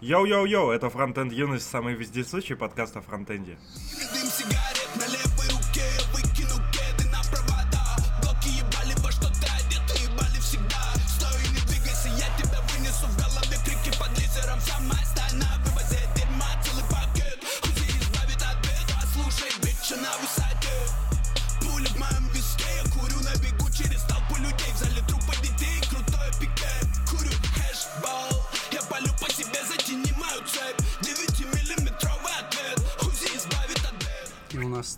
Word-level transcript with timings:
Йоу-йоу-йоу, 0.00 0.70
это 0.70 0.90
Фронтенд 0.90 1.32
Юность, 1.32 1.68
самый 1.68 1.94
вездесущий 1.94 2.54
подкаст 2.54 2.96
о 2.96 3.00
фронтенде. 3.00 3.58
Дым 4.12 4.28
сигарет 4.30 4.88
на 4.94 5.06
левой 5.06 5.57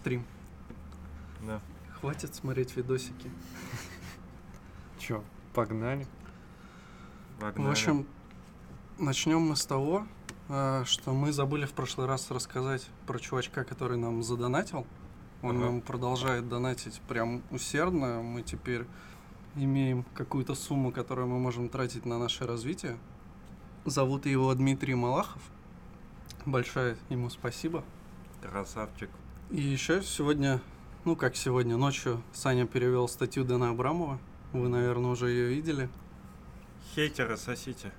стрим. 0.00 0.24
Да. 1.46 1.60
Хватит 2.00 2.34
смотреть 2.34 2.74
видосики. 2.76 3.30
Чё, 4.98 5.22
погнали? 5.54 6.06
Погнали. 7.38 7.68
В 7.68 7.70
общем, 7.70 8.06
начнем 8.98 9.40
мы 9.42 9.56
с 9.56 9.66
того, 9.66 10.06
э, 10.48 10.84
что 10.86 11.12
мы 11.12 11.32
забыли 11.32 11.66
в 11.66 11.72
прошлый 11.72 12.06
раз 12.06 12.30
рассказать 12.30 12.88
про 13.06 13.18
чувачка, 13.18 13.64
который 13.64 13.98
нам 13.98 14.22
задонатил. 14.22 14.86
Он 15.42 15.56
Ага. 15.56 15.66
нам 15.66 15.80
продолжает 15.82 16.48
донатить 16.48 17.00
прям 17.08 17.42
усердно. 17.50 18.22
Мы 18.22 18.42
теперь 18.42 18.86
имеем 19.56 20.04
какую-то 20.14 20.54
сумму, 20.54 20.92
которую 20.92 21.28
мы 21.28 21.38
можем 21.38 21.68
тратить 21.68 22.06
на 22.06 22.18
наше 22.18 22.46
развитие. 22.46 22.98
Зовут 23.84 24.24
его 24.26 24.54
Дмитрий 24.54 24.94
Малахов. 24.94 25.42
Большое 26.46 26.96
ему 27.10 27.28
спасибо. 27.30 27.84
Красавчик. 28.42 29.10
И 29.50 29.60
еще 29.60 30.00
сегодня, 30.00 30.60
ну 31.04 31.16
как 31.16 31.34
сегодня, 31.34 31.76
ночью 31.76 32.22
Саня 32.32 32.68
перевел 32.68 33.08
статью 33.08 33.44
Дэна 33.44 33.70
Абрамова. 33.70 34.20
Вы, 34.52 34.68
наверное, 34.68 35.10
уже 35.10 35.28
ее 35.28 35.48
видели. 35.48 35.88
Хейтеры, 36.94 37.36
сосите. 37.36 37.90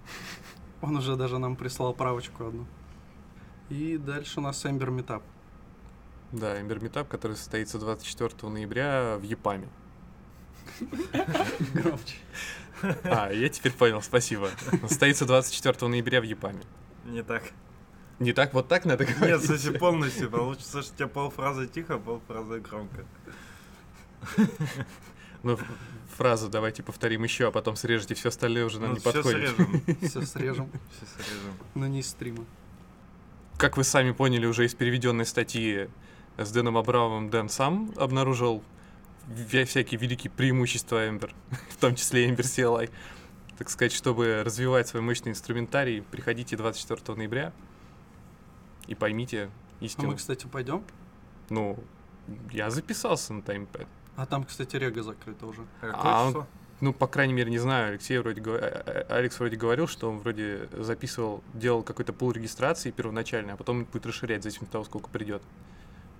Он 0.81 0.95
уже 0.95 1.17
даже 1.17 1.39
нам 1.39 1.57
прислал 1.57 1.93
правочку 1.93 2.47
одну. 2.47 2.65
И 3.69 3.97
дальше 3.97 4.39
у 4.39 4.43
нас 4.43 4.65
Эмбер 4.65 4.91
Метап. 4.91 5.23
Да, 6.31 6.59
Эмбер 6.61 6.81
Метап, 6.81 7.09
который 7.09 7.35
состоится 7.35 7.79
24 7.79 8.49
ноября 8.49 9.17
в 9.17 9.23
Япаме. 9.23 9.67
Громче. 11.73 12.15
А, 13.03 13.29
я 13.29 13.49
теперь 13.49 13.73
понял, 13.73 14.01
спасибо. 14.01 14.49
Состоится 14.87 15.25
24 15.25 15.89
ноября 15.89 16.21
в 16.21 16.23
Япаме. 16.23 16.61
Не 17.03 17.23
так. 17.23 17.43
Не 18.21 18.33
так 18.33 18.53
вот 18.53 18.67
так 18.67 18.85
надо 18.85 19.03
Нет, 19.03 19.17
говорить? 19.17 19.45
слушай, 19.45 19.77
полностью. 19.79 20.29
Получится, 20.29 20.83
что 20.83 20.93
у 20.93 20.95
тебя 20.95 21.07
полфразы 21.07 21.67
тихо, 21.67 21.97
полфразы 21.97 22.59
громко. 22.59 23.03
Ну, 25.41 25.57
фразу 26.15 26.47
давайте 26.47 26.83
повторим 26.83 27.23
еще, 27.23 27.47
а 27.47 27.51
потом 27.51 27.75
срежете, 27.75 28.13
все 28.13 28.29
остальное 28.29 28.65
уже 28.65 28.79
нам 28.79 28.89
Ну, 28.89 28.93
не 28.93 28.99
всё 28.99 29.11
подходит. 29.11 29.49
срежем. 29.55 29.81
Все 30.01 30.21
срежем, 30.21 30.71
Все 30.91 31.05
срежем. 31.23 31.53
но 31.73 31.87
не 31.87 32.01
из 32.01 32.09
стрима. 32.11 32.45
Как 33.57 33.75
вы 33.75 33.83
сами 33.83 34.11
поняли 34.11 34.45
уже 34.45 34.65
из 34.65 34.75
переведенной 34.75 35.25
статьи 35.25 35.89
с 36.37 36.51
Дэном 36.51 36.77
Абрамовым, 36.77 37.31
Дэн 37.31 37.49
сам 37.49 37.91
обнаружил 37.97 38.63
всякие 39.65 39.99
великие 39.99 40.29
преимущества 40.29 41.09
Эмбер, 41.09 41.33
в 41.71 41.77
том 41.77 41.95
числе 41.95 42.29
Эмбер 42.29 42.45
CLI. 42.45 42.91
Так 43.57 43.71
сказать, 43.71 43.93
чтобы 43.93 44.43
развивать 44.45 44.87
свой 44.89 45.01
мощный 45.01 45.29
инструментарий, 45.31 46.03
приходите 46.03 46.55
24 46.55 47.17
ноября 47.17 47.51
и 48.91 48.95
поймите 48.95 49.49
А 49.79 49.85
истину. 49.85 50.09
мы, 50.09 50.15
кстати, 50.17 50.45
пойдем. 50.47 50.83
Ну, 51.49 51.77
я 52.51 52.69
записался 52.69 53.33
на 53.33 53.41
таймпэд. 53.41 53.87
А 54.17 54.25
там, 54.25 54.43
кстати, 54.43 54.75
Рега 54.75 55.01
закрыта 55.01 55.45
уже. 55.47 55.61
А 55.81 55.87
какое 55.87 56.01
А 56.11 56.23
он- 56.23 56.29
число? 56.29 56.47
Ну, 56.81 56.93
по 56.93 57.07
крайней 57.07 57.33
мере, 57.33 57.49
не 57.51 57.59
знаю, 57.59 57.89
Алексей 57.89 58.17
вроде 58.17 58.41
э, 58.43 58.83
э, 58.85 59.05
Алекс 59.09 59.39
вроде 59.39 59.55
говорил, 59.55 59.87
что 59.87 60.09
он 60.09 60.17
вроде 60.17 60.67
записывал, 60.73 61.43
делал 61.53 61.83
какой-то 61.83 62.11
пул 62.11 62.31
регистрации 62.31 62.89
первоначальный, 62.91 63.53
а 63.53 63.55
потом 63.55 63.83
будет 63.85 64.05
расширять, 64.07 64.39
в 64.41 64.43
зависимости 64.43 64.65
от 64.69 64.71
того, 64.71 64.83
сколько 64.83 65.07
придет. 65.09 65.43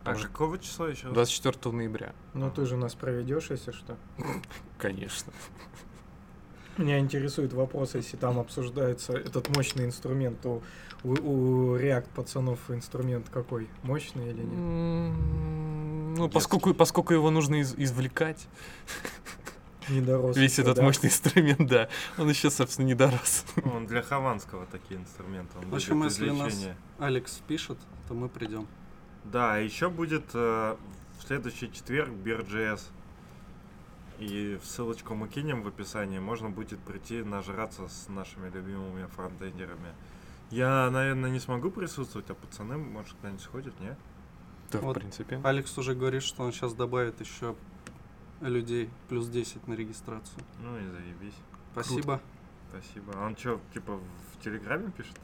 А 0.04 0.12
Может, 0.12 0.28
какого 0.28 0.58
числа 0.60 0.88
еще? 0.90 1.10
24 1.10 1.76
ноября, 1.76 2.14
Ну 2.36 2.50
ты 2.52 2.66
же 2.66 2.78
нас 2.78 2.94
проведешь, 2.96 3.50
если 3.50 3.72
что. 3.72 3.98
конечно. 4.78 5.34
Меня 6.82 7.00
интересует 7.00 7.54
вопрос, 7.54 7.94
если 7.96 8.18
там 8.18 8.40
обсуждается 8.40 9.14
этот 9.14 9.56
мощный 9.56 9.86
инструмент, 9.86 10.42
то 10.42 10.62
у, 11.04 11.10
у 11.12 11.78
React 11.78 12.08
пацанов 12.16 12.60
инструмент 12.70 13.28
какой? 13.30 13.70
Мощный 13.84 14.30
или 14.32 14.42
нет? 14.42 16.18
Ну, 16.18 16.30
поскольку, 16.30 16.74
поскольку 16.74 17.14
его 17.14 17.30
нужно 17.30 17.62
из- 17.62 17.76
извлекать, 17.76 18.48
Не 19.90 20.02
дорос. 20.02 20.36
весь 20.38 20.58
этот 20.60 20.78
да? 20.78 20.84
мощный 20.84 21.08
инструмент, 21.08 21.68
да, 21.70 21.88
он 22.18 22.30
еще, 22.30 22.50
собственно, 22.50 22.86
не 22.88 22.96
дорос. 22.96 23.46
Он 23.64 23.86
для 23.86 24.02
Хованского 24.02 24.66
такие 24.66 25.00
инструменты. 25.00 25.58
Он 25.60 25.70
В 25.70 25.76
общем, 25.76 26.04
если 26.04 26.30
нас-. 26.32 26.68
Алекс 27.00 27.42
пишет, 27.48 27.78
то 28.08 28.14
мы 28.14 28.28
придем. 28.28 28.68
Да, 29.24 29.58
еще 29.58 29.90
будет 29.90 30.26
э, 30.34 30.76
в 31.20 31.28
следующий 31.28 31.72
четверг 31.72 32.10
Beer.js. 32.10 32.82
И 34.22 34.60
ссылочку 34.64 35.16
мы 35.16 35.28
кинем 35.28 35.64
в 35.64 35.68
описании. 35.68 36.20
Можно 36.20 36.52
будет 36.52 36.80
прийти 36.82 37.24
нажраться 37.24 37.88
с 37.88 38.08
нашими 38.08 38.52
любимыми 38.52 39.08
фронтендерами. 39.08 39.96
Я, 40.52 40.92
наверное, 40.92 41.32
не 41.32 41.40
смогу 41.40 41.72
присутствовать, 41.72 42.30
а 42.30 42.36
пацаны, 42.36 42.78
может, 42.78 43.14
кто-нибудь 43.14 43.42
сходит, 43.42 43.80
не? 43.80 43.98
Да, 44.72 44.78
в 44.78 44.82
Вот. 44.84 45.00
принципе. 45.00 45.42
Алекс 45.44 45.76
уже 45.76 45.96
говорит, 45.96 46.22
что 46.22 46.44
он 46.44 46.52
сейчас 46.52 46.76
добавит 46.76 47.20
еще 47.20 47.56
людей 48.42 48.92
плюс 49.10 49.28
10 49.28 49.68
на 49.68 49.74
регистрацию. 49.74 50.44
Ну 50.60 50.78
и 50.78 50.88
заебись. 50.88 51.38
Спасибо. 51.72 52.22
Спасибо. 52.70 53.14
А 53.16 53.26
он 53.26 53.36
что, 53.36 53.60
типа, 53.74 53.98
в 53.98 54.44
Телеграме 54.44 54.92
пишет? 54.92 55.20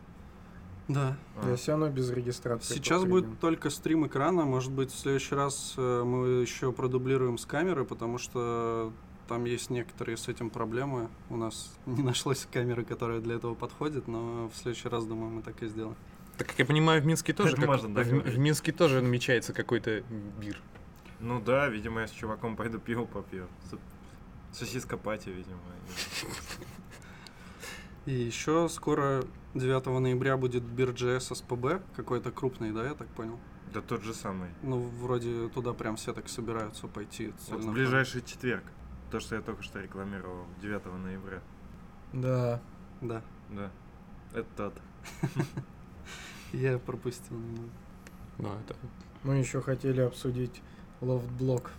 Да. 0.87 1.17
А, 1.35 1.55
все 1.55 1.71
равно 1.71 1.89
без 1.89 2.09
регистрации. 2.09 2.73
Сейчас 2.73 3.03
будет 3.03 3.39
только 3.39 3.69
стрим 3.69 4.07
экрана. 4.07 4.43
Может 4.45 4.71
быть, 4.71 4.91
в 4.91 4.97
следующий 4.97 5.35
раз 5.35 5.73
э, 5.77 6.03
мы 6.03 6.27
еще 6.41 6.71
продублируем 6.71 7.37
с 7.37 7.45
камеры, 7.45 7.83
потому 7.83 8.17
что 8.17 8.93
там 9.27 9.43
есть 9.45 9.69
некоторые 9.69 10.15
с 10.17 10.27
этим 10.27 10.49
проблемы. 10.49 11.09
У 11.29 11.35
нас 11.35 11.71
не 11.85 12.03
нашлось 12.03 12.47
камеры, 12.51 12.85
которая 12.85 13.19
для 13.19 13.35
этого 13.35 13.53
подходит, 13.53 14.07
но 14.07 14.49
в 14.49 14.55
следующий 14.55 14.87
раз, 14.87 15.05
думаю, 15.05 15.31
мы 15.31 15.41
так 15.41 15.61
и 15.61 15.67
сделаем. 15.67 15.95
Так 16.37 16.47
как 16.47 16.59
я 16.59 16.65
понимаю, 16.65 17.01
в 17.01 17.05
Минске 17.05 17.33
тоже, 17.33 17.55
как- 17.55 17.65
можно, 17.65 17.93
да, 17.93 18.03
в, 18.03 18.07
в 18.07 18.37
Минске 18.37 18.71
тоже 18.71 19.01
намечается 19.01 19.53
какой-то 19.53 20.03
бир. 20.39 20.61
Ну 21.19 21.41
да, 21.41 21.67
видимо, 21.67 22.01
я 22.01 22.07
с 22.07 22.11
чуваком 22.11 22.55
пойду 22.55 22.79
пиво 22.79 23.05
попью. 23.05 23.47
Сосиска 24.53 24.97
пати, 24.97 25.29
видимо. 25.29 25.57
И 28.05 28.13
еще 28.13 28.69
скоро 28.69 29.23
9 29.57 29.85
ноября 29.85 30.37
будет 30.37 30.63
BeerJS 30.63 31.31
SPB, 31.31 31.81
какой-то 31.95 32.31
крупный, 32.31 32.71
да, 32.71 32.85
я 32.85 32.93
так 32.93 33.07
понял? 33.09 33.39
Да 33.73 33.81
тот 33.81 34.03
же 34.03 34.13
самый. 34.13 34.49
Ну, 34.63 34.79
вроде 34.79 35.49
туда 35.49 35.73
прям 35.73 35.97
все 35.97 36.13
так 36.13 36.29
собираются 36.29 36.87
пойти. 36.87 37.33
Вот 37.49 37.63
в 37.63 37.71
ближайший 37.71 38.21
четверг. 38.21 38.63
То, 39.11 39.19
что 39.19 39.35
я 39.35 39.41
только 39.41 39.63
что 39.63 39.79
рекламировал, 39.79 40.45
9 40.61 40.85
ноября. 40.85 41.41
Да. 42.13 42.61
Да, 43.01 43.21
Да. 43.49 43.71
Это 44.33 44.47
тот. 44.55 44.73
я 46.53 46.77
пропустил. 46.77 47.37
Ну, 48.37 48.49
это... 48.49 48.75
Мы 49.23 49.35
еще 49.35 49.61
хотели 49.61 50.01
обсудить 50.01 50.61
LoftBlog. 51.01 51.71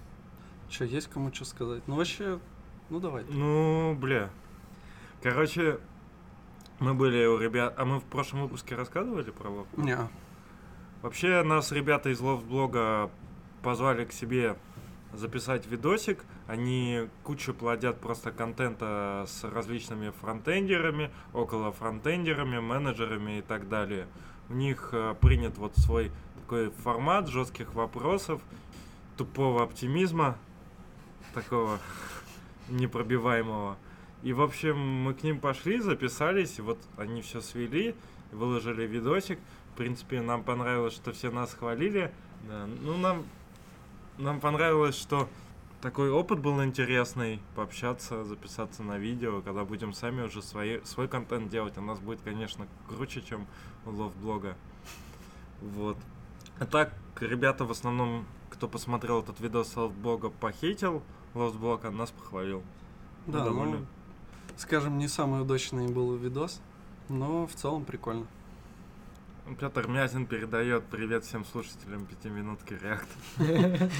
Че, 0.69 0.85
есть 0.85 1.09
кому 1.09 1.33
что 1.33 1.45
сказать? 1.45 1.83
Ну, 1.87 1.97
вообще, 1.97 2.39
ну 2.91 3.01
давай. 3.01 3.25
Ну, 3.29 3.95
бля. 3.95 4.31
Короче, 5.23 5.79
мы 6.81 6.95
были 6.95 7.25
у 7.27 7.39
ребят... 7.39 7.75
А 7.77 7.85
мы 7.85 8.01
в 8.01 8.05
прошлом 8.05 8.43
выпуске 8.43 8.75
рассказывали 8.75 9.31
про 9.31 9.49
лофт? 9.49 9.77
Не, 9.77 9.97
Вообще, 11.01 11.45
нас 11.45 11.71
ребята 11.71 12.11
из 12.11 12.19
лофт-блога 12.19 13.09
позвали 13.63 14.05
к 14.05 14.13
себе 14.13 14.57
записать 15.13 15.65
видосик. 15.67 16.25
Они 16.49 17.09
кучу 17.23 17.55
плодят 17.55 18.01
просто 18.01 18.33
контента 18.33 19.25
с 19.29 19.45
различными 19.45 20.11
фронтендерами, 20.21 21.13
около 21.33 21.71
фронтендерами, 21.71 22.59
менеджерами 22.59 23.39
и 23.39 23.43
так 23.43 23.69
далее. 23.69 24.09
У 24.49 24.55
них 24.55 24.91
э, 24.93 25.15
принят 25.21 25.57
вот 25.57 25.77
свой 25.77 26.11
такой 26.41 26.71
формат 26.71 27.29
жестких 27.29 27.75
вопросов, 27.75 28.41
тупого 29.17 29.63
оптимизма, 29.63 30.37
такого 31.35 31.79
непробиваемого. 32.69 33.77
И, 34.23 34.33
в 34.33 34.43
общем, 34.43 34.79
мы 34.79 35.15
к 35.15 35.23
ним 35.23 35.41
пошли, 35.41 35.81
записались, 35.81 36.59
и 36.59 36.63
вот 36.63 36.79
они 36.97 37.23
все 37.23 37.41
свели, 37.41 37.95
выложили 38.33 38.87
видосик. 38.87 39.39
В 39.75 39.77
принципе, 39.77 40.21
нам 40.21 40.43
понравилось, 40.43 40.95
что 40.95 41.13
все 41.13 41.31
нас 41.31 41.55
хвалили. 41.55 42.13
Да, 42.49 42.67
ну, 42.83 42.97
нам, 42.97 43.25
нам 44.19 44.41
понравилось, 44.41 44.97
что 44.97 45.29
такой 45.81 46.11
опыт 46.11 46.41
был 46.41 46.63
интересный, 46.65 47.41
пообщаться, 47.55 48.25
записаться 48.25 48.83
на 48.83 48.99
видео, 48.99 49.41
когда 49.41 49.65
будем 49.65 49.93
сами 49.93 50.23
уже 50.23 50.43
свои, 50.43 50.81
свой 50.85 51.07
контент 51.07 51.49
делать. 51.49 51.79
У 51.79 51.83
нас 51.83 52.01
будет, 52.01 52.21
конечно, 52.23 52.67
круче, 52.89 53.23
чем 53.23 53.47
у 53.87 53.91
лофт-блога. 53.91 54.57
Вот. 55.61 55.97
А 56.59 56.67
так, 56.67 56.93
ребята 57.21 57.65
в 57.65 57.71
основном, 57.71 58.27
кто 58.51 58.67
посмотрел 58.69 59.21
этот 59.21 59.39
видос 59.39 59.77
лофт-блога, 59.77 60.31
похейтил 60.31 61.03
лофт-блог, 61.35 61.85
а 61.85 61.93
нас 61.93 62.11
похвалил. 62.11 62.65
Да, 63.27 63.45
довольны. 63.45 63.79
ну, 63.79 63.87
скажем, 64.59 64.99
не 64.99 65.09
самый 65.09 65.41
удачный 65.43 65.89
был 65.89 66.15
видос, 66.17 66.61
но 67.09 67.47
в 67.47 67.55
целом 67.55 67.85
прикольно. 67.85 68.27
Петр 69.59 69.89
Мязин 69.89 70.27
передает 70.27 70.85
привет 70.85 71.25
всем 71.25 71.45
слушателям 71.47 72.05
пятиминутки 72.05 72.75
реакт. 72.75 73.09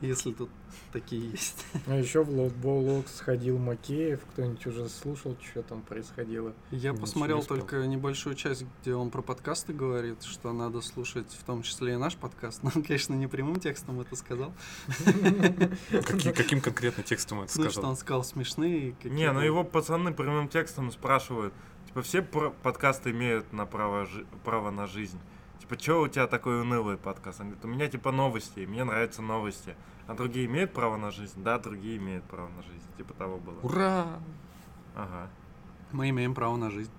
Если 0.00 0.32
тут 0.32 0.50
такие 0.92 1.30
есть. 1.30 1.64
А 1.86 1.94
еще 1.94 2.22
в 2.22 2.30
Лоудболок 2.30 3.08
сходил 3.08 3.58
Макеев. 3.58 4.20
Кто-нибудь 4.32 4.66
уже 4.66 4.88
слушал, 4.88 5.36
что 5.42 5.62
там 5.62 5.82
происходило? 5.82 6.54
Я 6.70 6.90
Ничего 6.90 6.96
посмотрел 7.02 7.38
не 7.38 7.44
только 7.44 7.86
небольшую 7.86 8.36
часть, 8.36 8.64
где 8.82 8.94
он 8.94 9.10
про 9.10 9.22
подкасты 9.22 9.72
говорит, 9.72 10.22
что 10.22 10.52
надо 10.52 10.80
слушать 10.80 11.30
в 11.32 11.42
том 11.44 11.62
числе 11.62 11.94
и 11.94 11.96
наш 11.96 12.16
подкаст. 12.16 12.62
Но 12.62 12.70
он, 12.74 12.82
конечно, 12.82 13.14
не 13.14 13.26
прямым 13.26 13.58
текстом 13.58 14.00
это 14.00 14.14
сказал. 14.16 14.52
Каки- 15.90 16.32
каким 16.32 16.60
конкретно 16.60 17.02
текстом 17.02 17.42
это 17.42 17.52
Ну, 17.58 17.64
что 17.64 17.72
сказал? 17.72 17.90
он 17.90 17.96
сказал 17.96 18.24
смешные. 18.24 18.94
Не, 19.04 19.32
ну 19.32 19.40
его 19.40 19.64
пацаны 19.64 20.12
прямым 20.12 20.48
текстом 20.48 20.90
спрашивают. 20.92 21.52
Типа, 21.86 22.02
все 22.02 22.22
подкасты 22.22 23.10
имеют 23.10 23.52
на 23.52 23.66
право 23.66 24.70
на 24.70 24.86
жизнь. 24.86 25.18
Типа, 25.68 25.82
что 25.82 26.00
у 26.00 26.08
тебя 26.08 26.26
такой 26.26 26.62
унылый 26.62 26.96
подкаст? 26.96 27.40
Он 27.40 27.48
говорит, 27.48 27.64
у 27.66 27.68
меня 27.68 27.88
типа 27.88 28.10
новости, 28.10 28.60
мне 28.60 28.84
нравятся 28.84 29.20
новости. 29.20 29.74
А 30.06 30.14
другие 30.14 30.46
имеют 30.46 30.72
право 30.72 30.96
на 30.96 31.10
жизнь? 31.10 31.42
Да, 31.42 31.58
другие 31.58 31.98
имеют 31.98 32.24
право 32.24 32.48
на 32.48 32.62
жизнь. 32.62 32.86
Типа 32.96 33.12
того 33.12 33.36
было. 33.36 33.60
Ура! 33.62 34.18
Ага. 34.96 35.28
Мы 35.92 36.08
имеем 36.08 36.34
право 36.34 36.56
на 36.56 36.70
жизнь. 36.70 36.90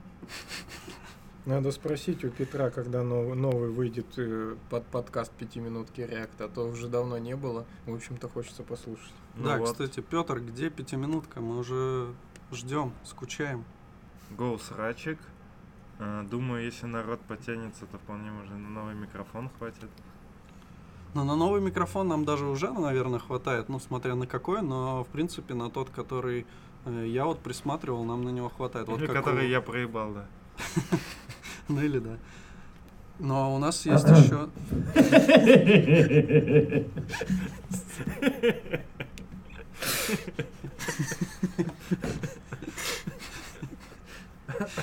Надо 1.48 1.71
спросить 1.71 2.24
у 2.24 2.30
Петра, 2.30 2.69
когда 2.69 3.01
нов- 3.01 3.33
новый 3.33 3.69
выйдет 3.69 4.06
э, 4.18 4.56
под 4.69 4.86
подкаст 4.86 5.31
пятиминутки 5.31 6.01
реакта, 6.01 6.45
а 6.45 6.48
то 6.48 6.68
уже 6.68 6.88
давно 6.89 7.18
не 7.18 7.36
было. 7.36 7.65
В 7.88 7.95
общем-то, 7.95 8.30
хочется 8.30 8.62
послушать. 8.62 9.13
Ну 9.33 9.45
да, 9.45 9.57
вот. 9.57 9.72
кстати, 9.72 10.01
Петр, 10.01 10.42
где 10.42 10.69
пятиминутка? 10.69 11.42
Мы 11.42 11.57
уже 11.57 12.13
ждем, 12.51 12.94
скучаем. 13.04 13.65
Гоу 14.30 14.60
срачик. 14.60 15.18
А, 16.00 16.24
Думаю, 16.24 16.63
если 16.66 16.86
народ 16.86 17.19
потянется, 17.22 17.86
то 17.86 17.98
вполне 17.98 18.31
можно 18.31 18.57
на 18.57 18.69
новый 18.69 18.96
микрофон 18.96 19.50
хватит. 19.57 19.90
Но 21.13 21.24
на 21.24 21.36
новый 21.36 21.60
микрофон 21.60 22.07
нам 22.07 22.24
даже 22.24 22.46
уже, 22.46 22.72
наверное, 22.72 23.19
хватает, 23.19 23.68
ну, 23.68 23.80
смотря 23.80 24.16
на 24.16 24.28
какой, 24.28 24.62
но, 24.62 25.04
в 25.04 25.07
принципе, 25.07 25.56
на 25.56 25.69
тот, 25.69 25.90
который 25.90 26.46
э, 26.86 27.06
я 27.07 27.25
вот 27.25 27.40
присматривал, 27.40 28.04
нам 28.06 28.24
на 28.24 28.30
него 28.30 28.50
хватает. 28.50 28.88
Вот 28.88 29.00
Или 29.00 29.07
как 29.07 29.16
у- 29.16 29.19
который 29.19 29.50
я 29.50 29.62
проебал, 29.62 30.13
да. 30.13 30.25
Ну 31.68 31.81
или 31.81 32.00
да. 32.00 32.18
Но 33.19 33.56
у 33.56 33.60
нас 33.60 33.86
есть 33.86 34.07
еще... 34.07 34.50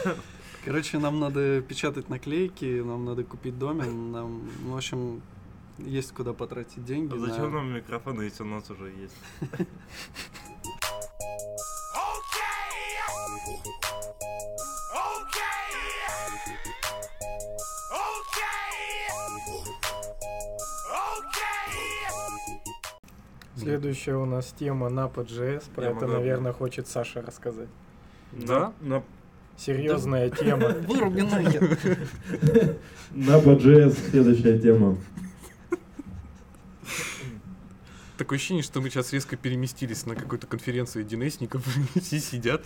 Короче, 0.67 0.99
нам 0.99 1.21
надо 1.21 1.61
печатать 1.63 2.09
наклейки, 2.09 2.81
нам 2.83 3.05
надо 3.05 3.23
купить 3.23 3.57
домен, 3.57 4.11
нам, 4.11 4.51
ну, 4.65 4.73
в 4.73 4.77
общем, 4.77 5.23
есть 5.79 6.11
куда 6.13 6.33
потратить 6.33 6.85
деньги. 6.85 7.13
А 7.13 7.15
на- 7.17 7.27
зачем 7.29 7.53
нам 7.55 7.73
микрофон, 7.73 8.21
если 8.21 8.43
у 8.43 8.47
нас 8.47 8.69
уже 8.69 8.91
есть? 8.91 9.15
Следующая 23.57 24.17
у 24.17 24.27
нас 24.27 24.53
тема 24.59 24.89
Napa.js. 24.89 25.65
Про 25.75 25.85
Я 25.85 25.91
это, 25.91 26.01
могу- 26.07 26.13
наверное, 26.19 26.53
хочет 26.53 26.89
Саша 26.89 27.23
рассказать. 27.23 27.69
Да? 28.33 28.73
На, 28.81 29.03
Серьезная 29.57 30.31
тема. 30.31 30.69
Выруби 30.87 31.23
нахер. 31.23 31.79
На 33.13 33.39
Napa.js 33.39 34.11
следующая 34.11 34.59
тема. 34.59 34.99
Такое 38.19 38.37
ощущение, 38.37 38.63
что 38.63 38.81
мы 38.81 38.89
сейчас 38.89 39.13
резко 39.13 39.37
переместились 39.37 40.07
на 40.07 40.15
какую-то 40.15 40.47
конференцию 40.47 41.05
одинэсников, 41.05 41.63
все 42.01 42.19
сидят. 42.19 42.65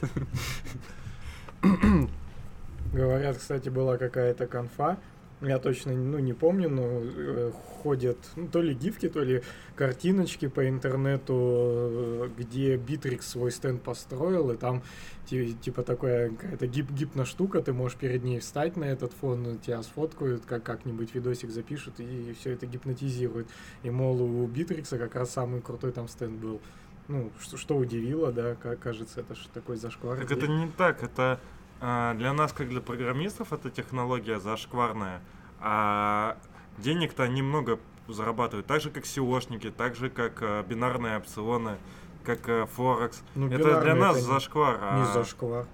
Говорят, 2.92 3.36
кстати, 3.36 3.68
была 3.68 3.96
какая-то 3.96 4.46
конфа. 4.46 4.98
Я 5.42 5.58
точно 5.58 5.92
ну, 5.94 6.18
не 6.18 6.34
помню, 6.34 6.68
но 6.68 6.82
э, 7.02 7.52
ходят 7.82 8.18
ну, 8.36 8.46
то 8.48 8.60
ли 8.60 8.74
гифки, 8.74 9.08
то 9.08 9.22
ли 9.22 9.42
картиночки 9.74 10.48
по 10.48 10.68
интернету, 10.68 11.34
э, 11.34 12.28
где 12.36 12.76
Битрикс 12.76 13.26
свой 13.26 13.50
стенд 13.50 13.82
построил, 13.82 14.50
и 14.50 14.56
там 14.58 14.82
ти- 15.24 15.54
типа 15.54 15.82
такая 15.82 16.30
какая-то 16.30 16.66
гип-гипна 16.66 17.24
штука, 17.24 17.62
ты 17.62 17.72
можешь 17.72 17.96
перед 17.96 18.22
ней 18.22 18.38
встать 18.40 18.76
на 18.76 18.84
этот 18.84 19.12
фон, 19.14 19.58
тебя 19.58 19.82
сфоткают, 19.82 20.44
как 20.44 20.62
как-нибудь 20.62 21.14
видосик 21.14 21.50
запишут, 21.50 22.00
и 22.00 22.34
все 22.38 22.50
это 22.52 22.66
гипнотизирует. 22.66 23.48
И, 23.82 23.90
мол, 23.90 24.20
у 24.20 24.46
Битрикса 24.46 24.98
как 24.98 25.14
раз 25.14 25.30
самый 25.30 25.62
крутой 25.62 25.92
там 25.92 26.06
стенд 26.08 26.38
был. 26.38 26.60
Ну, 27.08 27.32
что, 27.40 27.56
что 27.56 27.76
удивило, 27.76 28.30
да, 28.30 28.54
ка- 28.56 28.76
кажется, 28.76 29.20
это 29.20 29.34
ж 29.34 29.46
такой 29.54 29.76
зашквар. 29.76 30.18
Так 30.18 30.30
это 30.30 30.46
не 30.46 30.68
так, 30.68 31.02
это 31.02 31.40
для 31.80 32.32
нас, 32.32 32.52
как 32.52 32.68
для 32.68 32.80
программистов, 32.80 33.52
это 33.52 33.70
технология 33.70 34.38
зашкварная, 34.38 35.22
а 35.60 36.36
денег-то 36.78 37.22
они 37.22 37.42
много 37.42 37.78
зарабатывают, 38.08 38.66
так 38.66 38.80
же 38.80 38.90
как 38.90 39.04
SEOшники, 39.04 39.70
так 39.70 39.96
же 39.96 40.10
как 40.10 40.38
а, 40.42 40.62
бинарные 40.62 41.16
опционы, 41.18 41.78
как 42.24 42.48
а, 42.48 42.66
Форекс. 42.66 43.22
Ну, 43.34 43.48
это 43.48 43.80
для 43.80 43.94
нас 43.94 44.16
это 44.16 44.26
зашквар. 44.26 44.74
Не 44.74 45.02
а- 45.02 45.12
зашквар. 45.12 45.66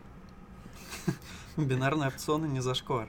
Бинарные 1.56 2.08
опционы 2.08 2.46
не 2.46 2.60
зашквар. 2.60 3.08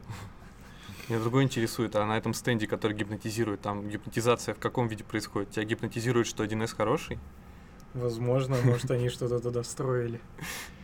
Меня 1.09 1.19
другое 1.19 1.43
интересует, 1.43 1.95
а 1.95 2.05
на 2.05 2.17
этом 2.17 2.33
стенде, 2.33 2.67
который 2.67 2.95
гипнотизирует, 2.95 3.61
там 3.61 3.87
гипнотизация 3.87 4.53
в 4.53 4.59
каком 4.59 4.87
виде 4.87 5.03
происходит? 5.03 5.51
Тебя 5.51 5.63
гипнотизирует, 5.63 6.27
что 6.27 6.43
1С 6.43 6.75
хороший? 6.75 7.19
Возможно, 7.93 8.57
может, 8.63 8.91
они 8.91 9.09
что-то 9.09 9.39
туда 9.39 9.63
встроили. 9.63 10.21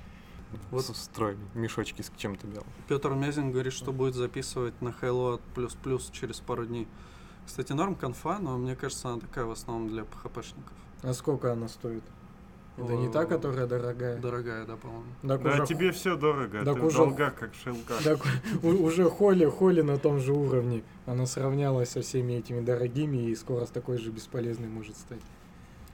Вот. 0.71 0.87
Вот 0.87 0.95
строили 0.97 1.39
мешочки 1.53 2.01
с 2.01 2.11
чем-то 2.17 2.47
белым. 2.47 2.67
Петр 2.87 3.11
Мезин 3.11 3.51
говорит, 3.51 3.73
что 3.73 3.91
будет 3.91 4.15
записывать 4.15 4.79
на 4.81 4.89
Hello 5.01 5.39
плюс 5.55 5.73
плюс 5.75 6.09
через 6.11 6.39
пару 6.39 6.65
дней. 6.65 6.87
Кстати, 7.45 7.73
норм 7.73 7.95
конфа, 7.95 8.39
но 8.39 8.57
мне 8.57 8.75
кажется, 8.75 9.09
она 9.09 9.19
такая 9.19 9.45
в 9.45 9.51
основном 9.51 9.89
для 9.89 10.03
PHP-шников. 10.03 10.73
А 11.01 11.13
сколько 11.13 11.51
она 11.51 11.67
стоит? 11.67 12.03
Это 12.75 12.95
не 12.95 13.07
та, 13.11 13.25
которая 13.25 13.67
дорогая. 13.67 14.17
Дорогая, 14.17 14.65
да, 14.65 14.77
по-моему. 14.77 15.05
Так 15.21 15.43
Да, 15.43 15.49
уже 15.53 15.67
тебе 15.67 15.91
все 15.91 16.15
дорого, 16.15 16.63
так 16.65 16.73
ты 16.75 16.81
в 16.81 16.85
уже- 16.85 16.97
долгах, 16.97 17.35
как 17.35 17.53
шелка. 17.53 17.93
Так 18.03 18.19
у- 18.63 18.83
уже 18.83 19.09
Холли, 19.11 19.45
Холли 19.45 19.81
на 19.81 19.97
том 19.99 20.19
же 20.19 20.33
уровне. 20.33 20.83
Она 21.05 21.27
сравнялась 21.27 21.89
со 21.89 22.01
всеми 22.01 22.33
этими 22.33 22.61
дорогими 22.61 23.29
и 23.29 23.35
скоро 23.35 23.65
с 23.65 23.69
такой 23.69 23.99
же 23.99 24.09
бесполезной 24.09 24.69
может 24.69 24.97
стать. 24.97 25.21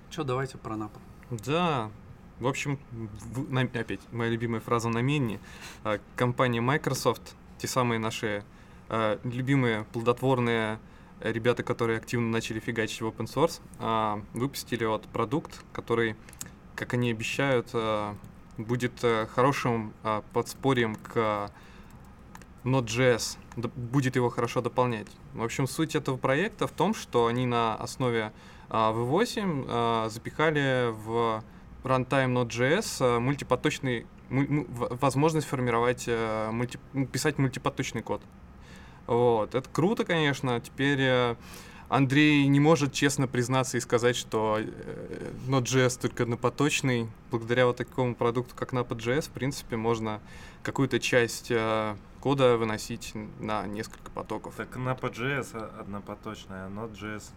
Че, 0.09 0.23
давайте 0.23 0.57
про 0.57 0.77
Напа. 0.77 0.99
Да, 1.31 1.91
в 2.39 2.47
общем, 2.47 2.79
в- 2.91 3.51
на- 3.51 3.61
опять 3.61 3.99
моя 4.11 4.31
любимая 4.31 4.61
фраза 4.61 4.89
на 4.89 4.99
менне. 4.99 5.39
А, 5.83 5.99
Компания 6.15 6.61
Microsoft, 6.61 7.35
те 7.57 7.67
самые 7.67 7.99
наши 7.99 8.43
а, 8.89 9.19
любимые 9.23 9.83
плодотворные 9.93 10.79
ребята, 11.21 11.63
которые 11.63 11.97
активно 11.97 12.29
начали 12.29 12.59
фигачить 12.59 13.01
в 13.01 13.07
open 13.07 13.25
source, 13.25 13.61
а, 13.79 14.21
выпустили 14.33 14.85
вот 14.85 15.03
продукт, 15.07 15.63
который, 15.73 16.15
как 16.75 16.93
они 16.93 17.11
обещают, 17.11 17.67
а, 17.73 18.15
будет 18.57 19.03
э, 19.03 19.25
хорошим 19.33 19.93
а, 20.03 20.21
подспорьем 20.33 20.95
к 20.95 21.49
Node.js, 22.65 23.37
будет 23.75 24.15
его 24.17 24.29
хорошо 24.29 24.61
дополнять. 24.61 25.07
В 25.33 25.43
общем, 25.43 25.65
суть 25.67 25.95
этого 25.95 26.17
проекта 26.17 26.67
в 26.67 26.71
том, 26.71 26.93
что 26.93 27.27
они 27.27 27.45
на 27.45 27.75
основе 27.75 28.33
а, 28.69 28.91
V8 28.91 29.65
а, 29.67 30.09
запихали 30.09 30.89
в 30.91 31.43
runtime 31.83 32.33
Node.js 32.33 32.97
а, 33.01 33.19
мультипоточный 33.19 34.05
возможность 34.29 35.47
формировать, 35.47 36.03
э, 36.07 36.49
мульти- 36.51 36.79
м, 36.93 37.07
писать 37.07 37.37
мультипоточный 37.39 38.01
код. 38.01 38.21
Вот. 39.07 39.55
Это 39.55 39.67
круто, 39.69 40.05
конечно. 40.05 40.59
Теперь 40.59 40.99
э, 41.01 41.35
Андрей 41.87 42.45
не 42.45 42.59
может 42.59 42.93
честно 42.93 43.27
признаться 43.27 43.77
и 43.77 43.79
сказать, 43.79 44.15
что 44.15 44.57
э, 44.59 45.31
Node.js 45.47 45.99
только 45.99 46.23
однопоточный. 46.23 47.09
Благодаря 47.31 47.65
вот 47.65 47.77
такому 47.77 48.13
продукту, 48.13 48.55
как 48.55 48.71
Napa.js, 48.73 49.23
в 49.23 49.31
принципе, 49.31 49.77
можно 49.77 50.21
какую-то 50.61 50.99
часть 50.99 51.49
э, 51.49 51.95
кода 52.19 52.57
выносить 52.57 53.13
на 53.39 53.65
несколько 53.65 54.11
потоков. 54.11 54.53
Так 54.55 54.77
Napa.js 54.77 55.79
однопоточная, 55.79 56.67
а 56.67 56.69
Node.js 56.69 57.31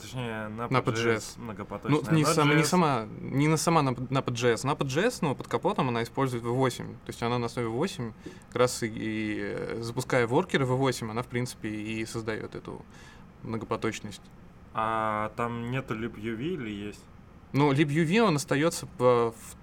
Точнее, 0.00 0.48
на 0.48 0.62
Napa.js. 0.66 1.38
многопоточная. 1.40 2.00
Ну, 2.10 2.16
не, 2.16 2.24
сам- 2.24 2.56
не 2.56 2.62
сама, 2.64 3.06
не 3.20 3.48
на 3.48 3.56
сама 3.56 3.82
Napa.js. 3.82 4.64
Napa.js, 4.64 5.18
но 5.22 5.34
под 5.34 5.48
капотом 5.48 5.88
она 5.88 6.02
использует 6.02 6.42
V8. 6.44 6.84
То 6.86 7.08
есть 7.08 7.22
она 7.22 7.38
на 7.38 7.46
основе 7.46 7.68
V8, 7.68 8.12
как 8.48 8.56
раз 8.56 8.82
и, 8.82 8.86
и, 8.88 9.38
э, 9.40 9.78
запуская 9.82 10.26
воркеры 10.26 10.64
V8, 10.64 11.10
она, 11.10 11.22
в 11.22 11.26
принципе, 11.26 11.68
и 11.68 12.04
создает 12.06 12.54
эту 12.54 12.82
многопоточность. 13.42 14.22
А 14.74 15.32
там 15.36 15.70
нету 15.70 15.94
libuv 15.94 16.40
или 16.40 16.70
есть? 16.70 17.04
Но 17.52 17.72
libuv, 17.72 18.20
он 18.20 18.36
остается 18.36 18.86
по- 18.86 19.32
в, 19.32 19.56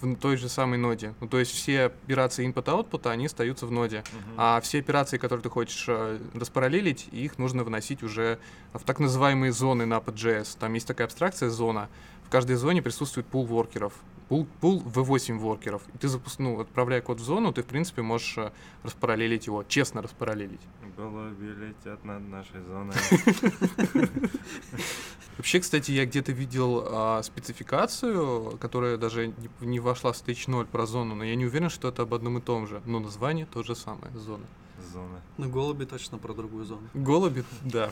в 0.00 0.16
той 0.16 0.36
же 0.36 0.48
самой 0.48 0.78
ноде. 0.78 1.14
Ну, 1.20 1.28
то 1.28 1.38
есть 1.38 1.52
все 1.52 1.84
операции 1.84 2.48
input-output, 2.48 3.08
они 3.10 3.26
остаются 3.26 3.66
в 3.66 3.70
ноде. 3.70 4.04
Мгм. 4.12 4.34
А 4.36 4.60
все 4.60 4.80
операции, 4.80 5.18
которые 5.18 5.42
ты 5.42 5.50
хочешь 5.50 5.84
э, 5.88 6.18
распараллелить, 6.34 7.08
их 7.12 7.38
нужно 7.38 7.64
выносить 7.64 8.02
уже 8.02 8.38
в 8.72 8.82
так 8.84 8.98
называемые 8.98 9.52
зоны 9.52 9.86
на 9.86 9.94
Node.js. 9.94 10.56
Там 10.58 10.74
есть 10.74 10.86
такая 10.86 11.06
абстракция 11.06 11.50
зона. 11.50 11.88
В 12.24 12.30
каждой 12.30 12.56
зоне 12.56 12.82
присутствует 12.82 13.26
пул 13.26 13.44
воркеров. 13.44 13.92
Пул, 14.28 14.46
пул 14.60 14.82
V8 14.82 15.38
воркеров. 15.38 15.82
И 15.94 15.98
ты 15.98 16.08
запуск... 16.08 16.38
ну, 16.38 16.58
отправляя 16.60 17.00
код 17.02 17.20
в 17.20 17.24
зону, 17.24 17.52
ты, 17.52 17.62
в 17.62 17.66
принципе, 17.66 18.02
можешь 18.02 18.38
э, 18.38 18.50
распараллелить 18.82 19.46
его, 19.46 19.64
честно 19.64 20.02
распараллелить. 20.02 20.60
Голуби 20.96 21.46
летят 21.46 22.04
над 22.04 22.28
нашей 22.28 22.60
зоной. 22.62 22.94
Вообще, 25.38 25.60
кстати, 25.60 25.90
я 25.90 26.04
где-то 26.04 26.32
видел 26.32 26.84
а, 26.86 27.22
спецификацию, 27.22 28.58
которая 28.58 28.98
даже 28.98 29.28
не, 29.28 29.48
не 29.60 29.80
вошла 29.80 30.12
в 30.12 30.16
Stage 30.16 30.44
0 30.50 30.66
про 30.66 30.86
зону, 30.86 31.14
но 31.14 31.24
я 31.24 31.34
не 31.34 31.46
уверен, 31.46 31.70
что 31.70 31.88
это 31.88 32.02
об 32.02 32.12
одном 32.12 32.38
и 32.38 32.40
том 32.40 32.66
же. 32.66 32.82
Но 32.84 33.00
название 33.00 33.46
то 33.46 33.62
же 33.62 33.74
самое, 33.74 34.14
зона. 34.14 34.44
Зона. 34.92 35.22
На 35.38 35.48
голуби 35.48 35.84
точно 35.84 36.18
про 36.18 36.34
другую 36.34 36.64
зону. 36.64 36.88
Голуби, 36.92 37.44
да. 37.64 37.90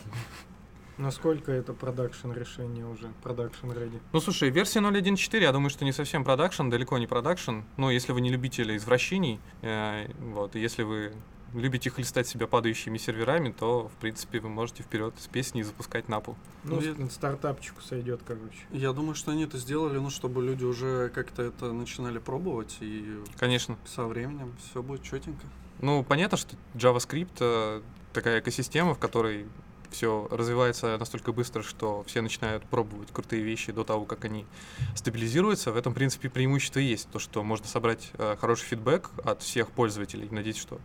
Насколько 0.99 1.51
это 1.51 1.73
production 1.73 2.33
решение 2.33 2.85
уже, 2.85 3.11
production 3.23 3.69
ready? 3.69 4.01
Ну, 4.13 4.21
слушай, 4.21 4.51
версия 4.51 4.81
0.1.4, 4.81 5.41
я 5.41 5.53
думаю, 5.53 5.71
что 5.71 5.87
не 5.87 5.93
совсем 5.93 6.25
production, 6.25 6.69
далеко 6.69 6.99
не 6.99 7.07
production. 7.07 7.61
Но 7.79 7.91
если 7.91 8.13
вы 8.13 8.21
не 8.21 8.31
любители 8.31 8.77
извращений, 8.77 9.41
э, 9.63 10.13
вот, 10.19 10.57
и 10.57 10.61
если 10.61 10.83
вы 10.83 11.15
любите 11.55 11.91
хлестать 11.91 12.27
себя 12.29 12.47
падающими 12.47 12.99
серверами, 12.99 13.51
то, 13.53 13.89
в 13.89 14.01
принципе, 14.01 14.41
вы 14.41 14.49
можете 14.49 14.83
вперед 14.83 15.15
с 15.19 15.27
песней 15.27 15.63
запускать 15.63 16.09
напу. 16.09 16.37
Ну, 16.65 16.77
Ну, 16.77 16.83
я- 16.83 17.09
с- 17.09 17.15
стартапчику 17.15 17.81
сойдет, 17.83 18.21
короче. 18.27 18.59
Я 18.71 18.93
думаю, 18.93 19.15
что 19.15 19.31
они 19.33 19.45
это 19.45 19.59
сделали, 19.59 19.99
ну, 19.99 20.11
чтобы 20.11 20.43
люди 20.45 20.65
уже 20.65 21.11
как-то 21.15 21.43
это 21.43 21.73
начинали 21.73 22.19
пробовать, 22.19 22.77
и 22.81 23.19
Конечно. 23.39 23.77
со 23.87 24.05
временем 24.07 24.55
все 24.71 24.83
будет 24.83 25.03
четенько. 25.03 25.47
Ну, 25.81 26.05
понятно, 26.05 26.37
что 26.37 26.57
JavaScript 26.75 27.37
э, 27.41 27.83
такая 28.13 28.41
экосистема, 28.41 28.95
в 28.95 28.99
которой 28.99 29.47
все 29.91 30.29
развивается 30.31 30.97
настолько 30.99 31.33
быстро, 31.33 31.63
что 31.65 32.05
все 32.07 32.21
начинают 32.21 32.63
пробовать 32.65 33.09
крутые 33.13 33.43
вещи 33.43 33.73
до 33.73 33.83
того, 33.83 34.05
как 34.05 34.25
они 34.25 34.47
стабилизируются. 34.95 35.73
В 35.73 35.77
этом, 35.77 35.93
в 35.93 35.97
принципе, 35.97 36.29
преимущество 36.31 36.79
есть. 36.79 37.09
То, 37.11 37.19
что 37.19 37.43
можно 37.43 37.67
собрать 37.67 38.11
э, 38.15 38.37
хороший 38.41 38.67
фидбэк 38.67 39.11
от 39.25 39.43
всех 39.43 39.71
пользователей. 39.73 40.29
Надеюсь, 40.31 40.59
что 40.59 40.81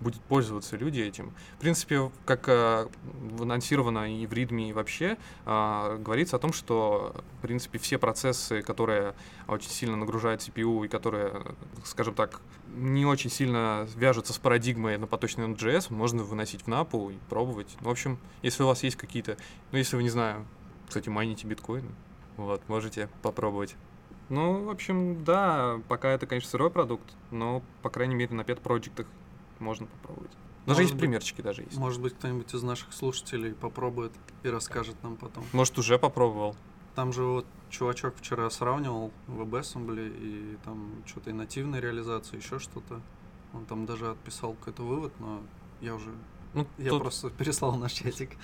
будут 0.00 0.20
пользоваться 0.22 0.76
люди 0.76 1.00
этим. 1.00 1.32
В 1.56 1.60
принципе, 1.60 2.10
как 2.24 2.48
э, 2.48 2.88
анонсировано 3.38 4.12
и 4.12 4.26
в 4.26 4.32
README, 4.32 4.70
и 4.70 4.72
вообще, 4.72 5.18
э, 5.46 5.96
говорится 5.98 6.36
о 6.36 6.38
том, 6.38 6.52
что, 6.52 7.14
в 7.38 7.42
принципе, 7.42 7.78
все 7.78 7.98
процессы, 7.98 8.62
которые 8.62 9.14
очень 9.46 9.70
сильно 9.70 9.96
нагружают 9.96 10.40
CPU 10.40 10.86
и 10.86 10.88
которые, 10.88 11.54
скажем 11.84 12.14
так, 12.14 12.40
не 12.74 13.04
очень 13.04 13.30
сильно 13.30 13.86
вяжутся 13.96 14.32
с 14.32 14.38
парадигмой 14.38 14.96
на 14.96 15.06
поточный 15.06 15.46
Node.js, 15.46 15.92
можно 15.92 16.22
выносить 16.22 16.62
в 16.62 16.66
напу 16.66 17.10
и 17.10 17.16
пробовать. 17.28 17.76
В 17.80 17.88
общем, 17.88 18.18
если 18.42 18.62
у 18.62 18.66
вас 18.66 18.82
есть 18.82 18.96
какие-то, 18.96 19.36
ну, 19.72 19.78
если 19.78 19.96
вы, 19.96 20.02
не 20.02 20.10
знаю, 20.10 20.46
кстати, 20.88 21.08
майните 21.08 21.46
биткоины, 21.46 21.90
вот, 22.36 22.62
можете 22.68 23.08
попробовать. 23.22 23.76
Ну, 24.28 24.64
в 24.64 24.70
общем, 24.70 25.24
да, 25.24 25.80
пока 25.88 26.10
это, 26.10 26.26
конечно, 26.26 26.48
сырой 26.48 26.70
продукт, 26.70 27.04
но, 27.32 27.62
по 27.82 27.90
крайней 27.90 28.14
мере, 28.14 28.32
на 28.34 28.44
пет-проектах 28.44 29.06
можно 29.60 29.86
попробовать. 29.86 30.32
Даже 30.66 30.66
Может 30.66 30.80
есть 30.82 30.92
быть- 30.94 31.00
примерчики, 31.00 31.40
даже 31.42 31.62
есть. 31.62 31.76
Может 31.76 32.00
быть, 32.00 32.14
кто-нибудь 32.14 32.52
из 32.54 32.62
наших 32.62 32.92
слушателей 32.92 33.54
попробует 33.54 34.12
и 34.42 34.48
расскажет 34.48 35.02
нам 35.02 35.16
потом. 35.16 35.44
Может, 35.52 35.78
уже 35.78 35.98
попробовал. 35.98 36.54
Там 36.94 37.12
же 37.12 37.22
вот 37.24 37.46
чувачок 37.70 38.16
вчера 38.16 38.50
сравнивал 38.50 39.12
WebAssembly 39.28 40.16
и 40.18 40.58
там 40.64 41.02
что-то 41.06 41.30
и 41.30 41.32
нативной 41.32 41.80
реализации, 41.80 42.36
еще 42.36 42.58
что-то. 42.58 43.00
Он 43.54 43.64
там 43.64 43.86
даже 43.86 44.10
отписал 44.10 44.52
какой-то 44.54 44.82
вывод, 44.82 45.12
но 45.18 45.40
я 45.80 45.94
уже... 45.94 46.10
Ну, 46.52 46.66
Я 46.78 46.90
тут 46.90 47.02
просто 47.02 47.30
переслал 47.30 47.76
наш 47.76 47.92
чатик. 47.92 48.36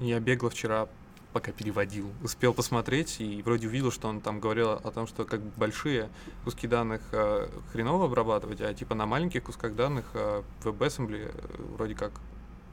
Я 0.00 0.20
бегло 0.20 0.50
вчера, 0.50 0.88
пока 1.34 1.50
переводил, 1.50 2.10
успел 2.22 2.54
посмотреть 2.54 3.20
и 3.20 3.42
вроде 3.42 3.66
увидел, 3.66 3.90
что 3.90 4.08
он 4.08 4.20
там 4.20 4.38
говорил 4.38 4.70
о 4.70 4.90
том, 4.92 5.08
что 5.08 5.24
как 5.24 5.40
бы 5.40 5.50
большие 5.56 6.08
куски 6.44 6.68
данных 6.68 7.02
э, 7.10 7.48
хреново 7.72 8.06
обрабатывать, 8.06 8.60
а 8.60 8.72
типа 8.72 8.94
на 8.94 9.04
маленьких 9.04 9.42
кусках 9.42 9.74
данных 9.74 10.04
э, 10.14 10.42
WebAssembly 10.62 11.32
э, 11.34 11.62
вроде 11.76 11.96
как 11.96 12.12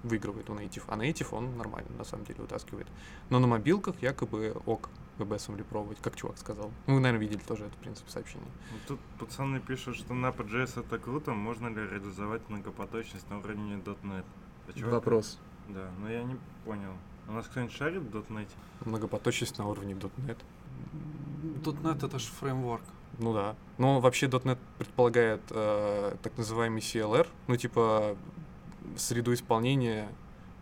выигрывает 0.03 0.47
у 0.51 0.53
Native, 0.53 0.83
а 0.87 0.95
Native 0.95 1.27
он 1.31 1.57
нормально 1.57 1.89
на 1.97 2.03
самом 2.03 2.23
деле 2.25 2.41
вытаскивает. 2.41 2.87
Но 3.31 3.39
на 3.39 3.47
мобилках 3.47 3.95
якобы 4.01 4.55
ок 4.67 4.89
WebAssembly 5.17 5.63
пробовать, 5.63 5.97
как 6.01 6.15
чувак 6.15 6.37
сказал. 6.37 6.71
Ну, 6.85 6.95
вы, 6.95 6.99
наверное, 6.99 7.25
видели 7.27 7.41
тоже 7.41 7.65
это, 7.65 7.73
в 7.73 7.79
принципе, 7.79 8.11
сообщение. 8.11 8.47
Ну, 8.71 8.77
Тут 8.87 8.99
пацаны 9.19 9.59
пишут, 9.59 9.95
что 9.95 10.13
Napa.js 10.13 10.79
это 10.79 10.99
круто, 10.99 11.31
можно 11.31 11.67
ли 11.67 11.75
реализовать 11.87 12.47
многопоточность 12.47 13.27
на 13.31 13.39
уровне 13.39 13.75
.NET? 14.03 14.25
А 14.67 14.73
чувак- 14.73 14.91
Вопрос. 14.93 15.39
Да, 15.69 15.89
но 15.99 16.11
я 16.11 16.23
не 16.23 16.37
понял. 16.65 16.93
У 17.27 17.33
нас 17.33 17.45
кто-нибудь 17.47 17.73
шарит 17.73 18.01
в 18.01 18.15
.NET? 18.31 18.47
Многопоточность 18.85 19.57
на 19.57 19.67
уровне 19.67 19.93
.NET. 19.93 20.37
.NET 21.63 22.05
это 22.05 22.19
же 22.19 22.27
фреймворк. 22.27 22.83
Ну 23.19 23.33
да. 23.33 23.55
Но 23.77 23.99
вообще 23.99 24.27
.NET 24.27 24.57
предполагает 24.77 25.41
э, 25.49 26.15
так 26.21 26.37
называемый 26.37 26.81
CLR, 26.81 27.27
ну 27.47 27.55
типа 27.55 28.17
среду 28.97 29.33
исполнения 29.33 30.09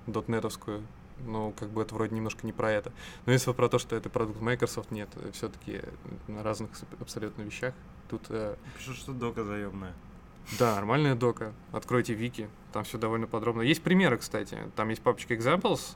.NETовскую. 0.08 0.84
Ну, 1.26 1.54
как 1.60 1.70
бы 1.70 1.82
это 1.82 1.94
вроде 1.96 2.16
немножко 2.16 2.46
не 2.46 2.54
про 2.54 2.72
это. 2.72 2.94
Но 3.26 3.34
если 3.34 3.52
про 3.52 3.68
то, 3.68 3.78
что 3.78 3.96
это 3.98 4.10
продукт 4.10 4.40
Microsoft, 4.40 4.90
нет, 4.90 5.10
все-таки 5.34 5.82
на 6.30 6.44
разных 6.44 6.70
абсолютно 7.02 7.42
вещах. 7.42 7.74
Тут, 8.10 8.22
э, 8.30 8.56
Пишут, 8.78 8.96
что 8.96 9.12
дока 9.12 9.44
заемная. 9.44 9.94
да, 10.58 10.76
нормальная 10.76 11.16
дока. 11.16 11.54
Откройте 11.74 12.14
вики, 12.14 12.50
там 12.72 12.86
все 12.86 12.98
довольно 12.98 13.28
подробно. 13.28 13.62
Есть 13.62 13.84
примеры, 13.84 14.18
кстати. 14.18 14.58
Там 14.78 14.90
есть 14.90 15.02
папочка 15.02 15.34
examples 15.34 15.96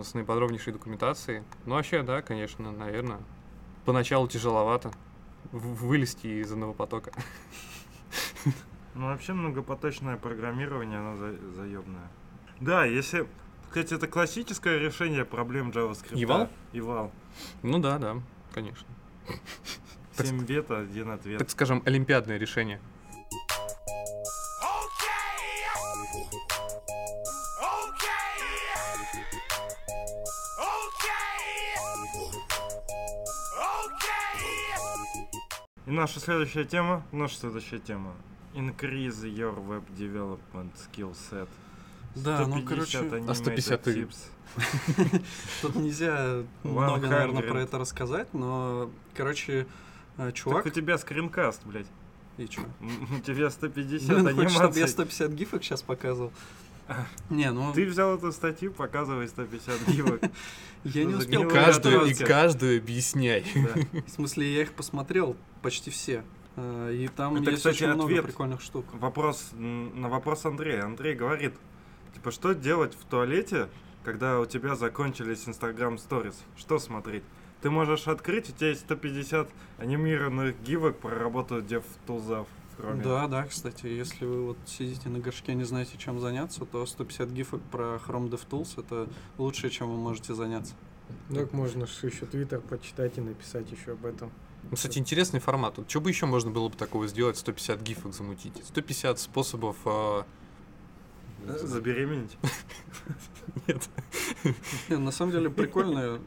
с 0.00 0.14
наиподробнейшей 0.14 0.72
документацией. 0.72 1.42
Ну, 1.66 1.74
вообще, 1.74 2.02
да, 2.02 2.22
конечно, 2.22 2.72
наверное. 2.72 3.20
Поначалу 3.84 4.28
тяжеловато 4.28 4.92
вылезти 5.50 6.26
из 6.40 6.52
одного 6.52 6.72
потока. 6.72 7.12
Ну, 8.94 9.06
вообще 9.06 9.32
многопоточное 9.32 10.18
программирование, 10.18 10.98
оно 10.98 11.16
за- 11.16 11.52
заебное. 11.54 12.10
Да, 12.60 12.84
если... 12.84 13.26
Кстати, 13.68 13.94
это 13.94 14.06
классическое 14.06 14.78
решение 14.78 15.24
проблем 15.24 15.70
JavaScript. 15.70 16.12
Eval? 16.12 16.50
Eval. 16.74 17.10
Ну 17.62 17.78
да, 17.78 17.98
да, 17.98 18.18
конечно. 18.52 18.86
7 20.18 20.44
бета, 20.44 20.80
один 20.80 21.10
ответ. 21.10 21.38
Так 21.38 21.48
скажем, 21.48 21.82
олимпиадное 21.86 22.36
решение. 22.36 22.82
И 35.92 35.94
наша 35.94 36.20
следующая 36.20 36.64
тема, 36.64 37.02
наша 37.12 37.36
следующая 37.36 37.78
тема. 37.78 38.14
Increase 38.54 39.24
your 39.24 39.54
web 39.62 39.82
development 39.94 40.70
skill 40.74 41.14
set. 41.14 41.50
Да, 42.14 42.46
ну, 42.46 42.62
150 42.62 42.66
короче, 43.10 43.30
а 43.30 43.34
150 43.34 43.82
ты- 43.82 44.08
Тут 45.60 45.76
tips. 45.76 45.82
нельзя 45.82 46.44
много, 46.62 47.08
наверное, 47.08 47.42
100. 47.42 47.52
про 47.52 47.60
это 47.60 47.78
рассказать, 47.78 48.32
но, 48.32 48.90
короче, 49.14 49.66
э, 50.16 50.26
Так 50.28 50.34
чувак... 50.34 50.64
у 50.64 50.70
тебя 50.70 50.96
скринкаст, 50.96 51.60
блядь. 51.66 51.88
И 52.38 52.46
чё? 52.48 52.62
У 52.80 53.20
тебя 53.20 53.50
150 53.50 54.08
Блин, 54.08 54.34
хочешь, 54.34 54.50
чтобы 54.52 54.62
я 54.62 54.68
анимаций. 54.70 54.88
150 54.88 55.30
гифок 55.32 55.62
сейчас 55.62 55.82
показывал? 55.82 56.32
Не, 57.30 57.50
ну, 57.50 57.72
Ты 57.72 57.86
взял 57.86 58.16
эту 58.16 58.32
статью, 58.32 58.72
показывай 58.72 59.28
150 59.28 59.88
гивок. 59.88 60.20
я 60.84 61.04
не 61.04 61.14
успел 61.14 61.48
Каждую 61.48 62.06
и 62.06 62.14
каждую 62.14 62.78
объясняй. 62.78 63.44
В 64.06 64.10
смысле, 64.10 64.54
я 64.54 64.62
их 64.62 64.72
посмотрел 64.72 65.36
почти 65.62 65.90
все. 65.90 66.24
Э, 66.56 66.92
И 66.94 67.08
там 67.08 67.36
Это, 67.36 67.50
есть 67.50 67.58
кстати, 67.58 67.76
очень 67.76 67.86
много 67.88 68.04
ответ. 68.04 68.24
прикольных 68.26 68.60
штук. 68.60 68.86
Вопрос 68.92 69.50
на 69.52 70.08
вопрос 70.08 70.44
Андрея. 70.44 70.84
Андрей 70.84 71.14
говорит, 71.14 71.54
типа, 72.14 72.30
что 72.30 72.54
делать 72.54 72.94
в 72.94 73.04
туалете, 73.04 73.68
когда 74.04 74.40
у 74.40 74.46
тебя 74.46 74.74
закончились 74.76 75.44
Instagram 75.46 75.94
Stories? 75.96 76.34
Что 76.56 76.78
смотреть? 76.78 77.22
Ты 77.62 77.70
можешь 77.70 78.08
открыть, 78.08 78.50
у 78.50 78.52
тебя 78.52 78.70
есть 78.70 78.80
150 78.80 79.48
анимированных 79.78 80.60
гивок 80.62 80.98
про 80.98 81.10
работу 81.10 81.60
DevTools. 81.60 82.46
Кроме. 82.76 83.02
Да, 83.02 83.28
да, 83.28 83.44
кстати, 83.44 83.86
если 83.86 84.24
вы 84.24 84.46
вот 84.46 84.58
сидите 84.66 85.08
на 85.08 85.18
горшке, 85.18 85.54
не 85.54 85.64
знаете, 85.64 85.96
чем 85.98 86.20
заняться, 86.20 86.64
то 86.64 86.84
150 86.86 87.30
гифок 87.30 87.62
про 87.70 88.00
Chrome 88.06 88.30
DevTools— 88.30 88.74
это 88.80 89.08
лучшее, 89.38 89.70
чем 89.70 89.90
вы 89.90 89.96
можете 89.96 90.34
заняться. 90.34 90.74
Так 91.32 91.52
можно 91.52 91.86
же 91.86 92.06
еще 92.06 92.26
твиттер 92.26 92.60
почитать 92.60 93.18
и 93.18 93.20
написать 93.20 93.70
еще 93.70 93.92
об 93.92 94.06
этом. 94.06 94.30
Ну, 94.64 94.76
кстати, 94.76 94.98
интересный 94.98 95.40
формат. 95.40 95.78
Вот 95.78 95.90
что 95.90 96.00
бы 96.00 96.10
еще 96.10 96.26
можно 96.26 96.50
было 96.50 96.68
бы 96.68 96.76
такого 96.76 97.06
сделать? 97.08 97.36
150 97.36 97.82
гифок 97.82 98.14
замутить. 98.14 98.54
150 98.64 99.18
способов... 99.18 99.76
а, 99.84 100.24
Забеременеть. 101.44 102.38
Нет. 103.66 103.88
Не, 104.88 104.96
на 104.96 105.10
самом 105.10 105.32
деле 105.32 105.50
прикольная 105.50 106.20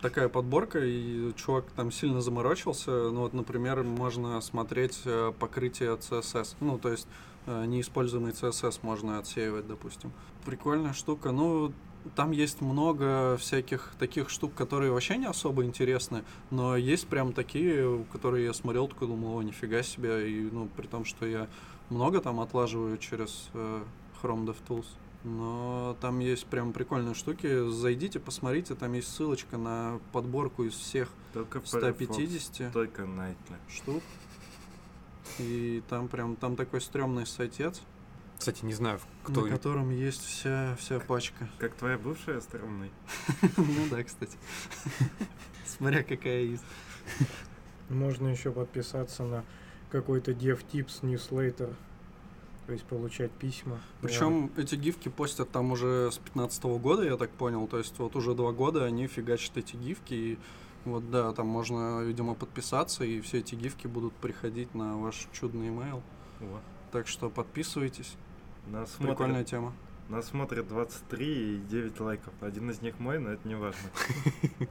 такая 0.00 0.28
подборка, 0.28 0.78
и 0.84 1.32
чувак 1.34 1.64
там 1.76 1.92
сильно 1.92 2.20
заморочился. 2.20 2.90
Ну 2.90 3.20
вот, 3.20 3.32
например, 3.32 3.82
можно 3.82 4.40
смотреть 4.40 5.00
э, 5.04 5.32
покрытие 5.38 5.96
CSS. 5.96 6.56
Ну, 6.60 6.78
то 6.78 6.90
есть 6.90 7.06
э, 7.46 7.64
неиспользуемый 7.66 8.32
CSS 8.32 8.80
можно 8.82 9.18
отсеивать, 9.18 9.66
допустим. 9.66 10.12
Прикольная 10.44 10.92
штука. 10.92 11.32
Ну, 11.32 11.72
там 12.16 12.30
есть 12.30 12.60
много 12.60 13.36
всяких 13.36 13.92
таких 13.98 14.30
штук, 14.30 14.54
которые 14.54 14.90
вообще 14.90 15.18
не 15.18 15.26
особо 15.26 15.64
интересны, 15.64 16.24
но 16.50 16.76
есть 16.76 17.06
прям 17.08 17.32
такие, 17.32 18.04
которые 18.10 18.46
я 18.46 18.54
смотрел, 18.54 18.88
такой 18.88 19.08
думал, 19.08 19.36
о, 19.36 19.42
нифига 19.42 19.82
себе, 19.82 20.30
и, 20.30 20.48
ну, 20.50 20.68
при 20.76 20.86
том, 20.86 21.04
что 21.04 21.26
я 21.26 21.46
много 21.90 22.20
там 22.20 22.40
отлаживаю 22.40 22.96
через 22.96 23.50
э, 23.52 23.82
Chrome 24.22 24.46
DevTools, 24.46 24.86
но 25.24 25.96
там 26.00 26.18
есть 26.20 26.46
прям 26.46 26.72
прикольные 26.72 27.14
штуки, 27.14 27.68
зайдите, 27.70 28.20
посмотрите, 28.20 28.74
там 28.74 28.92
есть 28.94 29.08
ссылочка 29.14 29.58
на 29.58 30.00
подборку 30.12 30.64
из 30.64 30.74
всех 30.74 31.08
Только 31.34 31.60
в 31.60 31.68
150 31.68 32.56
Firefox, 32.56 32.72
Только 32.72 33.02
Nightly. 33.02 33.56
штук, 33.68 34.02
и 35.38 35.82
там 35.88 36.08
прям, 36.08 36.36
там 36.36 36.56
такой 36.56 36.80
стрёмный 36.80 37.26
сайтец, 37.26 37.82
Кстати, 38.38 38.64
не 38.64 38.72
знаю, 38.72 38.98
кто... 39.22 39.42
на 39.42 39.50
котором 39.50 39.90
есть 39.90 40.24
вся, 40.24 40.74
вся 40.78 40.98
пачка. 41.00 41.48
Как 41.58 41.74
твоя 41.74 41.98
бывшая 41.98 42.40
стрёмный. 42.40 42.90
Ну 43.58 43.86
да, 43.90 44.02
кстати. 44.02 44.38
Смотря 45.66 46.02
какая 46.02 46.42
есть. 46.44 46.64
Можно 47.90 48.28
еще 48.28 48.50
подписаться 48.50 49.24
на 49.24 49.44
какой-то 49.90 50.32
DevTips 50.32 51.02
newsletter, 51.02 51.74
то 52.70 52.74
есть 52.74 52.86
получать 52.86 53.32
письма. 53.32 53.80
Причем 54.00 54.52
эти 54.56 54.76
гифки 54.76 55.08
постят 55.08 55.50
там 55.50 55.72
уже 55.72 56.08
с 56.12 56.18
15 56.18 56.62
года, 56.78 57.02
я 57.02 57.16
так 57.16 57.30
понял. 57.30 57.66
То 57.66 57.78
есть 57.78 57.98
вот 57.98 58.14
уже 58.14 58.32
два 58.36 58.52
года 58.52 58.84
они 58.84 59.08
фигачат 59.08 59.56
эти 59.56 59.74
гифки. 59.74 60.14
И 60.14 60.38
вот 60.84 61.10
да, 61.10 61.32
там 61.32 61.48
можно, 61.48 62.00
видимо, 62.04 62.36
подписаться, 62.36 63.02
и 63.02 63.20
все 63.22 63.38
эти 63.38 63.56
гифки 63.56 63.88
будут 63.88 64.12
приходить 64.12 64.72
на 64.72 64.96
ваш 64.98 65.26
чудный 65.32 65.70
email. 65.70 66.00
Во. 66.38 66.60
Так 66.92 67.08
что 67.08 67.28
подписывайтесь. 67.28 68.14
Нас 68.68 68.90
Прикольная 68.90 69.44
смотрит, 69.44 69.46
тема. 69.48 69.72
нас 70.08 70.26
смотрит 70.26 70.68
23 70.68 71.56
и 71.56 71.58
9 71.58 71.98
лайков. 71.98 72.32
Один 72.40 72.70
из 72.70 72.82
них 72.82 73.00
мой, 73.00 73.18
но 73.18 73.30
это 73.30 73.48
не 73.48 73.56
важно. 73.56 73.90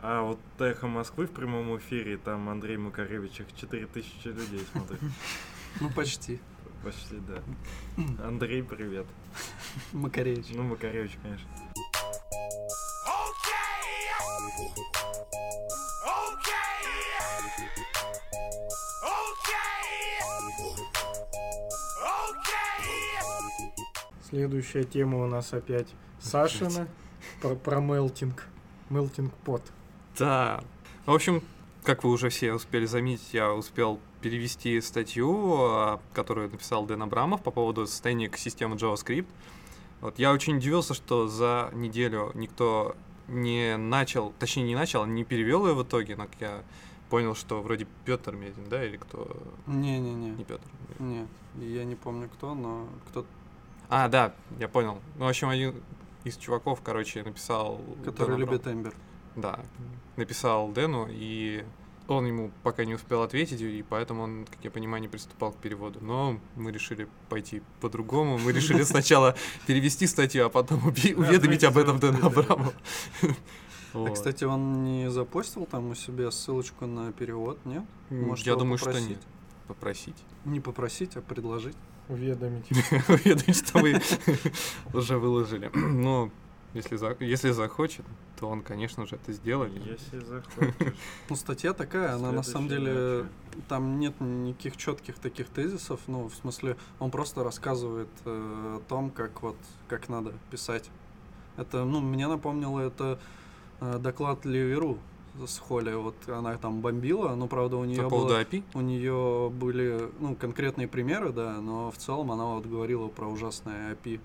А 0.00 0.22
вот 0.22 0.38
Эхо 0.60 0.86
Москвы 0.86 1.26
в 1.26 1.32
прямом 1.32 1.76
эфире, 1.78 2.18
там 2.18 2.48
Андрей 2.48 2.76
Макаревич, 2.76 3.40
их 3.40 3.46
4000 3.56 4.28
людей 4.28 4.60
смотрит. 4.70 5.00
Ну, 5.80 5.90
почти. 5.90 6.40
Почти, 6.82 7.16
да. 7.26 7.42
Андрей, 8.24 8.62
привет. 8.62 9.06
Макаревич. 9.92 10.46
Ну, 10.54 10.62
Макаревич, 10.62 11.18
конечно. 11.22 11.48
Следующая 24.28 24.84
тема 24.84 25.24
у 25.24 25.26
нас 25.26 25.54
опять 25.54 25.88
Сашина 26.20 26.86
про, 27.40 27.54
про 27.54 27.80
мелтинг. 27.80 28.46
Мелтинг 28.90 29.32
пот. 29.44 29.62
Да. 30.18 30.62
В 31.06 31.12
общем, 31.12 31.42
как 31.82 32.04
вы 32.04 32.10
уже 32.10 32.28
все 32.28 32.52
успели 32.52 32.84
заметить, 32.84 33.32
я 33.32 33.52
успел 33.52 34.00
перевести 34.20 34.80
статью, 34.80 35.56
а, 35.60 36.00
которую 36.12 36.50
написал 36.50 36.86
Дэн 36.86 37.02
Абрамов 37.02 37.42
по 37.42 37.50
поводу 37.50 37.86
состояния 37.86 38.30
системы 38.36 38.76
JavaScript. 38.76 39.26
Вот 40.00 40.18
я 40.18 40.32
очень 40.32 40.56
удивился, 40.56 40.94
что 40.94 41.28
за 41.28 41.70
неделю 41.72 42.30
никто 42.34 42.94
не 43.26 43.76
начал, 43.76 44.32
точнее 44.38 44.64
не 44.64 44.74
начал, 44.74 45.04
не 45.06 45.24
перевел 45.24 45.66
ее 45.66 45.74
в 45.74 45.82
итоге, 45.82 46.16
но 46.16 46.26
я 46.40 46.62
понял, 47.10 47.34
что 47.34 47.62
вроде 47.62 47.86
Петр 48.04 48.34
Медин, 48.34 48.68
да, 48.68 48.84
или 48.84 48.96
кто? 48.96 49.36
Не-не-не. 49.66 50.30
Не 50.30 50.44
Петр. 50.44 50.66
Нет, 50.98 51.28
я 51.56 51.84
не 51.84 51.94
помню 51.94 52.28
кто, 52.28 52.54
но 52.54 52.86
кто 53.08 53.24
А, 53.88 54.08
да, 54.08 54.34
я 54.58 54.68
понял. 54.68 54.98
Ну, 55.18 55.26
в 55.26 55.28
общем, 55.28 55.48
один 55.48 55.74
из 56.24 56.36
чуваков, 56.36 56.80
короче, 56.82 57.22
написал... 57.22 57.80
который 58.04 58.36
Дэн 58.36 58.42
Абрамов. 58.42 58.50
любит 58.50 58.66
Эмбер. 58.66 58.94
Да, 59.36 59.60
написал 60.16 60.68
Дэну, 60.68 61.06
и 61.10 61.64
он 62.08 62.26
ему 62.26 62.50
пока 62.62 62.84
не 62.84 62.94
успел 62.94 63.22
ответить, 63.22 63.60
и 63.60 63.84
поэтому 63.88 64.22
он, 64.22 64.46
как 64.50 64.64
я 64.64 64.70
понимаю, 64.70 65.02
не 65.02 65.08
приступал 65.08 65.52
к 65.52 65.56
переводу. 65.58 66.00
Но 66.02 66.40
мы 66.56 66.72
решили 66.72 67.06
пойти 67.28 67.62
по-другому. 67.80 68.38
Мы 68.38 68.52
решили 68.52 68.82
сначала 68.84 69.36
перевести 69.66 70.06
статью, 70.06 70.46
а 70.46 70.48
потом 70.48 70.86
уведомить 70.86 71.64
об 71.64 71.76
этом 71.76 71.98
Дэна 71.98 72.26
Абрамова. 72.26 72.72
А, 73.94 74.10
кстати, 74.10 74.44
он 74.44 74.84
не 74.84 75.10
запостил 75.10 75.64
там 75.64 75.90
у 75.90 75.94
себя 75.94 76.30
ссылочку 76.30 76.84
на 76.84 77.10
перевод, 77.10 77.58
нет? 77.64 77.82
Может, 78.10 78.46
я 78.46 78.54
думаю, 78.54 78.76
что 78.76 79.00
нет. 79.00 79.18
Попросить. 79.66 80.16
Не 80.44 80.60
попросить, 80.60 81.16
а 81.16 81.22
предложить. 81.22 81.74
Уведомить. 82.08 82.70
Уведомить, 83.08 83.66
что 83.66 83.78
вы 83.78 84.00
уже 84.92 85.18
выложили. 85.18 85.70
Но 85.74 86.30
если, 86.74 86.96
за- 86.96 87.16
если 87.20 87.50
захочет, 87.50 88.04
то 88.38 88.48
он, 88.48 88.62
конечно 88.62 89.06
же, 89.06 89.16
это 89.16 89.32
сделает. 89.32 89.72
Если 89.72 90.18
захочешь. 90.24 90.94
Ну, 91.28 91.36
статья 91.36 91.72
такая, 91.72 92.14
она 92.14 92.32
на 92.32 92.42
самом 92.42 92.68
деле, 92.68 93.26
там 93.68 93.98
нет 93.98 94.20
никаких 94.20 94.76
четких 94.76 95.18
таких 95.18 95.48
тезисов, 95.48 96.00
ну, 96.06 96.28
в 96.28 96.34
смысле, 96.34 96.76
он 96.98 97.10
просто 97.10 97.42
рассказывает 97.42 98.08
э, 98.24 98.78
о 98.78 98.80
том, 98.88 99.10
как 99.10 99.42
вот, 99.42 99.56
как 99.88 100.08
надо 100.08 100.32
писать. 100.50 100.90
Это, 101.56 101.84
ну, 101.84 102.00
мне 102.00 102.28
напомнило 102.28 102.80
это 102.80 103.18
э, 103.80 103.98
доклад 103.98 104.44
Ливеру 104.44 104.98
с 105.46 105.58
Холли, 105.58 105.92
вот 105.94 106.16
она 106.28 106.56
там 106.56 106.80
бомбила, 106.80 107.34
но, 107.34 107.46
правда, 107.46 107.76
у 107.76 107.84
нее 107.84 108.02
было... 108.08 108.28
У 108.74 108.80
нее 108.80 109.50
были 109.50 110.10
ну, 110.18 110.34
конкретные 110.34 110.88
примеры, 110.88 111.32
да, 111.32 111.60
но 111.60 111.90
в 111.90 111.96
целом 111.96 112.32
она 112.32 112.44
вот 112.46 112.66
говорила 112.66 113.08
про 113.08 113.26
ужасное 113.26 113.94
API 113.94 114.20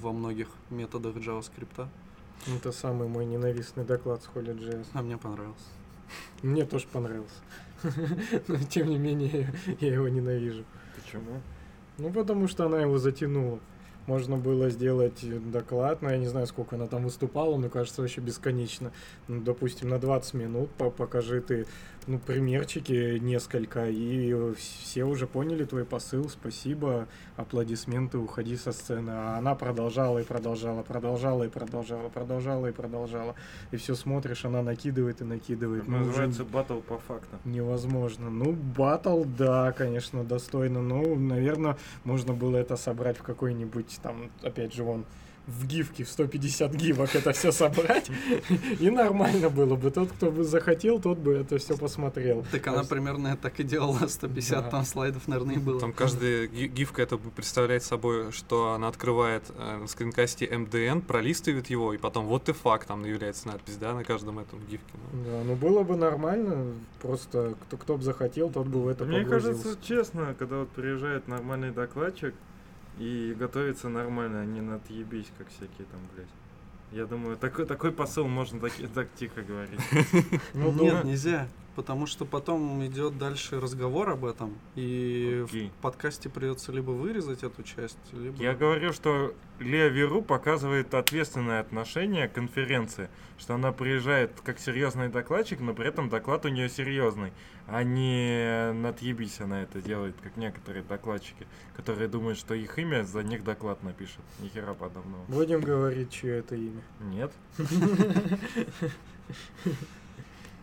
во 0.00 0.12
многих 0.12 0.48
методах 0.70 1.16
JavaScript. 1.16 1.88
Это 2.56 2.72
самый 2.72 3.08
мой 3.08 3.24
ненавистный 3.24 3.84
доклад 3.84 4.22
с 4.22 4.28
Holy.js. 4.34 4.86
А 4.92 5.02
мне 5.02 5.16
понравился. 5.16 5.64
Мне 6.42 6.64
тоже 6.64 6.86
понравился. 6.92 7.36
Но 8.48 8.58
тем 8.58 8.88
не 8.88 8.98
менее, 8.98 9.52
я 9.80 9.94
его 9.94 10.08
ненавижу. 10.08 10.64
Почему? 10.94 11.40
Ну, 11.98 12.12
потому 12.12 12.48
что 12.48 12.66
она 12.66 12.80
его 12.80 12.98
затянула. 12.98 13.60
Можно 14.06 14.36
было 14.36 14.68
сделать 14.68 15.24
доклад, 15.50 16.02
но 16.02 16.10
я 16.10 16.18
не 16.18 16.26
знаю, 16.26 16.46
сколько 16.46 16.76
она 16.76 16.86
там 16.86 17.04
выступала, 17.04 17.56
мне 17.56 17.70
кажется, 17.70 18.02
вообще 18.02 18.20
бесконечно. 18.20 18.92
Ну, 19.28 19.40
допустим, 19.40 19.88
на 19.88 19.98
20 19.98 20.34
минут 20.34 20.70
по- 20.72 20.90
покажи 20.90 21.40
ты 21.40 21.66
ну, 22.06 22.18
примерчики 22.18 23.18
несколько, 23.18 23.88
и 23.88 24.34
все 24.54 25.04
уже 25.04 25.26
поняли 25.26 25.64
твой 25.64 25.84
посыл, 25.84 26.28
спасибо, 26.28 27.08
аплодисменты, 27.36 28.18
уходи 28.18 28.56
со 28.56 28.72
сцены. 28.72 29.10
А 29.10 29.38
она 29.38 29.54
продолжала 29.54 30.18
и 30.18 30.24
продолжала, 30.24 30.82
продолжала 30.82 31.44
и 31.44 31.48
продолжала, 31.48 32.08
продолжала 32.08 32.66
и 32.66 32.72
продолжала. 32.72 33.34
И 33.70 33.76
все 33.76 33.94
смотришь, 33.94 34.44
она 34.44 34.62
накидывает 34.62 35.20
и 35.20 35.24
накидывает. 35.24 35.82
Это 35.82 35.90
Ну, 35.90 35.98
называется 35.98 36.44
батл 36.44 36.80
по 36.80 36.98
фактам. 36.98 37.40
Невозможно. 37.44 38.30
Ну, 38.30 38.52
батл, 38.52 39.24
да, 39.24 39.72
конечно, 39.72 40.24
достойно. 40.24 40.82
Ну, 40.82 41.16
наверное, 41.16 41.76
можно 42.04 42.32
было 42.32 42.56
это 42.56 42.76
собрать 42.76 43.18
в 43.18 43.22
какой-нибудь 43.22 43.98
там, 44.02 44.30
опять 44.42 44.74
же, 44.74 44.84
вон, 44.84 45.04
в 45.46 45.66
гифке 45.66 46.04
в 46.04 46.08
150 46.08 46.72
гивок 46.74 47.14
это 47.14 47.32
все 47.32 47.52
собрать, 47.52 48.10
и 48.80 48.88
нормально 48.90 49.50
было 49.50 49.76
бы. 49.76 49.90
Тот, 49.90 50.10
кто 50.10 50.30
бы 50.30 50.42
захотел, 50.44 51.00
тот 51.00 51.18
бы 51.18 51.34
это 51.34 51.58
все 51.58 51.76
посмотрел. 51.76 52.44
Так 52.50 52.66
она 52.66 52.82
примерно 52.84 53.36
так 53.36 53.60
и 53.60 53.62
делала, 53.62 54.06
150 54.06 54.64
Да. 54.64 54.70
там 54.70 54.84
слайдов, 54.84 55.28
наверное, 55.28 55.56
и 55.56 55.58
было. 55.58 55.78
Там 55.80 55.92
каждая 55.92 56.46
ги- 56.46 56.66
гифка 56.68 57.02
это 57.02 57.18
представляет 57.18 57.82
собой, 57.82 58.32
что 58.32 58.72
она 58.72 58.88
открывает 58.88 59.44
э, 59.58 59.76
на 59.78 59.86
скринкасте 59.86 60.46
MDN, 60.46 61.02
пролистывает 61.02 61.68
его, 61.68 61.92
и 61.92 61.98
потом 61.98 62.24
вот 62.26 62.48
и 62.48 62.52
факт, 62.52 62.88
там 62.88 63.04
является 63.04 63.48
надпись, 63.48 63.76
да, 63.76 63.92
на 63.94 64.02
каждом 64.04 64.38
этом 64.38 64.60
гифке. 64.70 64.92
Ну, 65.12 65.24
Да, 65.24 65.44
ну 65.44 65.56
было 65.56 65.82
бы 65.82 65.96
нормально, 65.96 66.72
просто 67.02 67.54
кто, 67.66 67.76
кто 67.76 67.96
бы 67.98 68.02
захотел, 68.02 68.50
тот 68.50 68.66
бы 68.66 68.82
в 68.82 68.88
это 68.88 69.04
Мне 69.04 69.24
кажется, 69.26 69.76
честно, 69.82 70.34
когда 70.38 70.60
вот 70.60 70.70
приезжает 70.70 71.28
нормальный 71.28 71.70
докладчик 71.70 72.34
и 72.98 73.34
готовится 73.38 73.88
нормально, 73.88 74.40
а 74.40 74.44
не 74.44 74.60
надъебись, 74.60 75.30
как 75.38 75.48
всякие 75.48 75.86
там, 75.90 76.00
блядь. 76.14 76.28
Я 76.92 77.06
думаю, 77.06 77.36
такой, 77.36 77.66
такой 77.66 77.90
посыл 77.90 78.28
можно 78.28 78.60
так, 78.60 78.72
так 78.94 79.08
тихо 79.16 79.42
говорить. 79.42 79.80
Ну, 80.54 80.72
Нет, 80.72 80.94
да. 80.94 81.02
нельзя. 81.02 81.48
Потому 81.74 82.06
что 82.06 82.24
потом 82.24 82.84
идет 82.86 83.18
дальше 83.18 83.60
разговор 83.60 84.10
об 84.10 84.24
этом, 84.24 84.54
и 84.74 85.42
Окей. 85.44 85.68
в 85.68 85.82
подкасте 85.82 86.28
придется 86.28 86.72
либо 86.72 86.90
вырезать 86.90 87.42
эту 87.42 87.62
часть, 87.62 87.98
либо... 88.12 88.42
Я 88.42 88.54
говорю, 88.54 88.92
что 88.92 89.34
Лео 89.58 89.88
Веру 89.88 90.22
показывает 90.22 90.94
ответственное 90.94 91.60
отношение 91.60 92.28
к 92.28 92.32
конференции, 92.32 93.08
что 93.38 93.54
она 93.54 93.72
приезжает 93.72 94.40
как 94.42 94.58
серьезный 94.58 95.08
докладчик, 95.08 95.60
но 95.60 95.74
при 95.74 95.88
этом 95.88 96.08
доклад 96.08 96.44
у 96.44 96.48
нее 96.48 96.68
серьезный, 96.68 97.32
а 97.66 97.82
не 97.82 98.72
надъебись 98.72 99.40
она 99.40 99.62
это 99.62 99.80
делает, 99.80 100.16
как 100.22 100.36
некоторые 100.36 100.84
докладчики, 100.84 101.46
которые 101.76 102.08
думают, 102.08 102.38
что 102.38 102.54
их 102.54 102.78
имя 102.78 103.04
за 103.04 103.22
них 103.22 103.44
доклад 103.44 103.82
напишет. 103.82 104.20
Ни 104.40 104.48
хера 104.48 104.74
подобного. 104.74 105.24
Будем 105.28 105.60
говорить, 105.60 106.10
чье 106.10 106.38
это 106.38 106.54
имя. 106.54 106.82
Нет? 107.00 107.32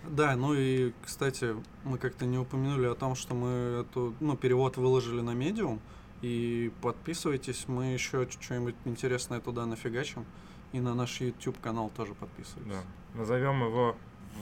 Да, 0.08 0.36
ну 0.36 0.54
и, 0.54 0.92
кстати, 1.06 1.56
мы 1.84 1.98
как-то 1.98 2.26
не 2.26 2.38
упомянули 2.38 2.88
о 2.88 2.96
том, 2.96 3.16
что 3.16 3.34
мы 3.36 3.82
эту, 3.82 4.14
ну, 4.20 4.36
перевод 4.36 4.78
выложили 4.78 5.22
на 5.22 5.32
медиум, 5.34 5.80
и 6.22 6.72
подписывайтесь, 6.82 7.66
мы 7.68 7.94
еще 7.94 8.28
что-нибудь 8.30 8.76
интересное 8.86 9.40
туда 9.40 9.66
нафигачим, 9.66 10.26
и 10.74 10.80
на 10.80 10.94
наш 10.96 11.22
YouTube 11.22 11.60
канал 11.62 11.92
тоже 11.96 12.14
подписывайтесь. 12.14 12.72
Да. 12.72 13.20
Назовем 13.20 13.64
его 13.64 13.96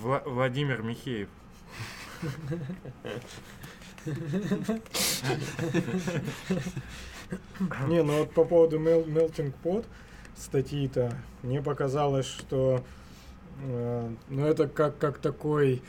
Вла- 0.03 0.23
Владимир 0.25 0.81
Михеев. 0.81 1.29
Не, 7.87 8.03
ну 8.03 8.19
вот 8.19 8.31
по 8.33 8.43
поводу 8.45 8.79
Mel- 8.79 9.05
Melting 9.05 9.53
Pot 9.63 9.85
статьи-то, 10.35 11.13
мне 11.43 11.61
показалось, 11.61 12.25
что 12.25 12.83
э, 13.59 14.09
ну 14.29 14.45
это 14.45 14.67
как, 14.67 14.97
как 14.97 15.17
такой, 15.19 15.81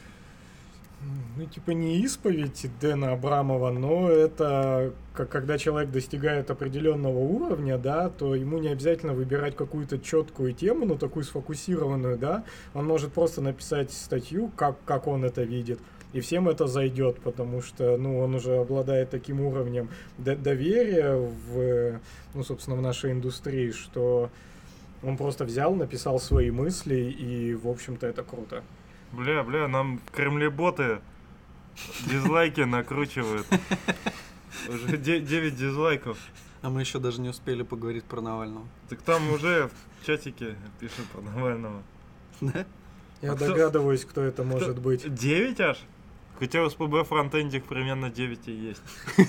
ну 1.37 1.47
типа 1.47 1.71
не 1.71 2.01
исповедь 2.01 2.67
Дэна 2.81 3.13
Абрамова, 3.13 3.71
но 3.71 4.11
это 4.11 4.93
как 5.15 5.29
когда 5.29 5.59
человек 5.59 5.91
достигает 5.91 6.51
определенного 6.51 7.19
уровня, 7.19 7.79
да, 7.79 8.09
то 8.09 8.35
ему 8.35 8.59
не 8.59 8.69
обязательно 8.69 9.13
выбирать 9.13 9.57
какую-то 9.57 9.99
четкую 9.99 10.53
тему, 10.55 10.87
но 10.87 10.97
такую 10.97 11.25
сфокусированную, 11.25 12.19
да, 12.19 12.45
он 12.75 12.87
может 12.87 13.13
просто 13.13 13.41
написать 13.41 13.93
статью, 13.93 14.51
как, 14.57 14.77
как 14.85 15.07
он 15.07 15.25
это 15.25 15.43
видит. 15.43 15.79
И 16.13 16.21
всем 16.21 16.49
это 16.49 16.67
зайдет, 16.67 17.21
потому 17.21 17.63
что, 17.63 17.97
ну, 17.97 18.19
он 18.19 18.35
уже 18.35 18.57
обладает 18.57 19.11
таким 19.11 19.41
уровнем 19.41 19.91
доверия 20.19 21.15
в, 21.15 22.01
ну, 22.35 22.43
собственно, 22.43 22.77
в 22.77 22.83
нашей 22.83 23.13
индустрии, 23.13 23.71
что 23.71 24.31
он 25.03 25.17
просто 25.17 25.45
взял, 25.45 25.75
написал 25.75 26.21
свои 26.21 26.51
мысли, 26.51 26.95
и, 26.97 27.55
в 27.55 27.69
общем-то, 27.69 28.07
это 28.07 28.23
круто. 28.23 28.63
Бля, 29.13 29.43
бля, 29.43 29.67
нам 29.69 29.99
в 29.99 30.11
Кремле 30.11 30.51
боты 30.51 31.01
дизлайки 32.07 32.61
накручивают. 32.61 33.47
Уже 34.69 34.97
9 34.97 35.57
дизлайков. 35.57 36.19
А 36.63 36.69
мы 36.69 36.81
еще 36.81 36.99
даже 36.99 37.21
не 37.21 37.31
успели 37.31 37.63
поговорить 37.63 38.05
про 38.05 38.21
Навального. 38.21 38.67
Так 38.89 39.01
там 39.01 39.31
уже 39.33 39.71
в 40.01 40.07
чатике 40.07 40.57
пишут 40.79 41.07
про 41.07 41.23
Навального. 41.23 41.83
Да? 42.41 42.67
Я 43.23 43.33
А 43.33 43.37
догадываюсь, 43.37 44.05
кто 44.05 44.23
это 44.23 44.45
может 44.45 44.79
быть. 44.79 45.13
9 45.13 45.61
аж? 45.61 45.79
Хотя 46.39 46.63
у 46.63 46.71
СПБ 46.71 47.05
фронтендик 47.07 47.65
примерно 47.65 48.11
9 48.11 48.49
и 48.49 48.53
есть. 48.53 48.83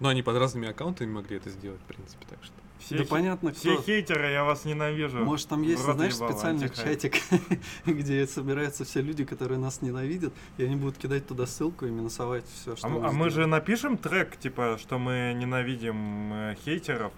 Но 0.00 0.08
они 0.08 0.22
под 0.22 0.36
разными 0.36 0.68
аккаунтами 0.68 1.10
могли 1.10 1.36
это 1.36 1.50
сделать, 1.50 1.80
в 1.80 1.84
принципе, 1.84 2.26
так 2.28 2.38
что. 2.42 2.54
Все, 2.84 2.98
да 2.98 3.04
хе- 3.04 3.08
понятно, 3.10 3.52
все 3.52 3.74
кто. 3.74 3.82
хейтеры, 3.82 4.30
я 4.32 4.44
вас 4.44 4.64
ненавижу. 4.64 5.18
Может, 5.24 5.48
там 5.48 5.62
есть, 5.62 5.84
рот 5.84 5.96
знаешь, 5.96 6.14
ебало, 6.14 6.32
специальный 6.32 6.64
антихайп. 6.66 7.00
чатик, 7.00 7.22
где 7.86 8.26
собираются 8.26 8.84
все 8.84 9.00
люди, 9.02 9.24
которые 9.24 9.58
нас 9.58 9.82
ненавидят, 9.82 10.32
и 10.56 10.64
они 10.64 10.76
будут 10.76 10.98
кидать 10.98 11.26
туда 11.26 11.46
ссылку 11.46 11.86
и 11.86 11.90
минусовать 11.90 12.44
все, 12.46 12.74
что 12.76 12.86
А, 12.86 13.08
а 13.08 13.12
мы 13.12 13.30
же 13.30 13.46
напишем 13.46 13.96
трек, 13.96 14.36
типа, 14.36 14.78
что 14.80 14.98
мы 14.98 15.32
ненавидим 15.36 16.32
э, 16.32 16.56
хейтеров, 16.64 17.12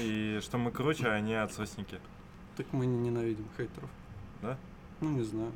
и 0.00 0.40
что 0.42 0.58
мы 0.58 0.70
круче, 0.70 1.06
а 1.06 1.12
они 1.14 1.34
отсосники. 1.34 1.98
Так 2.56 2.66
мы 2.72 2.86
не 2.86 2.98
ненавидим 2.98 3.46
хейтеров. 3.56 3.88
Да? 4.42 4.58
Ну, 5.00 5.10
не 5.10 5.22
знаю. 5.22 5.52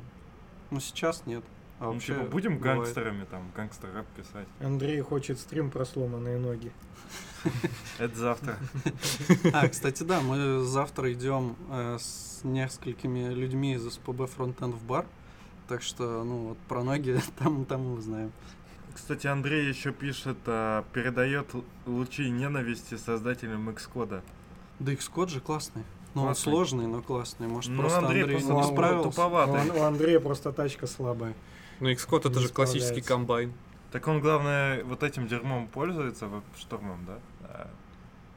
Ну, 0.71 0.79
сейчас 0.79 1.23
нет. 1.25 1.43
А 1.79 1.85
Ну, 1.85 1.93
вообще 1.93 2.13
типа, 2.15 2.25
будем 2.27 2.57
бывает. 2.57 2.79
гангстерами, 2.79 3.25
там, 3.29 3.51
гангстер-рэп 3.55 4.05
писать. 4.15 4.47
Андрей 4.61 5.01
хочет 5.01 5.39
стрим 5.39 5.69
про 5.69 5.85
сломанные 5.85 6.37
ноги. 6.37 6.71
Это 7.99 8.15
завтра. 8.15 8.57
А, 9.53 9.67
кстати, 9.67 10.03
да, 10.03 10.21
мы 10.21 10.63
завтра 10.63 11.11
идем 11.11 11.55
э, 11.69 11.97
с 11.99 12.41
несколькими 12.43 13.33
людьми 13.33 13.73
из 13.75 13.85
СПБ 13.93 14.27
Фронтенд 14.27 14.75
в 14.75 14.83
бар. 14.85 15.05
Так 15.67 15.81
что, 15.81 16.23
ну, 16.23 16.49
вот 16.49 16.57
про 16.69 16.83
ноги 16.83 17.19
там, 17.39 17.65
там 17.65 17.81
мы 17.85 17.93
узнаем. 17.95 18.31
Кстати, 18.93 19.27
Андрей 19.27 19.67
еще 19.67 19.91
пишет, 19.91 20.37
а, 20.45 20.85
передает 20.93 21.47
лучи 21.85 22.29
ненависти 22.29 22.95
создателям 22.95 23.67
Xcode. 23.69 24.21
Да 24.79 24.93
Xcode 24.93 25.29
же 25.29 25.41
классный. 25.41 25.83
Ну, 26.13 26.23
он 26.25 26.35
сложный, 26.35 26.85
но 26.85 27.01
классный. 27.01 27.47
Может, 27.47 27.71
Ну, 27.71 27.81
просто 27.81 27.97
Андрей 27.99 28.21
Андрей, 28.21 28.39
просто 28.39 28.63
справился. 28.71 29.09
туповатый. 29.09 29.71
У 29.71 29.81
Андрея 29.83 30.19
просто 30.19 30.51
тачка 30.51 30.85
слабая. 30.85 31.33
Ну, 31.83 31.89
Xcode 31.91 32.29
это 32.31 32.39
же 32.39 32.47
классический 32.47 33.01
комбайн. 33.01 33.51
Так 33.91 34.07
он, 34.07 34.21
главное, 34.21 34.83
вот 34.85 35.03
этим 35.03 35.27
дерьмом 35.27 35.67
пользуется, 35.67 36.29
штормом, 36.57 37.05
да? 37.05 37.19
А, 37.41 37.69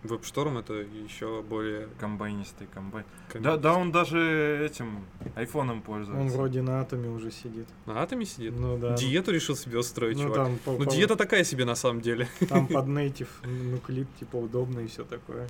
WebStorm 0.02 0.59
это 0.59 0.74
еще 0.74 1.42
более... 1.42 1.87
комбайнистый 2.00 2.66
комбайн. 2.66 3.06
Да, 3.35 3.56
да, 3.56 3.74
он 3.74 3.92
даже 3.92 4.66
этим 4.68 5.04
айфоном 5.37 5.76
Он 5.76 5.82
пользуется. 5.82 6.37
вроде 6.37 6.61
на 6.62 6.80
атоме 6.80 7.09
уже 7.09 7.30
сидит. 7.30 7.68
На 7.87 8.02
атоме 8.02 8.26
сидит? 8.26 8.54
Ну 8.59 8.78
да. 8.78 8.96
Диету 8.96 9.30
решил 9.30 9.54
себе 9.54 9.78
устроить, 9.78 10.16
Ну 10.16 10.24
чувак. 10.24 10.37
там, 10.37 10.59
по- 10.59 10.72
Ну, 10.72 10.78
по- 10.85 10.90
диета 10.90 11.14
такая 11.14 11.44
себе 11.44 11.64
на 11.64 11.76
самом 11.76 12.00
деле. 12.00 12.28
там 12.48 12.66
под 12.74 12.88
нейтив 12.88 13.28
нуклид, 13.44 14.09
типа 14.18 14.37
удобно 14.37 14.80
и 14.80 14.88
все 14.88 15.04
такое. 15.04 15.48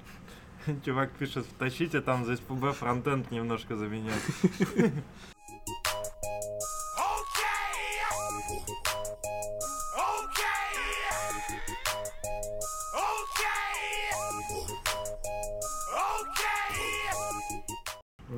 Чувак 0.85 1.11
пишет, 1.13 1.47
втащите 1.47 2.01
там 2.03 2.27
за 2.27 2.37
СПБ 2.37 2.73
фронтенд 2.75 3.31
немножко 3.31 3.75
заменять. 3.77 4.23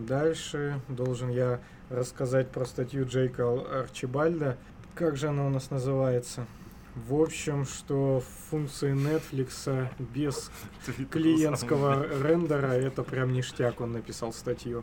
Дальше 0.09 0.81
должен 0.89 1.29
я 1.29 1.61
рассказать 1.91 2.51
про 2.51 2.65
статью 2.65 3.07
Джейка 3.07 3.43
Ар- 3.45 3.83
Арчибальда. 3.83 4.57
Как 4.95 5.17
же 5.17 5.29
она 5.29 5.47
у 5.47 5.51
нас 5.51 5.71
называется? 5.71 6.47
В 6.95 7.15
общем, 7.21 7.65
что 7.67 8.23
функции 8.51 8.93
Netflix 8.93 9.87
без 9.99 10.51
клиентского 11.11 12.07
рендера 12.23 12.73
это 12.73 13.03
прям 13.03 13.33
ништяк, 13.33 13.81
он 13.81 13.93
написал 13.93 14.33
статью. 14.33 14.83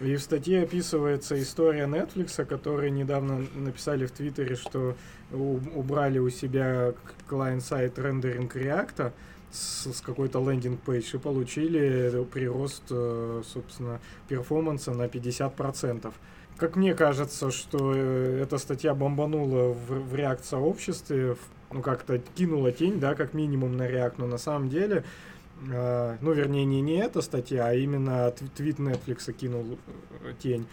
И 0.00 0.16
в 0.16 0.22
статье 0.22 0.62
описывается 0.62 1.40
история 1.40 1.84
Netflix, 1.84 2.44
которые 2.44 2.90
недавно 2.90 3.46
написали 3.54 4.06
в 4.06 4.10
Твиттере, 4.10 4.56
что 4.56 4.96
убрали 5.30 6.18
у 6.18 6.28
себя 6.30 6.94
client-side 7.28 7.98
рендеринг 7.98 8.56
React 8.56 9.12
с, 9.56 9.92
с 9.92 10.00
какой-то 10.00 10.38
landing 10.40 10.87
page 10.87 11.14
и 11.14 11.18
получили 11.18 12.24
прирост, 12.32 12.82
э, 12.90 13.42
собственно, 13.44 14.00
перформанса 14.28 14.92
на 14.92 15.06
50%. 15.06 16.12
Как 16.56 16.76
мне 16.76 16.94
кажется, 16.94 17.50
что 17.50 17.92
э, 17.94 18.40
эта 18.42 18.58
статья 18.58 18.94
бомбанула 18.94 19.72
в, 19.72 20.08
в 20.10 20.14
React-сообществе, 20.14 21.34
в- 21.34 21.38
ну, 21.72 21.82
как-то 21.82 22.18
кинула 22.36 22.72
тень, 22.72 23.00
да, 23.00 23.14
как 23.14 23.34
минимум 23.34 23.76
на 23.76 23.88
React, 23.88 24.14
но 24.18 24.26
на 24.26 24.38
самом 24.38 24.68
деле, 24.68 25.04
э, 25.70 26.16
ну, 26.20 26.32
вернее, 26.32 26.64
не, 26.64 26.80
не 26.80 26.96
эта 26.98 27.20
статья, 27.22 27.66
а 27.68 27.74
именно 27.74 28.28
тв- 28.28 28.50
твит 28.54 28.78
Netflix 28.78 29.32
кинул 29.32 29.78
тень. 30.42 30.66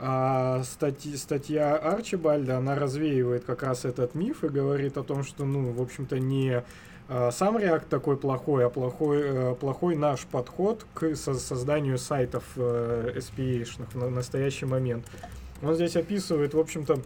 А 0.00 0.62
статьи- 0.64 1.16
статья 1.16 1.76
Арчибальда, 1.76 2.58
она 2.58 2.74
развеивает 2.74 3.44
как 3.44 3.62
раз 3.62 3.84
этот 3.84 4.14
миф 4.16 4.42
и 4.42 4.48
говорит 4.48 4.96
о 4.98 5.04
том, 5.04 5.22
что, 5.22 5.44
ну, 5.44 5.70
в 5.70 5.80
общем-то, 5.80 6.18
не 6.18 6.64
сам 7.08 7.58
React 7.58 7.84
такой 7.90 8.16
плохой, 8.16 8.64
а 8.66 8.70
плохой, 8.70 9.20
э, 9.22 9.54
плохой 9.54 9.94
наш 9.96 10.24
подход 10.26 10.86
к 10.94 11.14
со- 11.16 11.34
созданию 11.34 11.98
сайтов 11.98 12.44
э, 12.56 13.12
SPA-шных 13.16 13.94
на- 13.94 14.08
настоящий 14.10 14.64
момент. 14.66 15.04
Он 15.62 15.74
здесь 15.74 15.96
описывает, 15.96 16.54
в 16.54 16.58
общем-то, 16.58 17.00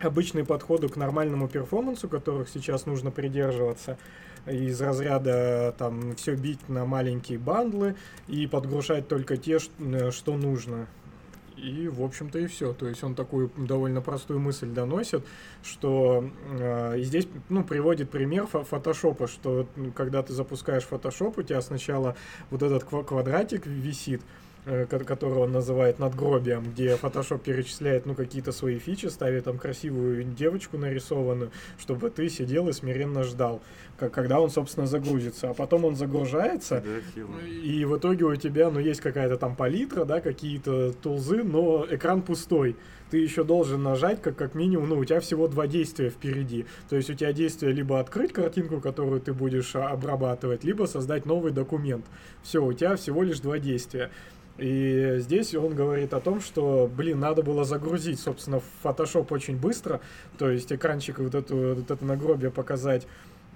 обычные 0.00 0.44
подходы 0.44 0.88
к 0.88 0.96
нормальному 0.96 1.48
перформансу, 1.48 2.08
которых 2.08 2.48
сейчас 2.48 2.86
нужно 2.86 3.10
придерживаться 3.10 3.96
из 4.46 4.80
разряда 4.80 5.74
там 5.78 6.14
все 6.16 6.34
бить 6.34 6.68
на 6.68 6.84
маленькие 6.84 7.38
бандлы 7.38 7.94
и 8.28 8.46
подгружать 8.46 9.08
только 9.08 9.36
те, 9.36 9.58
ш- 9.58 9.70
э, 9.78 10.10
что 10.10 10.36
нужно. 10.36 10.86
И, 11.56 11.88
в 11.88 12.02
общем-то, 12.02 12.38
и 12.38 12.46
все. 12.46 12.72
То 12.74 12.86
есть 12.86 13.02
он 13.02 13.14
такую 13.14 13.50
довольно 13.56 14.02
простую 14.02 14.40
мысль 14.40 14.68
доносит, 14.68 15.24
что 15.62 16.28
э, 16.50 17.00
здесь, 17.00 17.26
ну, 17.48 17.64
приводит 17.64 18.10
пример 18.10 18.44
фо- 18.44 18.64
фотошопа, 18.64 19.26
что 19.26 19.66
когда 19.94 20.22
ты 20.22 20.34
запускаешь 20.34 20.84
фотошоп, 20.84 21.38
у 21.38 21.42
тебя 21.42 21.62
сначала 21.62 22.14
вот 22.50 22.62
этот 22.62 22.84
ква- 22.84 23.04
квадратик 23.04 23.66
висит, 23.66 24.20
э, 24.66 24.84
ко- 24.86 24.98
который 25.04 25.38
он 25.38 25.52
называет 25.52 25.98
надгробием, 25.98 26.64
где 26.64 26.96
Photoshop 26.96 27.38
перечисляет, 27.38 28.04
ну, 28.04 28.14
какие-то 28.14 28.52
свои 28.52 28.78
фичи, 28.78 29.06
ставит 29.06 29.44
там 29.44 29.58
красивую 29.58 30.24
девочку 30.24 30.76
нарисованную, 30.76 31.50
чтобы 31.78 32.10
ты 32.10 32.28
сидел 32.28 32.68
и 32.68 32.72
смиренно 32.72 33.22
ждал, 33.22 33.62
как, 33.98 34.12
когда 34.12 34.40
он, 34.40 34.50
собственно, 34.50 34.86
загрузится. 34.86 35.50
А 35.50 35.54
потом 35.54 35.84
он 35.84 35.96
загружается, 35.96 36.82
и 37.62 37.84
в 37.84 37.96
итоге 37.96 38.24
у 38.24 38.36
тебя, 38.36 38.70
ну, 38.70 38.80
есть 38.80 39.00
какая-то 39.00 39.36
там 39.38 39.56
палитра, 39.56 40.04
да, 40.04 40.20
какие-то 40.20 40.92
тулзы, 40.92 41.42
но 41.42 41.86
экран 41.90 42.20
пустой. 42.22 42.76
Ты 43.10 43.18
еще 43.18 43.44
должен 43.44 43.82
нажать, 43.82 44.20
как, 44.20 44.36
как 44.36 44.54
минимум, 44.54 44.88
ну, 44.88 44.98
у 44.98 45.04
тебя 45.04 45.20
всего 45.20 45.46
два 45.48 45.66
действия 45.66 46.10
впереди. 46.10 46.66
То 46.88 46.96
есть 46.96 47.08
у 47.10 47.14
тебя 47.14 47.32
действие 47.32 47.72
либо 47.72 48.00
открыть 48.00 48.32
картинку, 48.32 48.80
которую 48.80 49.20
ты 49.20 49.32
будешь 49.32 49.76
а, 49.76 49.88
обрабатывать, 49.90 50.64
либо 50.64 50.86
создать 50.86 51.26
новый 51.26 51.52
документ. 51.52 52.04
Все, 52.42 52.64
у 52.64 52.72
тебя 52.72 52.96
всего 52.96 53.22
лишь 53.22 53.40
два 53.40 53.58
действия. 53.58 54.10
И 54.58 55.16
здесь 55.18 55.54
он 55.54 55.74
говорит 55.74 56.14
о 56.14 56.20
том, 56.20 56.40
что, 56.40 56.90
блин, 56.94 57.20
надо 57.20 57.42
было 57.42 57.64
загрузить, 57.64 58.18
собственно, 58.18 58.60
в 58.60 58.64
Photoshop 58.84 59.26
очень 59.30 59.58
быстро, 59.58 60.00
то 60.38 60.50
есть 60.50 60.72
экранчик 60.72 61.18
вот, 61.18 61.34
эту, 61.34 61.74
вот 61.74 61.90
это 61.90 62.02
нагробие 62.04 62.50
показать 62.50 63.06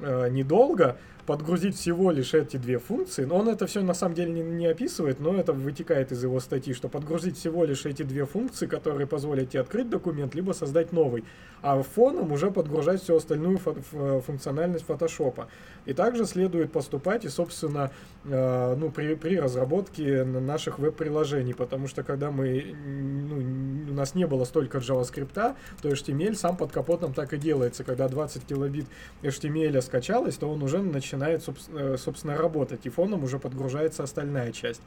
э, 0.01 0.29
недолго, 0.29 0.99
подгрузить 1.31 1.77
всего 1.77 2.11
лишь 2.11 2.35
эти 2.35 2.57
две 2.57 2.81
функции, 2.81 3.25
но 3.25 3.39
он 3.39 3.49
это 3.49 3.69
все 3.69 3.83
на 3.83 3.95
самом 3.95 4.17
деле 4.17 4.33
не, 4.33 4.43
не 4.43 4.67
описывает, 4.67 5.21
но 5.21 5.39
это 5.39 5.53
вытекает 5.53 6.11
из 6.11 6.25
его 6.25 6.41
статьи, 6.41 6.75
что 6.75 6.89
подгрузить 6.89 7.39
всего 7.39 7.65
лишь 7.65 7.87
эти 7.87 8.03
две 8.03 8.27
функции, 8.27 8.67
которые 8.67 9.07
позволят 9.07 9.51
тебе 9.51 9.61
открыть 9.61 9.89
документ, 9.89 10.35
либо 10.35 10.51
создать 10.51 10.91
новый, 10.91 11.23
а 11.63 11.81
фоном 11.83 12.33
уже 12.33 12.51
подгружать 12.51 13.01
всю 13.03 13.15
остальную 13.15 13.59
фо- 13.59 14.21
функциональность 14.23 14.87
фотошопа. 14.87 15.47
И 15.87 15.93
также 15.93 16.25
следует 16.25 16.73
поступать 16.73 17.25
и, 17.25 17.29
собственно, 17.29 17.91
э, 18.25 18.75
ну, 18.77 18.91
при, 18.91 19.15
при 19.15 19.39
разработке 19.39 20.25
наших 20.25 20.79
веб-приложений, 20.79 21.55
потому 21.55 21.87
что 21.87 22.03
когда 22.03 22.31
мы, 22.31 22.75
ну, 22.85 23.91
у 23.91 23.95
нас 23.95 24.15
не 24.15 24.27
было 24.27 24.45
столько 24.45 24.79
JavaScript, 24.79 25.55
то 25.83 25.89
HTML 25.89 26.35
сам 26.35 26.57
под 26.57 26.73
капотом 26.73 27.15
так 27.15 27.33
и 27.33 27.39
делается. 27.39 27.85
Когда 27.85 28.09
20 28.09 28.45
килобит 28.45 28.87
HTML 29.23 29.81
скачалось, 29.81 30.37
то 30.37 30.51
он 30.51 30.63
уже 30.63 30.83
начинает, 30.83 31.20
собс- 31.27 31.71
э, 31.73 31.97
собственно, 31.97 32.37
работать, 32.37 32.87
и 32.87 32.89
фоном 32.89 33.25
уже 33.25 33.39
подгружается 33.39 34.03
остальная 34.03 34.53
часть. 34.53 34.83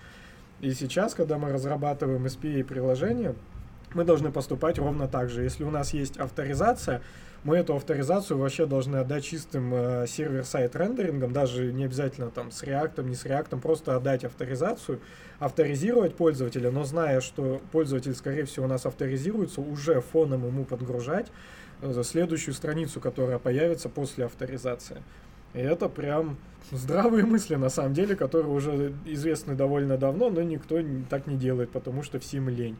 И 0.61 0.73
сейчас, 0.73 1.13
когда 1.13 1.37
мы 1.37 1.51
разрабатываем 1.51 2.25
SPA 2.25 2.63
приложение, 2.63 3.35
мы 3.93 4.03
должны 4.03 4.31
поступать 4.31 4.77
ровно 4.79 5.07
так 5.07 5.29
же. 5.29 5.43
Если 5.43 5.63
у 5.63 5.69
нас 5.69 5.93
есть 5.93 6.17
авторизация, 6.17 7.01
мы 7.43 7.57
эту 7.57 7.75
авторизацию 7.75 8.37
вообще 8.37 8.65
должны 8.65 8.97
отдать 8.97 9.25
чистым 9.25 9.73
э, 9.73 10.07
сервер-сайт 10.07 10.75
рендерингом, 10.75 11.33
даже 11.33 11.73
не 11.73 11.83
обязательно 11.83 12.29
там 12.29 12.51
с 12.51 12.63
реактом, 12.63 13.09
не 13.09 13.15
с 13.15 13.25
реактом, 13.25 13.59
просто 13.59 13.95
отдать 13.97 14.23
авторизацию, 14.23 15.01
авторизировать 15.39 16.15
пользователя, 16.15 16.71
но 16.71 16.85
зная, 16.85 17.19
что 17.19 17.61
пользователь, 17.71 18.15
скорее 18.15 18.45
всего, 18.45 18.65
у 18.65 18.69
нас 18.69 18.85
авторизируется, 18.85 19.59
уже 19.59 19.99
фоном 19.99 20.47
ему 20.47 20.63
подгружать 20.63 21.27
э, 21.81 22.01
следующую 22.03 22.53
страницу, 22.53 23.01
которая 23.01 23.39
появится 23.39 23.89
после 23.89 24.25
авторизации. 24.25 25.03
И 25.53 25.59
это 25.59 25.87
прям 25.89 26.37
здравые 26.71 27.25
мысли, 27.25 27.55
на 27.55 27.69
самом 27.69 27.93
деле, 27.93 28.15
которые 28.15 28.51
уже 28.51 28.93
известны 29.05 29.55
довольно 29.55 29.97
давно, 29.97 30.29
но 30.29 30.41
никто 30.41 30.79
так 31.09 31.27
не 31.27 31.35
делает, 31.35 31.71
потому 31.71 32.03
что 32.03 32.19
всем 32.19 32.49
лень. 32.49 32.77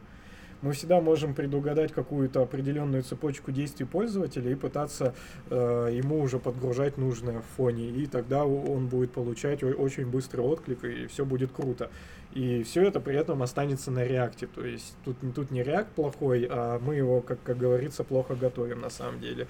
Мы 0.64 0.72
всегда 0.72 0.98
можем 1.02 1.34
предугадать 1.34 1.92
какую-то 1.92 2.40
определенную 2.40 3.02
цепочку 3.02 3.52
действий 3.52 3.84
пользователя 3.84 4.50
и 4.50 4.54
пытаться 4.54 5.14
э, 5.50 5.90
ему 5.92 6.22
уже 6.22 6.38
подгружать 6.38 6.96
нужное 6.96 7.40
в 7.40 7.44
фоне, 7.58 7.90
и 7.90 8.06
тогда 8.06 8.46
он 8.46 8.86
будет 8.86 9.12
получать 9.12 9.62
очень 9.62 10.06
быстрый 10.06 10.40
отклик, 10.40 10.82
и 10.84 11.06
все 11.06 11.26
будет 11.26 11.52
круто. 11.52 11.90
И 12.32 12.62
все 12.62 12.82
это 12.82 12.98
при 12.98 13.14
этом 13.14 13.42
останется 13.42 13.90
на 13.90 14.04
реакте. 14.04 14.46
То 14.46 14.64
есть 14.64 14.96
тут, 15.04 15.18
тут 15.34 15.50
не 15.50 15.62
реакт 15.62 15.90
плохой, 15.90 16.48
а 16.50 16.78
мы 16.78 16.94
его, 16.94 17.20
как, 17.20 17.42
как 17.42 17.58
говорится, 17.58 18.02
плохо 18.02 18.34
готовим 18.34 18.80
на 18.80 18.88
самом 18.88 19.20
деле. 19.20 19.46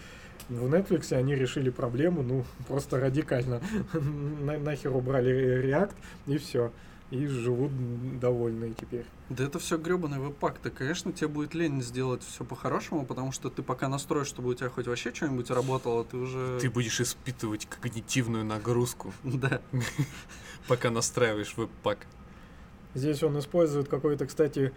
В 0.48 0.66
Netflix 0.66 1.12
они 1.16 1.36
решили 1.36 1.70
проблему, 1.70 2.24
ну, 2.24 2.44
просто 2.66 2.98
радикально. 2.98 3.60
На- 4.40 4.58
Нахер 4.58 4.92
убрали 4.96 5.62
React, 5.62 5.94
и 6.26 6.38
все. 6.38 6.72
И 7.10 7.26
живут 7.26 7.70
довольные 8.18 8.72
теперь. 8.74 9.04
Да 9.28 9.44
это 9.44 9.58
все 9.58 9.76
гребаный 9.76 10.18
веб-пак. 10.18 10.60
Да, 10.62 10.70
конечно, 10.70 11.12
тебе 11.12 11.28
будет 11.28 11.54
лень 11.54 11.80
сделать 11.82 12.22
все 12.22 12.44
по-хорошему, 12.44 13.04
потому 13.04 13.30
что 13.30 13.50
ты 13.50 13.62
пока 13.62 13.88
настроишь, 13.88 14.26
чтобы 14.26 14.50
у 14.50 14.54
тебя 14.54 14.68
хоть 14.70 14.86
вообще 14.86 15.12
что-нибудь 15.14 15.50
работало, 15.50 16.04
ты 16.04 16.16
уже... 16.16 16.58
Ты 16.60 16.70
будешь 16.70 17.00
испытывать 17.00 17.66
когнитивную 17.66 18.44
нагрузку, 18.44 19.12
Да. 19.24 19.60
пока 20.66 20.90
настраиваешь 20.90 21.56
веб-пак. 21.56 22.06
Здесь 22.94 23.22
он 23.22 23.38
использует 23.38 23.88
какой-то, 23.88 24.26
кстати, 24.26 24.72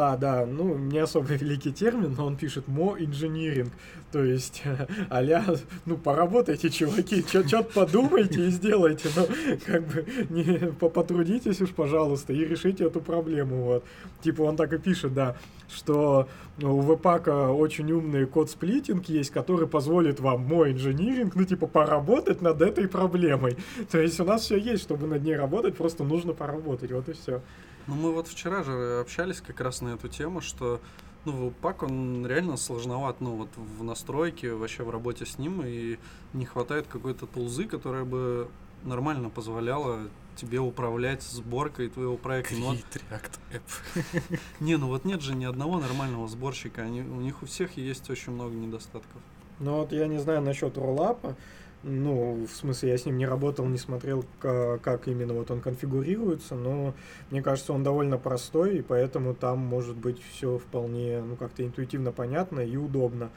а, 0.00 0.16
да, 0.16 0.46
ну, 0.46 0.78
не 0.78 1.00
особо 1.00 1.34
великий 1.34 1.72
термин, 1.72 2.14
но 2.16 2.26
он 2.26 2.36
пишет 2.36 2.68
мо 2.68 2.94
инжиниринг. 2.96 3.72
То 4.12 4.22
есть, 4.22 4.62
аля, 5.10 5.44
ну, 5.86 5.96
поработайте, 5.96 6.70
чуваки, 6.70 7.24
что-то 7.26 7.64
подумайте 7.64 8.46
и 8.46 8.50
сделайте. 8.50 9.08
Ну, 9.16 9.26
как 9.66 9.84
бы, 9.88 10.06
не, 10.30 10.72
по- 10.78 10.88
потрудитесь 10.88 11.60
уж, 11.60 11.70
пожалуйста, 11.70 12.32
и 12.32 12.44
решите 12.44 12.84
эту 12.84 13.00
проблему. 13.00 13.64
Вот. 13.64 13.84
Типа, 14.22 14.42
он 14.42 14.56
так 14.56 14.72
и 14.72 14.78
пишет, 14.78 15.14
да, 15.14 15.36
что 15.68 16.28
у 16.62 16.80
веб-пака 16.80 17.50
очень 17.50 17.90
умный 17.90 18.24
код-сплитинг 18.26 19.08
есть, 19.08 19.30
который 19.30 19.66
позволит 19.66 20.20
вам 20.20 20.42
мой 20.42 20.74
инжиниринг, 20.74 21.34
ну, 21.34 21.42
типа, 21.42 21.66
поработать 21.66 22.40
над 22.40 22.62
этой 22.62 22.86
проблемой. 22.86 23.56
То 23.90 23.98
есть, 23.98 24.20
у 24.20 24.24
нас 24.24 24.42
все 24.42 24.58
есть, 24.58 24.84
чтобы 24.84 25.08
над 25.08 25.24
ней 25.24 25.34
работать, 25.34 25.76
просто 25.76 26.04
нужно 26.04 26.34
поработать, 26.34 26.92
вот 26.92 27.08
и 27.08 27.14
все. 27.14 27.42
Ну, 27.88 27.94
мы 27.94 28.12
вот 28.12 28.28
вчера 28.28 28.62
же 28.62 29.00
общались 29.00 29.40
как 29.40 29.60
раз 29.60 29.80
на 29.80 29.94
эту 29.94 30.08
тему, 30.08 30.40
что 30.40 30.80
ну, 31.24 31.32
веб-пак, 31.32 31.82
он 31.82 32.26
реально 32.26 32.56
сложноват, 32.56 33.16
ну, 33.20 33.32
вот 33.32 33.48
в 33.56 33.82
настройке, 33.82 34.52
вообще 34.52 34.84
в 34.84 34.90
работе 34.90 35.26
с 35.26 35.38
ним, 35.38 35.62
и 35.64 35.98
не 36.32 36.44
хватает 36.44 36.86
какой-то 36.86 37.26
тулзы, 37.26 37.64
которая 37.64 38.04
бы 38.04 38.48
нормально 38.84 39.30
позволяла 39.30 40.08
тебе 40.36 40.60
управлять 40.60 41.22
сборкой 41.22 41.88
твоего 41.88 42.16
проекта. 42.16 42.54
Ну, 42.54 42.74
Create 42.74 43.02
React 43.10 43.38
App. 43.52 44.38
не, 44.60 44.76
ну 44.76 44.86
вот 44.86 45.04
нет 45.04 45.20
же 45.20 45.34
ни 45.34 45.44
одного 45.44 45.78
нормального 45.78 46.28
сборщика, 46.28 46.82
они, 46.82 47.00
у 47.00 47.20
них 47.20 47.42
у 47.42 47.46
всех 47.46 47.76
есть 47.76 48.08
очень 48.08 48.32
много 48.32 48.54
недостатков. 48.54 49.20
Ну 49.58 49.78
вот 49.78 49.92
я 49.92 50.06
не 50.06 50.18
знаю 50.18 50.42
насчет 50.42 50.78
роллапа. 50.78 51.36
Ну, 51.84 52.44
в 52.44 52.56
смысле, 52.56 52.90
я 52.90 52.98
с 52.98 53.06
ним 53.06 53.18
не 53.18 53.26
работал, 53.26 53.64
не 53.66 53.78
смотрел, 53.78 54.24
ка- 54.40 54.78
как 54.82 55.06
именно 55.06 55.32
вот 55.32 55.50
он 55.52 55.60
конфигурируется, 55.60 56.56
но 56.56 56.92
мне 57.30 57.40
кажется, 57.40 57.72
он 57.72 57.84
довольно 57.84 58.18
простой, 58.18 58.78
и 58.78 58.82
поэтому 58.82 59.32
там 59.32 59.60
может 59.60 59.96
быть 59.96 60.20
все 60.20 60.58
вполне, 60.58 61.22
ну, 61.22 61.36
как-то 61.36 61.64
интуитивно 61.64 62.10
понятно 62.10 62.60
и 62.60 62.76
удобно. 62.76 63.30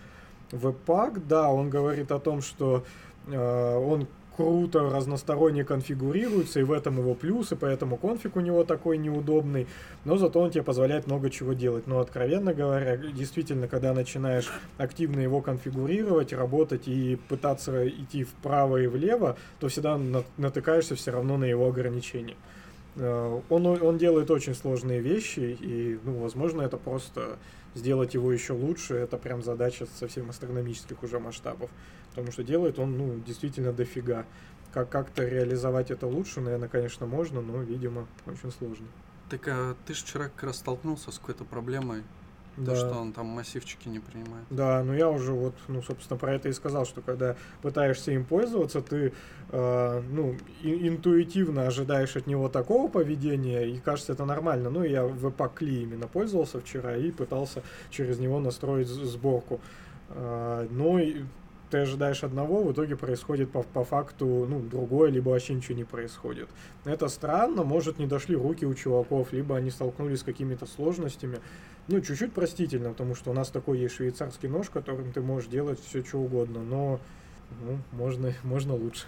Веб-пак, 0.51 1.27
да, 1.27 1.51
он 1.51 1.69
говорит 1.69 2.11
о 2.11 2.19
том, 2.19 2.41
что 2.41 2.83
э, 3.27 3.75
он 3.77 4.07
круто 4.41 4.89
разносторонне 4.89 5.63
конфигурируется, 5.63 6.59
и 6.59 6.63
в 6.63 6.71
этом 6.71 6.97
его 6.97 7.13
плюс, 7.13 7.51
и 7.51 7.55
поэтому 7.55 7.97
конфиг 7.97 8.35
у 8.35 8.39
него 8.39 8.63
такой 8.63 8.97
неудобный, 8.97 9.67
но 10.05 10.17
зато 10.17 10.39
он 10.39 10.51
тебе 10.51 10.63
позволяет 10.63 11.07
много 11.07 11.29
чего 11.29 11.53
делать. 11.53 11.87
Но, 11.87 11.99
откровенно 11.99 12.53
говоря, 12.53 12.97
действительно, 12.97 13.67
когда 13.67 13.93
начинаешь 13.93 14.51
активно 14.77 15.19
его 15.19 15.41
конфигурировать, 15.41 16.33
работать 16.33 16.87
и 16.87 17.17
пытаться 17.29 17.87
идти 17.87 18.23
вправо 18.23 18.77
и 18.77 18.87
влево, 18.87 19.37
то 19.59 19.67
всегда 19.67 19.97
на- 19.97 20.23
натыкаешься 20.37 20.95
все 20.95 21.11
равно 21.11 21.37
на 21.37 21.45
его 21.45 21.67
ограничения. 21.67 22.35
Э, 22.95 23.39
Он, 23.49 23.65
он 23.65 23.97
делает 23.97 24.31
очень 24.31 24.55
сложные 24.55 24.99
вещи, 24.99 25.57
и, 25.59 25.99
ну, 26.03 26.19
возможно, 26.19 26.61
это 26.61 26.77
просто 26.77 27.37
сделать 27.75 28.13
его 28.13 28.31
еще 28.31 28.53
лучше, 28.53 28.95
это 28.95 29.17
прям 29.17 29.41
задача 29.43 29.85
совсем 29.99 30.29
астрономических 30.29 31.01
уже 31.03 31.19
масштабов. 31.19 31.69
Потому 32.09 32.31
что 32.31 32.43
делает 32.43 32.79
он, 32.79 32.97
ну, 32.97 33.19
действительно 33.25 33.71
дофига. 33.71 34.25
Как 34.73 34.89
как-то 34.89 35.25
реализовать 35.25 35.91
это 35.91 36.07
лучше, 36.07 36.41
наверное, 36.41 36.69
конечно, 36.69 37.05
можно, 37.05 37.41
но, 37.41 37.61
видимо, 37.61 38.07
очень 38.25 38.51
сложно. 38.51 38.87
Так 39.29 39.47
а 39.47 39.75
ты 39.85 39.93
же 39.93 40.03
вчера 40.03 40.25
как 40.25 40.43
раз 40.43 40.57
столкнулся 40.57 41.11
с 41.11 41.19
какой-то 41.19 41.45
проблемой, 41.45 42.03
то, 42.55 42.75
что 42.75 42.91
он 42.99 43.13
там 43.13 43.27
массивчики 43.27 43.87
не 43.87 43.99
принимает. 43.99 44.45
Да, 44.49 44.83
ну 44.83 44.93
я 44.93 45.09
уже 45.09 45.31
вот, 45.33 45.55
ну, 45.67 45.81
собственно, 45.81 46.19
про 46.19 46.33
это 46.33 46.49
и 46.49 46.53
сказал, 46.53 46.85
что 46.85 47.01
когда 47.01 47.35
пытаешься 47.61 48.11
им 48.11 48.25
пользоваться, 48.25 48.81
ты, 48.81 49.13
э, 49.49 50.01
ну, 50.11 50.35
и- 50.61 50.87
интуитивно 50.87 51.67
ожидаешь 51.67 52.15
от 52.15 52.27
него 52.27 52.49
такого 52.49 52.87
поведения, 52.89 53.63
и 53.63 53.79
кажется 53.79 54.13
это 54.13 54.25
нормально. 54.25 54.69
Ну, 54.69 54.83
я 54.83 55.05
в 55.05 55.27
Kli 55.27 55.83
именно 55.83 56.07
пользовался 56.07 56.59
вчера 56.59 56.95
и 56.95 57.11
пытался 57.11 57.63
через 57.89 58.19
него 58.19 58.39
настроить 58.39 58.87
сборку. 58.87 59.59
Э, 60.09 60.67
но 60.69 60.99
ты 61.71 61.79
ожидаешь 61.79 62.23
одного, 62.23 62.63
в 62.63 62.71
итоге 62.73 62.95
происходит 62.95 63.51
по, 63.51 63.63
по 63.63 63.83
факту, 63.83 64.45
ну, 64.47 64.59
другое, 64.59 65.09
либо 65.09 65.29
вообще 65.29 65.53
ничего 65.53 65.77
не 65.77 65.85
происходит. 65.85 66.49
Это 66.85 67.07
странно, 67.07 67.63
может, 67.63 67.97
не 67.97 68.05
дошли 68.05 68.35
руки 68.35 68.65
у 68.65 68.73
чуваков, 68.73 69.33
либо 69.33 69.55
они 69.55 69.71
столкнулись 69.71 70.19
с 70.19 70.23
какими-то 70.23 70.65
сложностями. 70.67 71.39
Ну, 71.87 72.01
чуть-чуть 72.01 72.33
простительно, 72.33 72.89
потому 72.89 73.15
что 73.15 73.31
у 73.31 73.33
нас 73.33 73.49
такой 73.49 73.79
есть 73.79 73.95
швейцарский 73.95 74.49
нож, 74.49 74.69
которым 74.69 75.11
ты 75.11 75.21
можешь 75.21 75.49
делать 75.49 75.79
все, 75.79 76.03
что 76.03 76.19
угодно, 76.19 76.61
но 76.61 76.99
ну, 77.61 77.79
можно, 77.91 78.33
можно 78.43 78.75
лучше. 78.75 79.05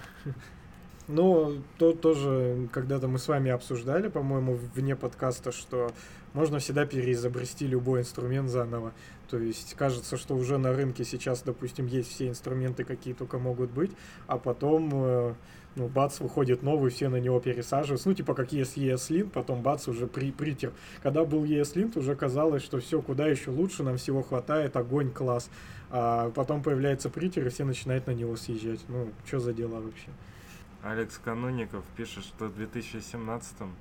Ну, 1.10 1.62
то 1.78 1.92
тоже 1.92 2.70
когда-то 2.72 3.10
мы 3.10 3.20
с 3.20 3.28
вами 3.28 3.52
обсуждали, 3.52 4.08
по-моему, 4.08 4.58
вне 4.74 4.96
подкаста, 4.96 5.52
что 5.52 5.92
можно 6.34 6.60
всегда 6.60 6.86
переизобрести 6.86 7.68
любой 7.68 8.02
инструмент 8.02 8.50
заново. 8.50 8.94
То 9.30 9.38
есть 9.38 9.74
кажется, 9.74 10.16
что 10.16 10.36
уже 10.36 10.58
на 10.58 10.74
рынке 10.74 11.04
сейчас, 11.04 11.42
допустим, 11.42 11.88
есть 11.88 12.10
все 12.10 12.30
инструменты, 12.30 12.86
какие 12.86 13.14
только 13.14 13.38
могут 13.38 13.72
быть, 13.72 13.92
а 14.28 14.38
потом, 14.38 14.92
э, 14.94 15.34
ну, 15.76 15.88
бац, 15.90 16.22
выходит 16.22 16.64
новый, 16.64 16.90
все 16.90 17.10
на 17.10 17.18
него 17.18 17.42
пересаживаются. 17.42 18.08
Ну, 18.08 18.16
типа 18.16 18.34
как 18.34 18.54
есть 18.54 18.78
ESLint, 18.78 19.30
потом 19.30 19.62
бац, 19.62 19.90
уже 19.90 20.08
при, 20.08 20.32
притер. 20.32 20.72
Когда 21.02 21.26
был 21.26 21.44
ESLint, 21.44 22.00
уже 22.00 22.16
казалось, 22.16 22.64
что 22.64 22.80
все 22.80 23.02
куда 23.02 23.28
еще 23.28 23.52
лучше, 23.52 23.84
нам 23.84 23.98
всего 23.98 24.22
хватает, 24.22 24.78
огонь, 24.78 25.12
класс. 25.12 25.50
А 25.90 26.32
потом 26.32 26.64
появляется 26.64 27.10
притер, 27.10 27.46
и 27.46 27.50
все 27.50 27.66
начинают 27.66 28.08
на 28.08 28.12
него 28.12 28.38
съезжать. 28.38 28.80
Ну, 28.88 29.10
что 29.26 29.40
за 29.40 29.52
дела 29.52 29.82
вообще? 29.82 30.10
Алекс 30.84 31.18
Кануников 31.18 31.86
пишет, 31.96 32.26
что 32.26 32.48
в 32.48 32.60
2017-м 32.60 33.74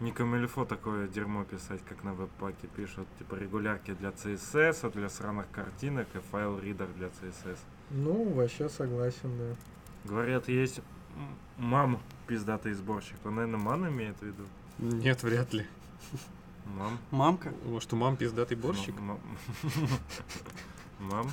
не 0.00 0.10
камильфо 0.10 0.64
такое 0.64 1.06
дерьмо 1.06 1.44
писать, 1.44 1.82
как 1.86 2.02
на 2.02 2.14
веб-паке 2.14 2.66
пишут. 2.68 3.06
Типа 3.18 3.34
регулярки 3.34 3.92
для 3.92 4.08
CSS, 4.10 4.86
а 4.86 4.90
для 4.90 5.10
сраных 5.10 5.50
картинок 5.50 6.08
и 6.14 6.18
файл-ридер 6.18 6.88
для 6.96 7.08
CSS. 7.08 7.58
Ну, 7.90 8.32
вообще 8.32 8.70
согласен, 8.70 9.36
да. 9.36 9.54
Говорят, 10.04 10.48
есть 10.48 10.80
мам 11.58 12.00
пиздатый 12.26 12.72
сборщик. 12.72 13.16
Он, 13.24 13.34
наверное, 13.34 13.60
ман 13.60 13.86
имеет 13.88 14.16
в 14.18 14.22
виду? 14.22 14.46
Нет, 14.78 15.22
вряд 15.22 15.52
ли. 15.52 15.66
Мам. 16.64 16.98
Мамка? 17.10 17.52
Может, 17.66 17.92
у 17.92 17.96
мам 17.96 18.16
пиздатый 18.16 18.56
борщик? 18.56 18.94
Мам. 21.00 21.30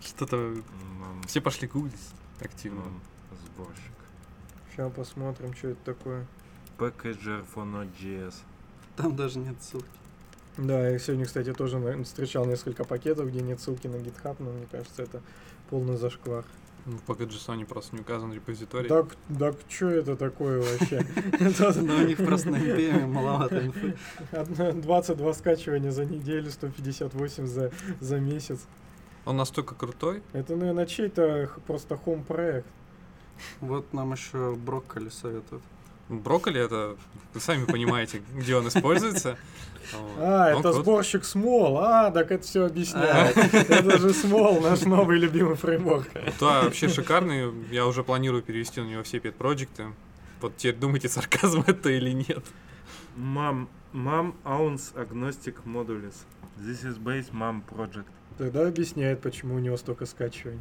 Что-то... 0.00 0.54
Все 1.26 1.40
пошли 1.40 1.66
гуглить 1.66 1.94
активно. 2.40 2.80
Мам. 2.80 3.00
Сборщик. 3.46 3.92
Сейчас 4.70 4.92
посмотрим, 4.92 5.54
что 5.54 5.68
это 5.68 5.84
такое. 5.84 6.26
Packager 6.78 7.44
for 7.54 7.64
Node.js. 7.64 8.34
Там 8.96 9.16
даже 9.16 9.38
нет 9.38 9.56
ссылки. 9.62 9.86
Да, 10.58 10.88
я 10.88 10.98
сегодня, 10.98 11.26
кстати, 11.26 11.52
тоже 11.52 11.78
встречал 12.04 12.46
несколько 12.46 12.84
пакетов, 12.84 13.28
где 13.28 13.40
нет 13.42 13.60
ссылки 13.60 13.86
на 13.88 13.96
GitHub, 13.96 14.36
но 14.38 14.52
мне 14.52 14.66
кажется, 14.70 15.02
это 15.02 15.20
полный 15.68 15.96
зашквар. 15.96 16.44
Ну, 16.86 16.98
в 16.98 17.10
PacketJSON 17.10 17.64
просто 17.66 17.96
не 17.96 18.02
указан 18.02 18.32
репозиторий. 18.32 18.88
Так, 18.88 19.16
так 19.38 19.56
что 19.68 19.88
это 19.88 20.16
такое 20.16 20.60
вообще? 20.62 21.04
Но 21.82 21.96
у 21.96 22.06
них 22.06 22.16
просто 22.18 22.50
на 22.50 22.56
NPM 22.56 23.08
маловато 23.08 23.66
инфы. 23.66 23.96
одно- 24.30 24.72
22 24.72 25.34
скачивания 25.34 25.90
за 25.90 26.04
неделю, 26.04 26.48
158 26.50 27.46
за, 27.46 27.72
за 28.00 28.20
месяц. 28.20 28.60
Он 29.26 29.36
настолько 29.36 29.74
крутой. 29.74 30.22
Это, 30.32 30.54
наверное, 30.56 30.86
чей-то 30.86 31.50
просто 31.66 31.96
хом-проект. 31.96 32.66
Вот 33.60 33.92
нам 33.92 34.12
еще 34.12 34.54
брокколи 34.54 35.08
советуют. 35.08 35.62
Брокколи 36.08 36.60
это, 36.60 36.96
вы 37.34 37.40
сами 37.40 37.64
понимаете, 37.64 38.22
где 38.34 38.54
он 38.54 38.68
используется. 38.68 39.36
А, 40.18 40.50
это 40.50 40.72
сборщик 40.72 41.24
Смол. 41.24 41.78
А, 41.78 42.12
так 42.12 42.30
это 42.30 42.44
все 42.44 42.64
объясняет. 42.64 43.36
Это 43.36 43.98
же 43.98 44.14
Смол, 44.14 44.60
наш 44.60 44.82
новый 44.82 45.18
любимый 45.18 45.56
фреймворк. 45.56 46.08
Да, 46.40 46.62
вообще 46.62 46.88
шикарный. 46.88 47.52
Я 47.72 47.86
уже 47.86 48.04
планирую 48.04 48.42
перевести 48.42 48.80
на 48.80 48.86
него 48.86 49.02
все 49.02 49.18
пет-проекты. 49.18 49.86
Вот 50.40 50.56
теперь 50.56 50.76
думайте, 50.76 51.08
сарказм 51.08 51.64
это 51.66 51.90
или 51.90 52.12
нет. 52.12 52.44
Mom, 53.16 53.68
mom 53.92 54.34
owns 54.44 54.94
agnostic 54.94 55.56
modules. 55.64 56.14
This 56.58 56.84
is 56.84 56.98
base 56.98 57.32
mom 57.32 57.62
project. 57.62 58.06
Тогда 58.38 58.68
объясняет, 58.68 59.20
почему 59.20 59.54
у 59.54 59.58
него 59.58 59.76
столько 59.76 60.06
скачиваний. 60.06 60.60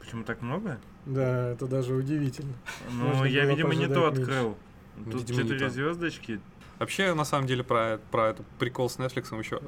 Почему 0.00 0.24
так 0.24 0.42
много? 0.42 0.78
Да, 1.06 1.50
это 1.50 1.66
даже 1.66 1.94
удивительно. 1.94 2.54
Ну, 2.90 3.24
я, 3.24 3.44
видимо, 3.44 3.74
не 3.74 3.88
то 3.88 4.06
открыл. 4.06 4.56
Тут 4.96 5.20
Видимо, 5.22 5.42
не 5.42 5.48
четыре 5.48 5.70
звездочки. 5.70 6.40
Вообще, 6.78 7.14
на 7.14 7.24
самом 7.24 7.46
деле, 7.46 7.64
про, 7.64 7.98
про 8.10 8.30
этот 8.30 8.46
прикол 8.58 8.88
с 8.88 8.98
Netflix 8.98 9.36
еще 9.38 9.60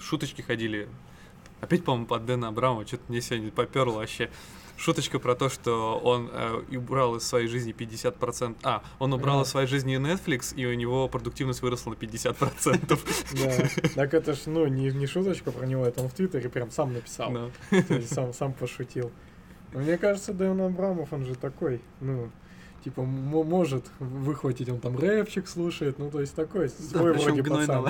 шуточки 0.00 0.42
ходили. 0.42 0.88
Опять, 1.60 1.84
по-моему, 1.84 2.06
под 2.06 2.26
Дэна 2.26 2.48
Абрамова. 2.48 2.86
Что-то 2.86 3.04
мне 3.08 3.20
сегодня 3.20 3.50
поперло 3.50 3.98
вообще. 3.98 4.30
Шуточка 4.76 5.18
про 5.18 5.34
то, 5.34 5.48
что 5.48 5.98
он 5.98 6.28
э, 6.32 6.62
убрал 6.76 7.16
из 7.16 7.22
своей 7.24 7.46
жизни 7.48 7.72
50%. 7.72 8.56
А, 8.64 8.82
он 8.98 9.12
убрал 9.12 9.36
Ага. 9.36 9.44
из 9.44 9.50
своей 9.50 9.66
жизни 9.66 9.96
Netflix, 9.96 10.54
и 10.54 10.66
у 10.66 10.74
него 10.74 11.08
продуктивность 11.08 11.62
выросла 11.62 11.90
на 11.90 11.94
50%. 11.94 12.98
Да. 13.34 13.90
Так 13.94 14.14
это 14.14 14.34
ж, 14.34 14.46
ну, 14.46 14.66
не, 14.66 14.90
не 14.90 15.06
шуточка 15.06 15.52
про 15.52 15.66
него, 15.66 15.84
это 15.86 16.02
он 16.02 16.08
в 16.08 16.14
Твиттере 16.14 16.48
прям 16.48 16.70
сам 16.70 16.92
написал. 16.92 17.32
Да. 17.32 17.82
То 17.82 17.94
есть 17.94 18.12
сам, 18.12 18.32
сам 18.32 18.52
пошутил. 18.52 19.12
Но 19.72 19.80
мне 19.80 19.96
кажется, 19.96 20.32
Дэн 20.32 20.60
Абрамов, 20.60 21.12
он 21.12 21.24
же 21.24 21.34
такой, 21.34 21.80
ну, 22.00 22.30
типа, 22.84 23.02
может 23.02 23.86
выхватить, 23.98 24.68
он 24.68 24.78
там 24.78 24.98
рэпчик 24.98 25.48
слушает, 25.48 25.98
ну, 25.98 26.10
то 26.10 26.20
есть 26.20 26.34
такой, 26.34 26.68
Да, 26.68 26.98
свой 26.98 27.14
причем 27.14 27.42
вроде 27.42 27.42
пацан. 27.42 27.84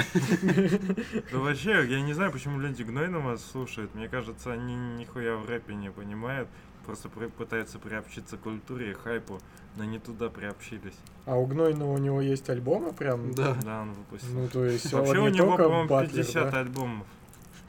Да 1.33 1.38
вообще, 1.38 1.87
я 1.88 2.01
не 2.01 2.12
знаю, 2.12 2.31
почему 2.31 2.59
люди 2.61 2.83
Гнойного 2.83 3.37
слушают. 3.37 3.94
Мне 3.94 4.09
кажется, 4.09 4.53
они 4.53 4.75
нихуя 4.75 5.37
в 5.37 5.49
рэпе 5.49 5.75
не 5.75 5.90
понимают. 5.90 6.49
Просто 6.87 7.09
при- 7.09 7.27
пытаются 7.29 7.79
приобщиться 7.79 8.37
к 8.37 8.40
культуре 8.40 8.90
и 8.90 8.94
хайпу, 8.94 9.38
но 9.77 9.85
не 9.85 9.99
туда 9.99 10.29
приобщились. 10.29 10.94
А 11.27 11.37
у 11.37 11.47
Гнойного 11.47 11.92
у 11.92 11.99
него 11.99 12.20
есть 12.20 12.49
альбомы 12.51 12.92
прям? 12.92 13.33
Да. 13.35 13.57
Да, 13.64 13.83
он 13.83 13.92
выпустил. 13.94 14.29
Ну, 14.35 14.49
то 14.49 14.64
есть 14.64 14.92
Вообще 14.92 15.18
он 15.18 15.27
у 15.27 15.29
не 15.29 15.38
него, 15.38 15.57
по-моему, 15.57 15.88
батлер, 15.88 16.25
50 16.25 16.51
да? 16.51 16.61
альбомов. 16.61 17.07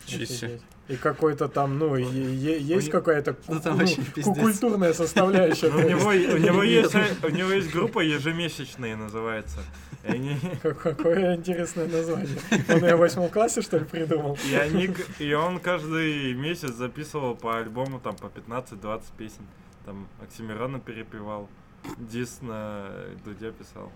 Офигеть. 0.07 0.61
И 0.87 0.97
какой-то 0.97 1.47
там, 1.47 1.79
ну, 1.79 1.95
есть 1.95 2.91
какая-то 2.91 3.35
Ну, 3.47 3.59
ну, 3.63 4.35
культурная 4.35 4.93
состоящая. 4.93 5.71
Ну, 5.71 5.79
У 5.79 5.89
него, 5.89 6.09
у 6.09 6.37
него 6.37 6.63
Нет. 6.63 6.93
есть, 6.93 7.23
у 7.23 7.29
него 7.29 7.49
есть 7.51 7.71
группа 7.71 8.01
ежемесячные 8.01 8.95
называется. 8.95 9.59
Они, 10.07 10.37
Какое 10.61 11.35
интересное 11.35 11.87
название. 11.87 12.37
Он 12.69 12.83
ее 12.83 12.95
в 12.95 12.99
восьмом 12.99 13.29
классе, 13.29 13.63
что 13.63 13.79
ли, 13.79 13.85
придумал? 13.85 14.37
и 14.47 14.53
они, 14.53 14.91
и 15.17 15.33
он 15.33 15.59
каждый 15.59 16.35
месяц 16.35 16.73
записывал 16.75 17.35
по 17.35 17.57
альбому 17.57 17.99
там 17.99 18.15
по 18.15 18.27
15-20 18.27 19.01
песен. 19.17 19.47
Там 19.85 20.07
Оксимирона 20.21 20.79
перепевал, 20.79 21.49
Дис 21.97 22.39
на 22.41 22.91
Дудя 23.23 23.51
писал. 23.51 23.91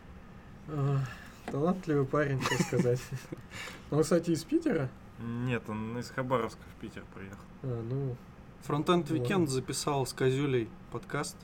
Талантливый 1.45 2.05
парень, 2.05 2.41
что 2.41 2.63
сказать. 2.63 2.99
Он, 3.91 4.01
кстати, 4.03 4.31
из 4.31 4.43
Питера? 4.43 4.89
Нет, 5.21 5.69
он 5.69 5.97
из 5.99 6.09
Хабаровска 6.09 6.61
в 6.75 6.81
Питер 6.81 7.03
приехал. 7.13 7.39
А, 7.63 7.83
ну, 7.89 8.15
Фронтенд 8.63 9.09
Ладно. 9.09 9.23
Weekend 9.23 9.47
записал 9.47 10.05
с 10.05 10.13
Козюлей 10.13 10.69
подкаст. 10.91 11.35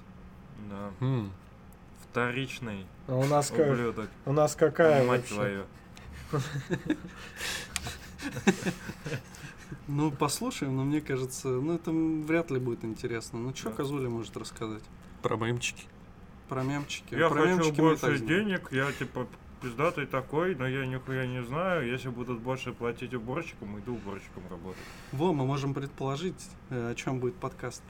Да. 0.69 0.91
М. 1.05 1.31
Вторичный 2.09 2.85
а 3.07 3.15
у 3.15 3.25
нас, 3.25 3.49
как, 3.49 3.69
ублюдок. 3.71 4.09
у 4.25 4.31
нас 4.31 4.55
какая 4.55 5.05
Мать 5.05 5.29
вообще? 5.31 5.35
твою. 5.35 5.65
Ну, 9.87 10.11
послушаем, 10.11 10.75
но 10.75 10.83
мне 10.83 11.01
кажется, 11.01 11.47
ну, 11.47 11.75
это 11.75 11.91
вряд 11.91 12.51
ли 12.51 12.59
будет 12.59 12.83
интересно. 12.85 13.39
Ну, 13.39 13.53
что. 13.55 13.71
Козуля 13.71 14.09
может 14.09 14.35
рассказать? 14.37 14.83
Про 15.21 15.35
мемчики. 15.37 15.83
Про 16.49 16.63
мемчики. 16.63 17.15
Я 17.15 17.29
Про 17.29 17.41
хочу 17.41 17.55
мемчики 17.55 17.81
больше 17.81 18.19
денег, 18.19 18.71
я 18.71 18.91
типа 18.91 19.27
пиздатый 19.61 20.05
такой, 20.05 20.55
но 20.55 20.67
я 20.67 20.85
нихуя 20.85 21.25
не 21.25 21.43
знаю. 21.43 21.87
Если 21.87 22.09
будут 22.09 22.39
больше 22.39 22.73
платить 22.73 23.13
уборщикам, 23.13 23.79
иду 23.79 23.95
уборщиком 23.95 24.43
работать. 24.49 24.81
Во, 25.11 25.33
мы 25.33 25.45
можем 25.45 25.73
предположить, 25.73 26.49
э, 26.69 26.91
о 26.91 26.95
чем 26.95 27.19
будет 27.19 27.35
подкаст. 27.35 27.83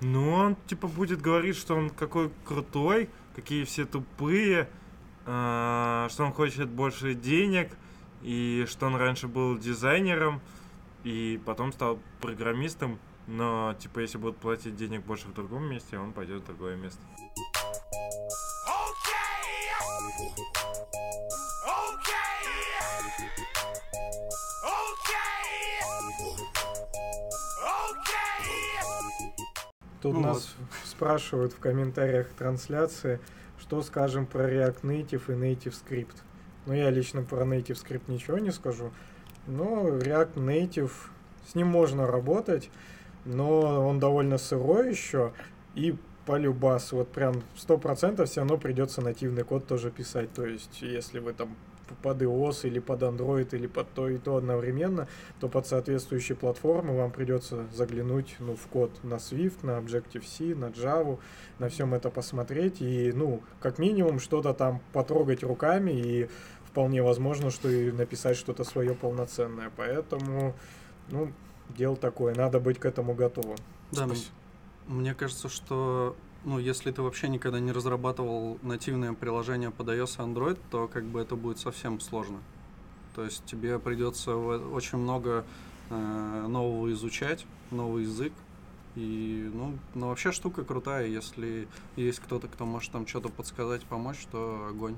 Ну, 0.00 0.32
он 0.32 0.56
типа 0.66 0.88
будет 0.88 1.20
говорить, 1.20 1.56
что 1.56 1.76
он 1.76 1.90
какой 1.90 2.30
крутой, 2.44 3.10
какие 3.36 3.64
все 3.64 3.84
тупые, 3.84 4.68
а, 5.26 6.08
что 6.10 6.24
он 6.24 6.32
хочет 6.32 6.68
больше 6.68 7.14
денег, 7.14 7.70
и 8.22 8.64
что 8.68 8.86
он 8.86 8.96
раньше 8.96 9.28
был 9.28 9.58
дизайнером, 9.58 10.40
и 11.04 11.40
потом 11.44 11.72
стал 11.72 11.98
программистом, 12.20 12.98
но 13.26 13.74
типа 13.78 14.00
если 14.00 14.18
будут 14.18 14.38
платить 14.38 14.76
денег 14.76 15.04
больше 15.04 15.28
в 15.28 15.34
другом 15.34 15.64
месте, 15.64 15.98
он 15.98 16.12
пойдет 16.12 16.42
в 16.42 16.46
другое 16.46 16.76
место. 16.76 17.00
Тут 30.02 30.14
Ну 30.14 30.20
нас 30.20 30.54
спрашивают 30.84 31.52
в 31.52 31.58
комментариях 31.58 32.28
трансляции, 32.30 33.20
что 33.58 33.82
скажем 33.82 34.26
про 34.26 34.50
React 34.50 34.82
Native 34.82 35.22
и 35.28 35.32
Native 35.32 35.74
Script. 35.74 36.16
Ну, 36.66 36.74
я 36.74 36.90
лично 36.90 37.22
про 37.22 37.44
Native 37.44 37.76
Script 37.76 38.02
ничего 38.08 38.38
не 38.38 38.50
скажу. 38.50 38.90
Но 39.46 39.88
React 39.88 40.34
Native, 40.34 40.92
с 41.46 41.54
ним 41.54 41.68
можно 41.68 42.06
работать, 42.06 42.70
но 43.24 43.86
он 43.86 43.98
довольно 43.98 44.38
сырой 44.38 44.90
еще. 44.90 45.32
И 45.74 45.96
по 46.26 46.36
любасу, 46.36 46.96
вот 46.96 47.08
прям 47.08 47.42
100% 47.56 48.24
все 48.26 48.40
равно 48.40 48.58
придется 48.58 49.00
нативный 49.00 49.42
код 49.42 49.66
тоже 49.66 49.90
писать. 49.90 50.32
То 50.32 50.46
есть, 50.46 50.82
если 50.82 51.18
вы 51.18 51.32
там 51.32 51.56
под 52.02 52.22
iOS 52.22 52.66
или 52.66 52.78
под 52.78 53.02
Android 53.02 53.48
или 53.52 53.66
под 53.66 53.92
то 53.92 54.08
и 54.08 54.18
то 54.18 54.36
одновременно, 54.36 55.08
то 55.40 55.48
под 55.48 55.66
соответствующие 55.66 56.36
платформы 56.36 56.96
вам 56.96 57.10
придется 57.10 57.66
заглянуть 57.72 58.36
ну, 58.38 58.56
в 58.56 58.66
код 58.66 58.90
на 59.02 59.14
Swift, 59.14 59.58
на 59.64 59.78
Objective-C, 59.78 60.54
на 60.54 60.66
Java, 60.66 61.18
на 61.58 61.68
всем 61.68 61.94
это 61.94 62.10
посмотреть 62.10 62.80
и, 62.80 63.12
ну, 63.12 63.42
как 63.60 63.78
минимум 63.78 64.20
что-то 64.20 64.54
там 64.54 64.80
потрогать 64.92 65.42
руками 65.42 65.90
и 65.92 66.28
вполне 66.64 67.02
возможно, 67.02 67.50
что 67.50 67.68
и 67.68 67.90
написать 67.90 68.36
что-то 68.36 68.64
свое 68.64 68.94
полноценное. 68.94 69.70
Поэтому, 69.76 70.54
ну, 71.08 71.32
дело 71.68 71.96
такое, 71.96 72.34
надо 72.34 72.60
быть 72.60 72.78
к 72.78 72.84
этому 72.84 73.14
готовым. 73.14 73.56
Да, 73.92 74.06
Спасибо. 74.06 74.30
мне 74.86 75.14
кажется, 75.14 75.48
что 75.48 76.16
ну, 76.44 76.58
если 76.58 76.90
ты 76.90 77.02
вообще 77.02 77.28
никогда 77.28 77.60
не 77.60 77.72
разрабатывал 77.72 78.58
нативное 78.62 79.12
приложение 79.12 79.70
под 79.70 79.88
iOS 79.88 80.16
и 80.18 80.28
Android, 80.28 80.58
то 80.70 80.88
как 80.88 81.04
бы 81.04 81.20
это 81.20 81.36
будет 81.36 81.58
совсем 81.58 82.00
сложно. 82.00 82.38
То 83.14 83.24
есть 83.24 83.44
тебе 83.44 83.78
придется 83.78 84.36
очень 84.36 84.98
много 84.98 85.44
э, 85.90 86.46
нового 86.48 86.90
изучать, 86.92 87.44
новый 87.70 88.04
язык. 88.04 88.32
И, 88.96 89.50
ну, 89.52 89.78
ну, 89.94 90.08
вообще 90.08 90.32
штука 90.32 90.64
крутая, 90.64 91.06
если 91.06 91.68
есть 91.96 92.20
кто-то, 92.20 92.48
кто 92.48 92.64
может 92.64 92.90
там 92.90 93.06
что-то 93.06 93.28
подсказать, 93.28 93.82
помочь, 93.84 94.26
то 94.32 94.66
огонь. 94.68 94.96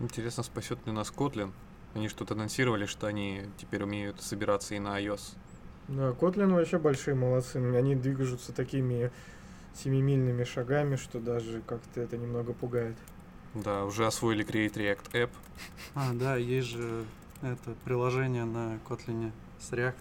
Интересно, 0.00 0.42
спасет 0.42 0.78
ли 0.86 0.92
нас 0.92 1.12
Kotlin? 1.14 1.52
Они 1.94 2.08
что-то 2.08 2.34
анонсировали, 2.34 2.86
что 2.86 3.06
они 3.06 3.42
теперь 3.58 3.84
умеют 3.84 4.20
собираться 4.20 4.74
и 4.74 4.78
на 4.78 5.00
iOS. 5.00 5.36
Да, 5.88 6.10
Kotlin 6.10 6.52
вообще 6.52 6.78
большие 6.78 7.14
молодцы. 7.14 7.56
Они 7.56 7.94
движутся 7.94 8.52
такими 8.52 9.10
семимильными 9.82 10.44
шагами, 10.44 10.96
что 10.96 11.20
даже 11.20 11.62
как-то 11.66 12.00
это 12.00 12.16
немного 12.16 12.52
пугает. 12.52 12.96
Да, 13.54 13.84
уже 13.84 14.06
освоили 14.06 14.44
Create 14.44 14.74
React 14.74 15.12
App. 15.12 15.30
А, 15.94 16.12
да, 16.12 16.36
есть 16.36 16.68
же 16.68 17.04
это 17.42 17.74
приложение 17.84 18.44
на 18.44 18.78
Kotlin 18.88 19.32
с 19.60 19.72
React. 19.72 19.94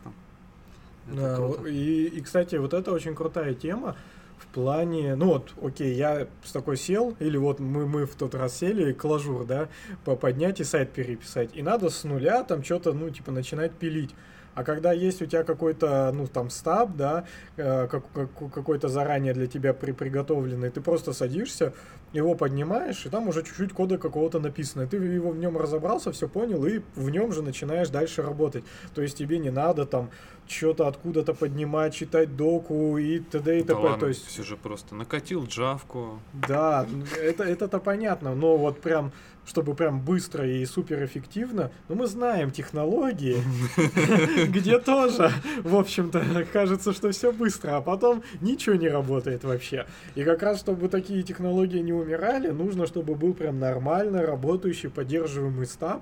Это 1.09 1.15
Да, 1.15 1.35
круто. 1.35 1.67
и, 1.67 2.05
и, 2.05 2.21
кстати, 2.21 2.55
вот 2.55 2.73
это 2.73 2.91
очень 2.91 3.15
крутая 3.15 3.53
тема 3.53 3.95
в 4.37 4.47
плане, 4.47 5.15
ну 5.15 5.27
вот, 5.27 5.53
окей, 5.61 5.95
я 5.95 6.27
с 6.43 6.51
такой 6.51 6.77
сел, 6.77 7.15
или 7.19 7.37
вот 7.37 7.59
мы, 7.59 7.87
мы 7.87 8.05
в 8.05 8.15
тот 8.15 8.35
раз 8.35 8.57
сели, 8.57 8.93
клажур, 8.93 9.45
да, 9.45 9.69
по 10.05 10.15
поднять 10.15 10.59
и 10.59 10.63
сайт 10.63 10.91
переписать, 10.91 11.55
и 11.55 11.61
надо 11.61 11.89
с 11.89 12.03
нуля 12.03 12.43
там 12.43 12.63
что-то, 12.63 12.93
ну, 12.93 13.09
типа, 13.09 13.31
начинать 13.31 13.71
пилить. 13.73 14.13
А 14.57 14.63
когда 14.63 14.91
есть 14.91 15.21
у 15.21 15.27
тебя 15.27 15.43
какой-то, 15.43 16.11
ну, 16.15 16.25
там, 16.25 16.49
стаб, 16.49 16.95
да, 16.95 17.25
э, 17.57 17.87
как, 17.87 18.03
как- 18.11 18.51
какой-то 18.51 18.87
заранее 18.87 19.35
для 19.35 19.45
тебя 19.45 19.71
при, 19.71 19.91
приготовленный, 19.91 20.71
ты 20.71 20.81
просто 20.81 21.13
садишься, 21.13 21.73
его 22.11 22.33
поднимаешь, 22.33 23.05
и 23.05 23.09
там 23.09 23.27
уже 23.27 23.43
чуть-чуть 23.43 23.71
кода 23.71 23.99
какого-то 23.99 24.39
написано. 24.39 24.81
И 24.83 24.87
ты 24.87 24.97
его 24.97 25.29
в 25.29 25.37
нем 25.37 25.57
разобрался, 25.59 26.11
все 26.11 26.27
понял, 26.27 26.65
и 26.65 26.81
в 26.95 27.11
нем 27.11 27.33
же 27.33 27.43
начинаешь 27.43 27.89
дальше 27.89 28.23
работать. 28.23 28.63
То 28.95 29.03
есть 29.03 29.15
тебе 29.15 29.37
не 29.37 29.51
надо 29.51 29.85
там 29.85 30.09
что-то 30.47 30.87
откуда-то 30.87 31.35
поднимать, 31.35 31.93
читать 31.93 32.35
доку 32.35 32.97
и 32.97 33.19
т.д. 33.19 33.59
и 33.59 33.61
Да 33.61 33.75
т.п. 33.75 33.83
ладно, 33.83 33.99
То 33.99 34.07
есть, 34.07 34.25
все 34.25 34.41
же 34.41 34.57
просто 34.57 34.95
накатил 34.95 35.45
джавку. 35.45 36.19
да, 36.33 36.87
это, 37.21 37.43
это-то 37.43 37.77
понятно, 37.79 38.33
но 38.33 38.57
вот 38.57 38.81
прям, 38.81 39.11
чтобы 39.47 39.73
прям 39.73 40.01
быстро 40.01 40.45
и 40.45 40.65
супер 40.65 41.03
эффективно, 41.05 41.71
ну 41.87 41.95
мы 41.95 42.07
знаем 42.07 42.51
технологии, 42.51 43.37
где 44.47 44.77
тоже, 44.77 45.31
в 45.63 45.75
общем-то, 45.75 46.45
кажется, 46.51 46.91
что 46.91 47.11
все 47.11 47.31
быстро, 47.31 47.77
а 47.77 47.81
потом 47.81 48.23
ничего 48.41 48.75
не 48.75 48.89
работает 48.89 49.45
вообще. 49.45 49.87
И 50.15 50.23
как 50.23 50.43
раз, 50.43 50.59
чтобы 50.59 50.89
такие 50.89 51.23
технологии 51.23 51.79
не 51.79 51.93
умирали, 51.93 52.49
нужно, 52.49 52.85
чтобы 52.85 53.15
был 53.15 53.33
прям 53.33 53.59
нормально 53.59 54.25
работающий, 54.25 54.89
поддерживаемый 54.89 55.65
стаб, 55.65 56.01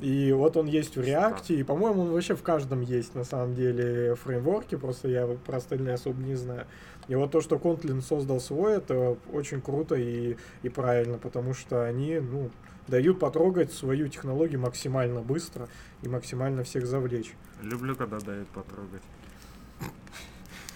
и 0.00 0.32
вот 0.32 0.56
он 0.56 0.66
есть 0.66 0.96
в 0.96 1.00
React, 1.00 1.54
и, 1.54 1.62
по-моему, 1.62 2.02
он 2.02 2.10
вообще 2.10 2.34
в 2.34 2.42
каждом 2.42 2.80
есть, 2.82 3.14
на 3.14 3.24
самом 3.24 3.54
деле, 3.54 4.14
фреймворке, 4.14 4.76
просто 4.78 5.08
я 5.08 5.26
про 5.26 5.58
остальные 5.58 5.94
особо 5.94 6.20
не 6.22 6.34
знаю. 6.34 6.66
И 7.08 7.14
вот 7.14 7.30
то, 7.30 7.40
что 7.40 7.56
Kotlin 7.56 8.02
создал 8.02 8.40
свой, 8.40 8.76
это 8.76 9.16
очень 9.32 9.60
круто 9.60 9.94
и, 9.94 10.36
и 10.62 10.68
правильно, 10.68 11.18
потому 11.18 11.54
что 11.54 11.84
они, 11.84 12.18
ну, 12.20 12.50
дают 12.88 13.18
потрогать 13.18 13.72
свою 13.72 14.08
технологию 14.08 14.60
максимально 14.60 15.20
быстро 15.20 15.68
и 16.02 16.08
максимально 16.08 16.64
всех 16.64 16.86
завлечь. 16.86 17.34
Люблю, 17.62 17.96
когда 17.96 18.20
дают 18.20 18.48
потрогать. 18.48 19.02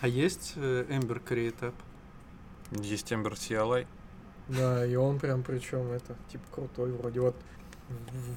А 0.00 0.08
есть 0.08 0.54
э, 0.56 0.86
Ember 0.88 1.22
Create 1.22 1.60
App? 1.60 1.74
Есть 2.82 3.12
Ember 3.12 3.32
CLI. 3.32 3.86
Да, 4.48 4.84
и 4.84 4.94
он 4.96 5.18
прям 5.18 5.42
причем 5.42 5.92
это, 5.92 6.16
типа, 6.30 6.44
крутой 6.50 6.92
вроде. 6.92 7.20
Вот 7.20 7.36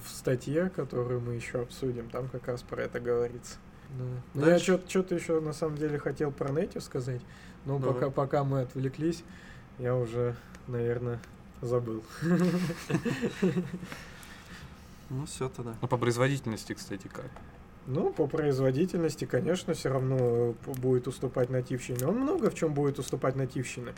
в, 0.04 0.10
статье, 0.10 0.70
которую 0.76 1.22
мы 1.22 1.34
еще 1.34 1.62
обсудим, 1.62 2.10
там 2.10 2.28
как 2.28 2.48
раз 2.48 2.62
про 2.64 2.84
это 2.84 3.00
говорится. 3.00 3.58
Да. 3.98 4.06
Ну, 4.34 4.48
я 4.48 4.60
что-то 4.60 5.16
еще 5.16 5.40
на 5.40 5.54
самом 5.54 5.78
деле 5.78 6.00
хотел 6.00 6.32
про 6.32 6.50
Native 6.50 6.82
сказать, 6.82 7.22
но 7.66 7.78
Давай. 7.78 7.94
пока, 7.94 8.10
пока 8.10 8.44
мы 8.44 8.62
отвлеклись, 8.62 9.24
я 9.78 9.96
уже, 9.96 10.36
наверное, 10.68 11.20
забыл. 11.64 12.04
Ну, 15.10 15.26
все 15.28 15.50
тогда. 15.50 15.76
Ну, 15.80 15.88
по 15.88 15.98
производительности, 15.98 16.74
кстати, 16.74 17.08
как. 17.08 17.30
Ну, 17.86 18.12
по 18.14 18.26
производительности, 18.28 19.26
конечно, 19.26 19.74
все 19.74 19.90
равно 19.90 20.18
э, 20.20 20.54
будет 20.78 21.08
уступать 21.08 21.50
нативщине. 21.50 22.08
Он 22.08 22.20
много 22.20 22.50
в 22.50 22.56
чем 22.56 22.74
будет 22.74 22.98
уступать 22.98 23.36
нативщине. 23.36 23.94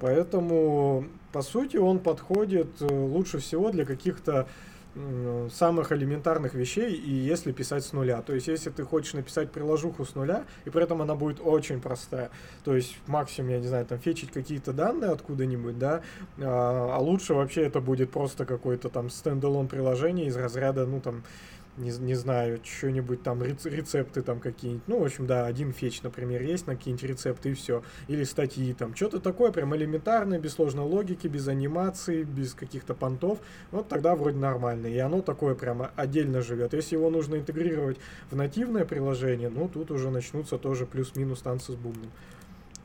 Поэтому, 0.00 1.06
по 1.32 1.42
сути, 1.42 1.76
он 1.76 2.00
подходит 2.00 2.82
э, 2.82 2.86
лучше 2.86 3.38
всего 3.38 3.70
для 3.70 3.84
каких-то 3.84 4.48
самых 5.50 5.90
элементарных 5.92 6.54
вещей, 6.54 6.94
и 6.94 7.10
если 7.10 7.52
писать 7.52 7.84
с 7.84 7.92
нуля. 7.92 8.20
То 8.22 8.34
есть, 8.34 8.48
если 8.48 8.70
ты 8.70 8.84
хочешь 8.84 9.14
написать 9.14 9.50
приложуху 9.50 10.04
с 10.04 10.14
нуля, 10.14 10.44
и 10.64 10.70
при 10.70 10.82
этом 10.82 11.00
она 11.00 11.14
будет 11.14 11.40
очень 11.42 11.80
простая, 11.80 12.30
то 12.64 12.76
есть 12.76 12.96
максимум, 13.06 13.50
я 13.52 13.58
не 13.58 13.66
знаю, 13.66 13.86
там 13.86 13.98
фетчить 13.98 14.30
какие-то 14.30 14.72
данные 14.72 15.10
откуда-нибудь, 15.10 15.78
да, 15.78 16.02
а, 16.38 16.96
а 16.96 16.98
лучше 17.00 17.34
вообще 17.34 17.62
это 17.62 17.80
будет 17.80 18.10
просто 18.10 18.44
какое-то 18.44 18.90
там 18.90 19.08
стендалон 19.08 19.68
приложение 19.68 20.26
из 20.26 20.36
разряда, 20.36 20.84
ну 20.86 21.00
там, 21.00 21.24
не, 21.76 21.90
не 21.90 22.14
знаю, 22.14 22.60
что-нибудь 22.62 23.22
там, 23.22 23.42
рец- 23.42 23.64
рецепты 23.64 24.22
там 24.22 24.40
какие-нибудь. 24.40 24.86
Ну, 24.86 25.00
в 25.00 25.04
общем, 25.04 25.26
да, 25.26 25.46
один 25.46 25.72
фетч, 25.72 26.02
например, 26.02 26.42
есть 26.42 26.66
на 26.66 26.76
какие-нибудь 26.76 27.04
рецепты 27.04 27.50
и 27.50 27.54
все. 27.54 27.82
Или 28.08 28.24
статьи 28.24 28.72
там. 28.74 28.94
Что-то 28.94 29.20
такое 29.20 29.52
прям 29.52 29.74
элементарное, 29.74 30.38
без 30.38 30.52
сложной 30.52 30.84
логики, 30.84 31.26
без 31.26 31.48
анимации, 31.48 32.24
без 32.24 32.54
каких-то 32.54 32.94
понтов. 32.94 33.38
Вот 33.70 33.88
тогда 33.88 34.14
вроде 34.14 34.38
нормально. 34.38 34.86
И 34.86 34.98
оно 34.98 35.22
такое 35.22 35.54
прямо 35.54 35.90
отдельно 35.96 36.42
живет. 36.42 36.74
Если 36.74 36.96
его 36.96 37.08
нужно 37.08 37.36
интегрировать 37.36 37.96
в 38.30 38.36
нативное 38.36 38.84
приложение, 38.84 39.48
ну, 39.48 39.68
тут 39.68 39.90
уже 39.90 40.10
начнутся 40.10 40.58
тоже 40.58 40.84
плюс-минус 40.84 41.40
танцы 41.40 41.72
с 41.72 41.76
бубном. 41.76 42.10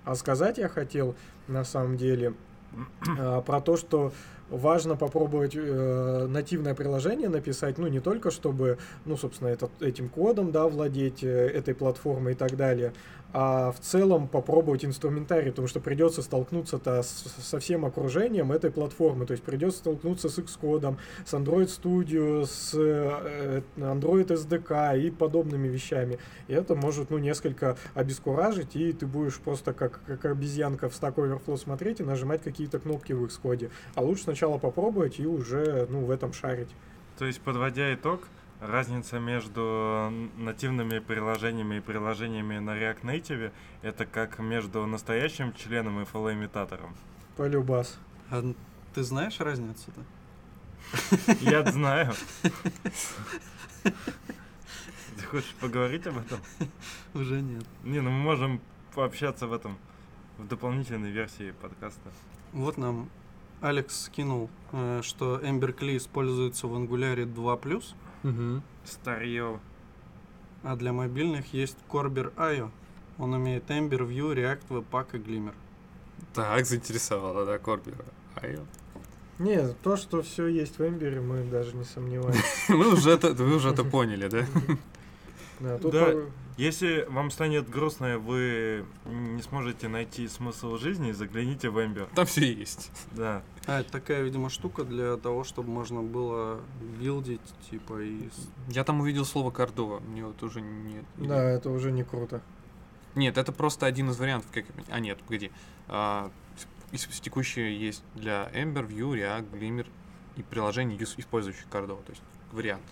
А 0.05 0.15
сказать 0.15 0.57
я 0.57 0.69
хотел, 0.69 1.15
на 1.49 1.65
самом 1.65 1.97
деле, 1.97 2.33
а, 3.19 3.41
про 3.41 3.59
то, 3.59 3.75
что 3.75 4.13
важно 4.49 4.95
попробовать 4.95 5.55
э, 5.55 6.27
нативное 6.29 6.73
приложение 6.75 7.29
написать, 7.29 7.77
ну, 7.77 7.87
не 7.87 7.99
только 7.99 8.31
чтобы, 8.31 8.77
ну, 9.05 9.17
собственно, 9.17 9.49
этот, 9.49 9.71
этим 9.81 10.09
кодом, 10.09 10.51
да, 10.51 10.67
владеть 10.67 11.23
э, 11.23 11.47
этой 11.47 11.75
платформой 11.75 12.33
и 12.33 12.35
так 12.35 12.55
далее, 12.55 12.93
а 13.33 13.71
в 13.73 13.79
целом 13.81 14.27
попробовать 14.27 14.85
инструментарий, 14.85 15.51
потому 15.51 15.67
что 15.67 15.79
придется 15.81 16.21
столкнуться-то 16.21 17.03
с- 17.03 17.25
со 17.41 17.59
всем 17.59 17.85
окружением 17.85 18.51
этой 18.53 18.71
платформы, 18.71 19.25
то 19.25 19.31
есть 19.31 19.43
придется 19.43 19.79
столкнуться 19.79 20.29
с 20.29 20.39
Xcode, 20.39 20.95
с 21.25 21.33
Android 21.33 21.65
Studio, 21.67 22.45
с 22.45 22.73
э, 22.73 23.61
Android 23.77 24.27
SDK 24.27 24.99
и 25.01 25.11
подобными 25.11 25.67
вещами. 25.67 26.19
И 26.47 26.53
это 26.53 26.75
может, 26.75 27.09
ну, 27.09 27.17
несколько 27.17 27.77
обескуражить, 27.93 28.75
и 28.75 28.93
ты 28.93 29.05
будешь 29.05 29.39
просто 29.39 29.73
как, 29.73 29.99
как 30.07 30.25
обезьянка 30.25 30.87
в 30.89 30.93
Stack 30.93 31.15
Overflow 31.15 31.57
смотреть 31.57 31.99
и 31.99 32.03
нажимать 32.03 32.41
какие-то 32.41 32.79
кнопки 32.79 33.11
в 33.11 33.25
Xcode. 33.25 33.69
А 33.95 34.01
лучше 34.01 34.25
сначала 34.37 34.59
попробовать 34.59 35.19
и 35.19 35.25
уже, 35.25 35.87
ну, 35.89 36.05
в 36.05 36.11
этом 36.11 36.31
шарить. 36.31 36.69
То 37.17 37.25
есть, 37.25 37.41
подводя 37.41 37.91
итог, 37.95 38.27
разница 38.59 39.17
между 39.17 40.11
нативными 40.37 40.99
приложениями 40.99 41.77
и 41.77 41.79
приложениями 41.79 42.59
на 42.59 42.77
React 42.77 43.01
Native 43.01 43.51
это 43.81 44.05
как 44.05 44.37
между 44.37 44.85
настоящим 44.85 45.53
членом 45.53 46.01
и 46.01 46.05
FLA-имитатором. 46.05 46.95
Полюбас. 47.35 47.97
А 48.29 48.43
ты 48.93 49.01
знаешь 49.01 49.39
разницу-то? 49.39 50.01
Я 51.41 51.63
знаю. 51.65 52.13
Ты 53.83 55.23
хочешь 55.31 55.55
поговорить 55.59 56.05
об 56.05 56.19
этом? 56.19 56.39
Уже 57.15 57.41
нет. 57.41 57.65
Не, 57.83 58.01
ну 58.01 58.11
мы 58.11 58.19
можем 58.19 58.61
пообщаться 58.93 59.47
в 59.47 59.53
этом, 59.53 59.79
в 60.37 60.47
дополнительной 60.47 61.09
версии 61.09 61.51
подкаста. 61.59 62.11
Вот 62.53 62.77
нам 62.77 63.09
Алекс 63.61 64.05
скинул, 64.05 64.49
э, 64.71 65.01
что 65.03 65.39
Ember 65.39 65.75
Key 65.75 65.97
используется 65.97 66.67
в 66.67 66.73
Angular 66.75 67.15
2+, 67.25 67.83
Угу. 68.23 68.61
Старье. 68.83 69.59
а 70.63 70.75
для 70.75 70.91
мобильных 70.93 71.53
есть 71.53 71.77
Corber 71.89 72.33
IO. 72.35 72.71
Он 73.17 73.33
умеет 73.33 73.69
Ember, 73.69 73.99
Vue, 74.07 74.35
React, 74.35 74.61
Webpack 74.69 75.07
и 75.13 75.17
Glimmer. 75.17 75.53
Так, 76.33 76.65
заинтересовало, 76.65 77.45
да, 77.45 77.57
Корбера. 77.57 78.05
Айо. 78.35 78.59
Не, 79.39 79.67
то, 79.83 79.97
что 79.97 80.21
все 80.23 80.47
есть 80.47 80.79
в 80.79 80.87
Эмбере, 80.87 81.21
мы 81.21 81.43
даже 81.43 81.75
не 81.75 81.83
сомневаемся. 81.83 82.41
Мы 82.69 82.91
уже 82.91 83.11
это, 83.11 83.33
вы 83.33 83.55
уже 83.55 83.69
это 83.69 83.83
поняли, 83.83 84.27
да? 84.27 84.45
Да, 85.59 85.77
тут 85.77 85.91
Да. 85.91 86.05
по- 86.05 86.31
Если 86.57 87.05
вам 87.09 87.29
станет 87.29 87.69
грустно, 87.69 88.17
вы 88.17 88.83
не 89.05 89.41
сможете 89.43 89.87
найти 89.87 90.27
смысл 90.27 90.77
жизни, 90.77 91.11
загляните 91.11 91.69
в 91.69 91.79
Эмбер. 91.83 92.07
Там 92.15 92.25
все 92.25 92.51
есть. 92.51 92.91
Да. 93.11 93.43
А, 93.67 93.81
это 93.81 93.91
такая, 93.91 94.23
видимо, 94.23 94.49
штука 94.49 94.83
для 94.83 95.17
того, 95.17 95.43
чтобы 95.43 95.69
можно 95.69 96.01
было 96.01 96.59
билдить, 96.99 97.41
типа, 97.69 98.01
и... 98.01 98.29
Я 98.69 98.83
там 98.83 99.01
увидел 99.01 99.23
слово 99.23 99.51
Кордова. 99.51 99.99
Мне 99.99 100.25
вот 100.25 100.41
уже 100.41 100.61
нет. 100.61 101.05
Да, 101.17 101.43
это 101.43 101.69
уже 101.69 101.91
не 101.91 102.03
круто. 102.03 102.41
Нет, 103.13 103.37
это 103.37 103.51
просто 103.51 103.85
один 103.85 104.09
из 104.09 104.17
вариантов. 104.17 104.49
Как... 104.51 104.65
А, 104.89 104.99
нет, 104.99 105.19
погоди. 105.19 105.51
А, 105.87 106.31
из, 106.91 107.07
из 107.07 107.19
текущие 107.19 107.79
есть 107.79 108.03
для 108.15 108.49
Ember, 108.53 108.87
Vue, 108.87 109.13
React, 109.15 109.51
Glimmer 109.51 109.87
и 110.37 110.41
приложений, 110.43 110.97
ис- 110.97 111.13
использующих 111.17 111.67
Кордова. 111.69 112.01
То 112.01 112.11
есть 112.13 112.23
вариант. 112.51 112.83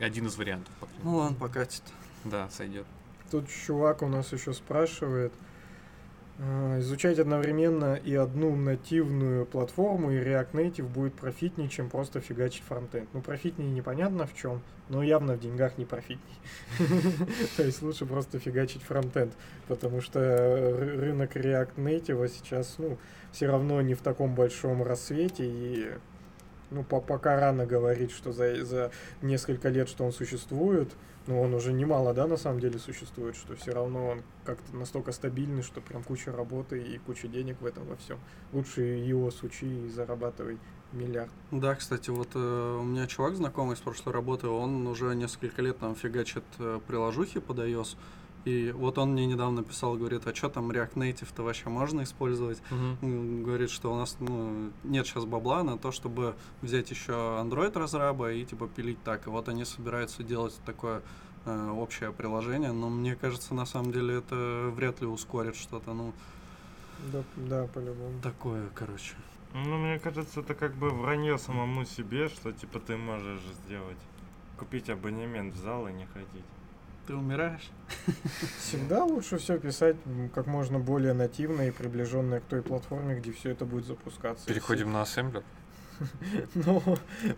Один 0.00 0.26
из 0.26 0.36
вариантов, 0.36 0.74
по 0.80 0.86
крайней 0.86 1.04
Ну 1.04 1.16
ладно, 1.18 1.36
покатит. 1.36 1.82
Да, 2.24 2.48
сойдет. 2.50 2.86
Тут 3.30 3.48
чувак 3.48 4.02
у 4.02 4.08
нас 4.08 4.32
еще 4.32 4.52
спрашивает, 4.52 5.32
а, 6.38 6.78
изучать 6.80 7.18
одновременно 7.18 7.94
и 7.94 8.14
одну 8.14 8.54
нативную 8.56 9.46
платформу 9.46 10.10
и 10.10 10.18
React 10.18 10.52
Native 10.52 10.88
будет 10.88 11.14
профитнее, 11.14 11.68
чем 11.68 11.88
просто 11.88 12.20
фигачить 12.20 12.62
фронтенд. 12.64 13.08
Ну, 13.12 13.20
профитнее 13.20 13.70
непонятно 13.70 14.26
в 14.26 14.34
чем, 14.34 14.60
но 14.88 15.02
явно 15.02 15.34
в 15.34 15.40
деньгах 15.40 15.78
не 15.78 15.84
профитней. 15.84 16.36
То 17.56 17.64
есть 17.64 17.82
лучше 17.82 18.06
просто 18.06 18.38
фигачить 18.38 18.82
фронтенд, 18.82 19.32
потому 19.68 20.00
что 20.00 20.20
ры- 20.20 21.00
рынок 21.00 21.36
React 21.36 21.76
Native 21.76 22.28
сейчас, 22.28 22.74
ну, 22.78 22.98
все 23.30 23.46
равно 23.46 23.80
не 23.82 23.94
в 23.94 24.00
таком 24.00 24.34
большом 24.34 24.82
рассвете 24.82 25.44
и 25.46 25.90
ну, 26.70 26.82
по- 26.82 27.00
пока 27.00 27.38
рано 27.38 27.66
говорить, 27.66 28.10
что 28.10 28.32
за, 28.32 28.64
за 28.64 28.90
несколько 29.20 29.68
лет, 29.68 29.88
что 29.88 30.04
он 30.04 30.12
существует, 30.12 30.90
ну, 31.26 31.40
он 31.40 31.54
уже 31.54 31.72
немало, 31.72 32.12
да, 32.14 32.26
на 32.26 32.36
самом 32.36 32.60
деле 32.60 32.78
существует, 32.78 33.36
что 33.36 33.54
все 33.54 33.72
равно 33.72 34.08
он 34.08 34.22
как-то 34.44 34.76
настолько 34.76 35.12
стабильный, 35.12 35.62
что 35.62 35.80
прям 35.80 36.02
куча 36.02 36.32
работы 36.32 36.82
и 36.82 36.98
куча 36.98 37.28
денег 37.28 37.60
в 37.60 37.66
этом 37.66 37.84
во 37.84 37.96
всем. 37.96 38.18
Лучше 38.52 38.82
его 38.82 39.30
учи 39.42 39.86
и 39.86 39.88
зарабатывай 39.88 40.58
миллиард. 40.92 41.30
Да, 41.50 41.74
кстати, 41.74 42.10
вот 42.10 42.28
э, 42.34 42.78
у 42.80 42.82
меня 42.82 43.06
чувак 43.06 43.36
знакомый 43.36 43.76
с 43.76 43.80
прошлой 43.80 44.12
работы, 44.12 44.48
он 44.48 44.86
уже 44.86 45.14
несколько 45.14 45.62
лет 45.62 45.78
там 45.78 45.94
фигачит 45.94 46.44
э, 46.58 46.80
приложухи 46.86 47.40
под 47.40 47.58
iOS. 47.58 47.96
И 48.44 48.72
вот 48.72 48.98
он 48.98 49.12
мне 49.12 49.26
недавно 49.26 49.62
писал, 49.62 49.94
говорит, 49.96 50.26
а 50.26 50.34
что 50.34 50.48
там 50.48 50.70
React 50.70 50.94
Native-то 50.94 51.42
вообще 51.44 51.68
можно 51.68 52.02
использовать? 52.02 52.60
М, 52.70 53.44
Говорит, 53.44 53.70
что 53.70 53.92
у 53.92 53.96
нас 53.96 54.16
ну, 54.18 54.70
нет 54.82 55.06
сейчас 55.06 55.24
бабла 55.26 55.62
на 55.62 55.78
то, 55.78 55.92
чтобы 55.92 56.34
взять 56.60 56.90
еще 56.90 57.12
Android 57.12 57.78
разраба 57.78 58.32
и 58.32 58.44
типа 58.44 58.66
пилить 58.68 59.02
так. 59.04 59.26
И 59.26 59.30
вот 59.30 59.48
они 59.48 59.64
собираются 59.64 60.24
делать 60.24 60.58
такое 60.66 61.02
э, 61.44 61.70
общее 61.70 62.12
приложение, 62.12 62.72
но 62.72 62.88
мне 62.90 63.14
кажется, 63.14 63.54
на 63.54 63.64
самом 63.64 63.92
деле 63.92 64.16
это 64.16 64.72
вряд 64.74 65.00
ли 65.00 65.06
ускорит 65.06 65.54
что-то. 65.54 65.92
Ну, 65.94 66.12
Да, 67.12 67.22
да, 67.36 67.66
по-любому. 67.68 68.20
такое, 68.22 68.68
короче. 68.74 69.14
Ну, 69.54 69.76
мне 69.78 69.98
кажется, 70.00 70.40
это 70.40 70.54
как 70.54 70.74
бы 70.74 70.90
вранье 70.90 71.38
самому 71.38 71.84
себе, 71.84 72.28
что 72.28 72.52
типа 72.52 72.80
ты 72.80 72.96
можешь 72.96 73.42
сделать. 73.64 73.98
Купить 74.58 74.88
абонемент 74.90 75.54
в 75.54 75.58
зал 75.58 75.86
и 75.88 75.92
не 75.92 76.06
ходить. 76.06 76.44
Ты 77.12 77.16
умираешь? 77.16 77.70
Всегда 78.58 79.04
лучше 79.04 79.36
все 79.36 79.58
писать 79.58 79.96
как 80.34 80.46
можно 80.46 80.78
более 80.78 81.12
нативно 81.12 81.60
и 81.68 81.70
приближенное 81.70 82.40
к 82.40 82.44
той 82.44 82.62
платформе, 82.62 83.16
где 83.16 83.32
все 83.32 83.50
это 83.50 83.66
будет 83.66 83.84
запускаться. 83.84 84.46
Переходим 84.46 84.90
на 84.90 85.02
ассемблер. 85.02 85.42
Ну, 86.54 86.82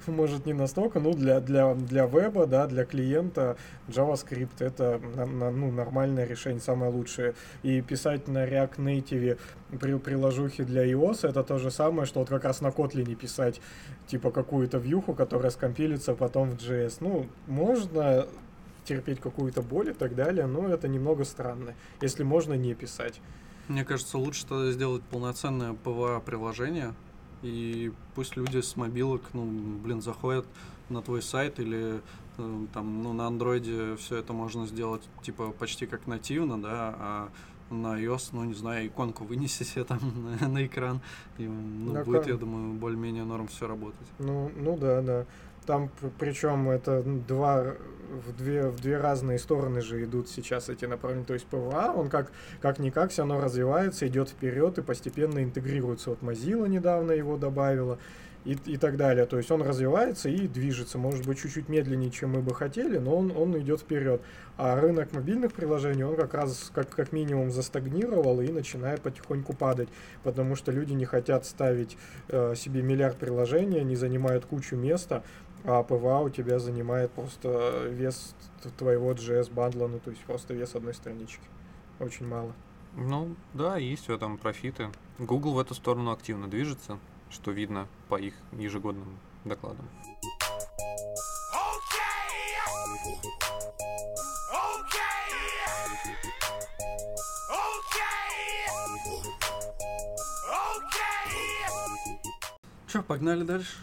может, 0.07 0.47
не 0.47 0.53
настолько, 0.53 1.01
ну, 1.01 1.13
для, 1.13 1.41
для, 1.41 1.75
для 1.75 2.07
веба, 2.07 2.47
да, 2.47 2.69
для 2.69 2.85
клиента 2.85 3.57
JavaScript 3.89 4.61
это 4.61 5.01
ну, 5.27 5.73
нормальное 5.73 6.25
решение, 6.25 6.61
самое 6.61 6.93
лучшее. 6.93 7.35
И 7.65 7.81
писать 7.81 8.29
на 8.29 8.47
React 8.47 8.77
Native 8.77 9.39
при, 9.81 9.99
приложухи 9.99 10.63
для 10.63 10.87
iOS 10.87 11.29
это 11.29 11.43
то 11.43 11.59
же 11.59 11.73
самое, 11.73 12.07
что 12.07 12.21
вот 12.21 12.29
как 12.29 12.45
раз 12.45 12.61
на 12.61 12.69
Kotlin 12.69 13.13
писать, 13.17 13.61
типа, 14.07 14.31
какую-то 14.31 14.79
вьюху, 14.79 15.15
которая 15.15 15.51
скомпилится 15.51 16.15
потом 16.15 16.51
в 16.51 16.55
JS. 16.55 16.99
Ну, 17.01 17.27
можно 17.49 18.29
терпеть 18.85 19.21
какую-то 19.21 19.63
боль 19.63 19.91
и 19.91 19.93
так 19.93 20.15
далее, 20.15 20.47
но 20.47 20.69
это 20.69 20.89
немного 20.89 21.25
странно, 21.25 21.75
если 22.01 22.23
можно 22.23 22.55
не 22.55 22.75
писать. 22.75 23.21
Мне 23.69 23.85
кажется, 23.85 24.19
лучше 24.19 24.47
тогда 24.47 24.71
сделать 24.73 25.03
полноценное 25.05 25.73
ПВА-приложение, 25.73 26.95
и 27.43 27.93
пусть 28.15 28.37
люди 28.37 28.61
с 28.61 28.77
мобилок, 28.77 29.23
ну, 29.33 29.45
блин, 29.45 30.03
заходят 30.03 30.47
на 30.91 31.01
твой 31.03 31.23
сайт 31.23 31.59
или 31.61 32.01
э, 32.37 32.67
там, 32.75 33.03
ну, 33.03 33.13
на 33.15 33.27
андроиде 33.27 33.97
все 33.97 34.17
это 34.17 34.33
можно 34.35 34.67
сделать, 34.67 35.03
типа, 35.23 35.51
почти 35.51 35.87
как 35.87 36.07
нативно, 36.07 36.61
да, 36.61 36.95
а 36.99 37.29
на 37.71 37.99
iOS, 37.99 38.31
ну, 38.33 38.45
не 38.45 38.55
знаю, 38.55 38.87
иконку 38.87 39.25
вынеси 39.25 39.63
себе 39.63 39.85
там 39.85 39.99
на, 40.41 40.49
на 40.49 40.67
экран, 40.67 41.01
и, 41.39 41.47
ну, 41.47 41.95
Да, 41.95 42.05
будет, 42.05 42.23
кон- 42.23 42.31
я 42.33 42.37
думаю, 42.37 42.75
более-менее 42.75 43.25
норм 43.25 43.47
все 43.49 43.67
работать. 43.67 44.07
Ну, 44.19 44.51
ну 44.57 44.77
да, 44.77 45.01
да. 45.01 45.27
Там 45.67 45.91
причем 46.19 46.71
это 46.71 47.03
два 47.03 47.75
в 48.15 48.37
две, 48.37 48.69
в 48.69 48.81
две 48.81 48.99
разные 48.99 49.39
стороны 49.39 49.81
же 49.81 50.05
идут 50.05 50.29
сейчас 50.29 50.69
эти 50.69 50.85
направления. 50.85 51.25
То 51.25 51.35
есть 51.35 51.47
PWA, 51.47 51.93
он 51.95 52.09
как, 52.09 52.33
как 52.61 52.79
никак 52.79 53.11
все 53.11 53.23
равно 53.23 53.41
развивается, 53.41 54.07
идет 54.07 54.29
вперед 54.29 54.79
и 54.79 54.83
постепенно 54.83 55.43
интегрируется. 55.43 56.11
Вот 56.11 56.21
Mozilla 56.23 56.69
недавно 56.69 57.13
его 57.13 57.37
добавила 57.37 57.99
и, 58.45 58.57
и 58.67 58.77
так 58.77 58.97
далее. 58.97 59.27
То 59.27 59.37
есть 59.37 59.51
он 59.51 59.63
развивается 59.63 60.29
и 60.29 60.47
движется. 60.47 60.99
Может 60.99 61.27
быть, 61.27 61.41
чуть-чуть 61.41 61.69
медленнее, 61.69 62.11
чем 62.11 62.31
мы 62.33 62.41
бы 62.41 62.55
хотели, 62.55 62.99
но 62.99 63.17
он, 63.17 63.33
он 63.35 63.59
идет 63.59 63.81
вперед. 63.81 64.21
А 64.57 64.81
рынок 64.81 65.13
мобильных 65.13 65.53
приложений, 65.53 66.05
он 66.05 66.17
как 66.17 66.35
раз 66.35 66.71
как, 66.75 66.91
как 66.91 67.13
минимум 67.13 67.51
застагнировал 67.51 68.41
и 68.41 68.49
начинает 68.53 69.01
потихоньку 69.01 69.55
падать. 69.55 69.89
Потому 70.23 70.57
что 70.57 70.73
люди 70.73 70.93
не 70.93 71.07
хотят 71.07 71.47
ставить 71.47 71.97
э, 72.29 72.55
себе 72.55 72.83
миллиард 72.83 73.17
приложений, 73.17 73.81
они 73.81 73.97
занимают 73.97 74.45
кучу 74.45 74.77
места, 74.77 75.25
а 75.65 75.83
PWA 75.83 76.21
у 76.21 76.29
тебя 76.29 76.59
занимает 76.59 77.11
просто 77.13 77.89
вес 77.89 78.35
твоего 78.79 79.13
JS 79.13 79.53
бандла, 79.53 79.89
ну 79.89 79.99
то 79.99 80.11
есть 80.11 80.23
просто 80.25 80.55
вес 80.55 80.75
одной 80.75 80.95
странички. 80.95 81.43
Очень 82.01 82.27
мало. 82.27 82.53
Ну, 82.97 83.35
да, 83.55 83.77
есть 83.77 84.09
в 84.09 84.13
этом 84.13 84.39
профиты. 84.39 84.91
Google 85.19 85.55
в 85.55 85.59
эту 85.59 85.75
сторону 85.75 86.13
активно 86.13 86.49
движется, 86.49 86.99
что 87.31 87.51
видно 87.51 87.89
по 88.09 88.17
их 88.17 88.35
ежегодным 88.53 89.19
докладам. 89.45 89.89
Че, 102.87 103.03
погнали 103.03 103.43
дальше? 103.43 103.77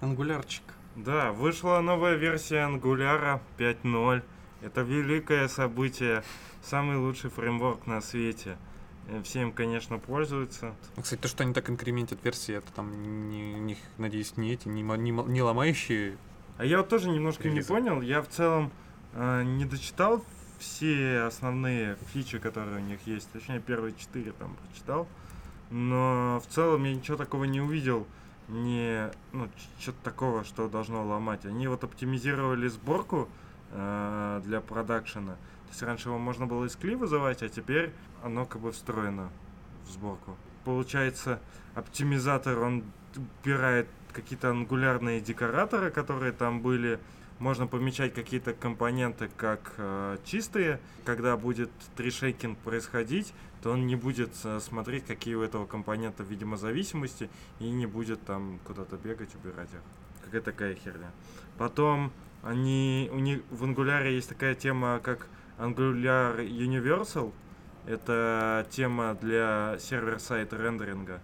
Ангулярчик. 0.00 0.64
Да, 1.04 1.32
вышла 1.32 1.80
новая 1.80 2.16
версия 2.16 2.66
Angular 2.68 3.40
5.0. 3.56 4.22
Это 4.62 4.80
великое 4.80 5.46
событие, 5.46 6.24
самый 6.62 6.96
лучший 6.96 7.30
фреймворк 7.30 7.86
на 7.86 8.00
свете. 8.00 8.58
Э, 9.06 9.22
Все 9.22 9.42
им, 9.42 9.52
конечно, 9.52 9.98
пользуются. 9.98 10.74
Ну, 10.96 11.02
Кстати, 11.02 11.20
то, 11.20 11.28
что 11.28 11.44
они 11.44 11.54
так 11.54 11.70
инкрементят 11.70 12.24
версии, 12.24 12.54
это 12.56 12.72
там, 12.72 13.30
не, 13.30 13.54
у 13.54 13.58
них, 13.58 13.78
надеюсь, 13.96 14.36
не 14.36 14.52
эти, 14.52 14.66
не, 14.66 14.82
не, 14.82 15.10
не 15.12 15.42
ломающие. 15.42 16.16
А 16.56 16.64
я 16.64 16.78
вот 16.78 16.88
тоже 16.88 17.08
немножко 17.10 17.44
не 17.44 17.54
Релизы. 17.54 17.68
понял. 17.68 18.00
Я 18.00 18.20
в 18.20 18.28
целом 18.28 18.72
э, 19.12 19.44
не 19.44 19.64
дочитал 19.64 20.24
все 20.58 21.20
основные 21.20 21.96
фичи, 22.12 22.40
которые 22.40 22.78
у 22.78 22.80
них 22.80 22.98
есть. 23.06 23.30
Точнее, 23.30 23.60
первые 23.60 23.94
четыре 23.94 24.32
там 24.32 24.56
прочитал. 24.56 25.06
Но 25.70 26.42
в 26.44 26.52
целом 26.52 26.82
я 26.82 26.94
ничего 26.94 27.16
такого 27.16 27.44
не 27.44 27.60
увидел. 27.60 28.04
Не, 28.48 29.10
ну, 29.32 29.48
что-то 29.78 29.98
такого, 30.02 30.42
что 30.42 30.68
должно 30.68 31.04
ломать. 31.06 31.44
Они 31.44 31.68
вот 31.68 31.84
оптимизировали 31.84 32.68
сборку 32.68 33.28
э, 33.72 34.40
для 34.44 34.60
продакшена. 34.62 35.32
То 35.32 35.68
есть 35.68 35.82
раньше 35.82 36.08
его 36.08 36.18
можно 36.18 36.46
было 36.46 36.64
из 36.64 36.74
кли 36.74 36.94
вызывать, 36.94 37.42
а 37.42 37.48
теперь 37.50 37.92
оно 38.22 38.46
как 38.46 38.62
бы 38.62 38.72
встроено 38.72 39.30
в 39.86 39.90
сборку. 39.90 40.36
Получается, 40.64 41.40
оптимизатор, 41.74 42.58
он 42.58 42.84
убирает 43.42 43.86
какие-то 44.12 44.50
ангулярные 44.50 45.20
декораторы, 45.20 45.90
которые 45.90 46.32
там 46.32 46.62
были. 46.62 46.98
Можно 47.38 47.66
помечать 47.66 48.14
какие-то 48.14 48.54
компоненты 48.54 49.28
как 49.36 49.74
э, 49.76 50.16
чистые. 50.24 50.80
Когда 51.04 51.36
будет 51.36 51.70
трешейкинг 51.96 52.58
происходить, 52.58 53.34
то 53.62 53.72
он 53.72 53.86
не 53.86 53.96
будет 53.96 54.30
э, 54.44 54.60
смотреть, 54.60 55.04
какие 55.06 55.34
у 55.34 55.42
этого 55.42 55.66
компонента, 55.66 56.22
видимо, 56.22 56.56
зависимости, 56.56 57.28
и 57.58 57.70
не 57.70 57.86
будет 57.86 58.24
там 58.24 58.60
куда-то 58.64 58.96
бегать, 58.96 59.34
убирать 59.34 59.68
их. 59.72 59.80
Какая 60.24 60.40
такая 60.40 60.74
херня. 60.74 61.10
Потом 61.56 62.12
они, 62.42 63.08
у 63.12 63.18
них 63.18 63.40
в 63.50 63.64
Angular 63.64 64.08
есть 64.10 64.28
такая 64.28 64.54
тема, 64.54 65.00
как 65.02 65.28
Angular 65.58 66.38
Universal. 66.46 67.32
Это 67.86 68.66
тема 68.70 69.16
для 69.20 69.76
сервер-сайт 69.80 70.52
рендеринга. 70.52 71.20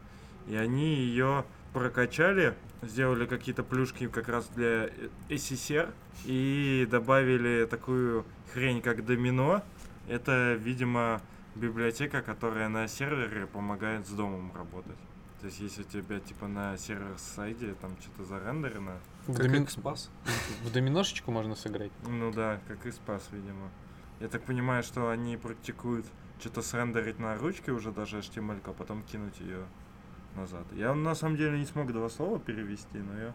И 0.49 0.57
они 0.57 0.95
ее 0.95 1.45
прокачали, 1.72 2.55
сделали 2.82 3.26
какие-то 3.26 3.62
плюшки 3.62 4.09
как 4.09 4.28
раз 4.28 4.49
для 4.55 4.91
SSR 5.28 5.93
и 6.24 6.87
добавили 6.91 7.66
такую 7.66 8.24
хрень, 8.53 8.80
как 8.80 9.05
домино. 9.05 9.62
Это, 10.09 10.55
видимо, 10.55 11.20
библиотека, 11.55 12.22
которая 12.22 12.68
на 12.68 12.88
сервере 12.88 13.46
помогает 13.46 14.07
с 14.07 14.11
домом 14.11 14.52
работать. 14.55 14.98
То 15.40 15.46
есть, 15.46 15.61
если 15.61 15.82
у 15.82 15.84
тебя, 15.84 16.20
типа, 16.20 16.48
на 16.48 16.76
сервер-сайде 16.78 17.74
там 17.74 17.96
что-то 18.00 18.24
зарендерено, 18.24 18.98
В, 19.26 19.36
Как 19.36 19.46
доми- 19.46 19.64
экспас. 19.64 20.11
в 20.64 20.72
доминошечку 20.72 21.30
можно 21.30 21.55
сыграть. 21.55 21.92
ну 22.07 22.32
да, 22.32 22.61
как 22.66 22.86
и 22.86 22.90
спас, 22.90 23.28
видимо. 23.32 23.68
Я 24.20 24.28
так 24.28 24.42
понимаю, 24.44 24.82
что 24.82 25.11
они 25.11 25.36
практикуют 25.36 26.07
что-то 26.40 26.62
срендерить 26.62 27.18
на 27.18 27.36
ручке 27.36 27.72
уже 27.72 27.92
даже 27.92 28.18
HTML, 28.18 28.61
а 28.64 28.72
потом 28.72 29.02
кинуть 29.02 29.38
ее 29.40 29.66
назад. 30.36 30.64
Я 30.72 30.94
на 30.94 31.14
самом 31.14 31.36
деле 31.36 31.59
не 31.59 31.66
смог 31.66 31.92
два 31.92 32.09
слова 32.09 32.38
перевести, 32.38 32.98
но 32.98 33.18
я 33.18 33.34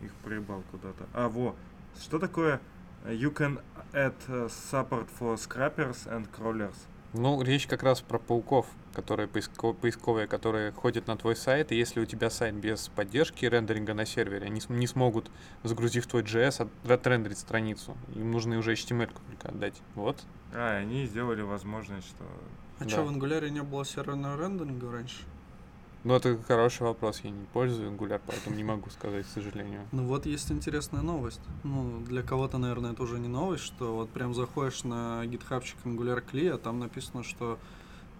их 0.00 0.12
проебал 0.16 0.62
куда-то. 0.70 1.06
А, 1.14 1.28
во, 1.28 1.54
что 2.00 2.18
такое 2.18 2.60
You 3.04 3.32
can 3.32 3.62
add 3.92 4.14
э, 4.26 4.46
support 4.48 5.08
for 5.18 5.36
scrappers 5.36 6.06
and 6.08 6.28
crawlers? 6.30 6.74
Ну, 7.14 7.40
речь 7.42 7.66
как 7.66 7.82
раз 7.82 8.00
про 8.02 8.18
пауков, 8.18 8.66
которые 8.92 9.28
поиско- 9.28 9.72
поисковые, 9.72 10.26
которые 10.26 10.72
ходят 10.72 11.06
на 11.06 11.16
твой 11.16 11.36
сайт, 11.36 11.72
и 11.72 11.76
если 11.76 12.00
у 12.00 12.04
тебя 12.04 12.28
сайт 12.28 12.54
без 12.54 12.88
поддержки 12.88 13.46
рендеринга 13.46 13.94
на 13.94 14.04
сервере, 14.04 14.46
они 14.46 14.60
не 14.68 14.86
смогут, 14.86 15.30
загрузив 15.64 16.06
твой 16.06 16.22
JS, 16.22 16.60
от- 16.84 16.90
отрендерить 16.90 17.38
страницу. 17.38 17.96
Им 18.14 18.30
нужно 18.30 18.58
уже 18.58 18.72
HTML 18.74 19.06
только 19.30 19.48
отдать. 19.48 19.80
Вот. 19.94 20.22
А, 20.52 20.76
они 20.78 21.06
сделали 21.06 21.40
возможность, 21.40 22.08
что... 22.08 22.24
А 22.78 22.84
Да. 22.84 22.90
что, 22.90 23.04
в 23.04 23.10
Angular 23.10 23.48
не 23.48 23.62
было 23.62 23.84
серверного 23.84 24.40
рендеринга 24.40 24.92
раньше? 24.92 25.22
Ну, 26.04 26.14
это 26.14 26.38
хороший 26.46 26.82
вопрос. 26.82 27.20
Я 27.24 27.30
не 27.30 27.44
пользую 27.52 27.90
Angular, 27.90 28.20
поэтому 28.24 28.56
не 28.56 28.64
могу 28.64 28.88
сказать, 28.90 29.26
к 29.26 29.28
сожалению. 29.28 29.82
Ну 29.92 30.04
вот 30.04 30.26
есть 30.26 30.50
интересная 30.52 31.02
новость. 31.02 31.40
Ну, 31.64 32.00
для 32.06 32.22
кого-то, 32.22 32.58
наверное, 32.58 32.92
это 32.92 33.02
уже 33.02 33.18
не 33.18 33.28
новость, 33.28 33.64
что 33.64 33.94
вот 33.94 34.10
прям 34.10 34.32
заходишь 34.34 34.84
на 34.84 35.26
гитхабчик 35.26 35.76
Angular 35.84 36.22
CLI, 36.24 36.50
а 36.50 36.58
там 36.58 36.78
написано, 36.78 37.24
что 37.24 37.58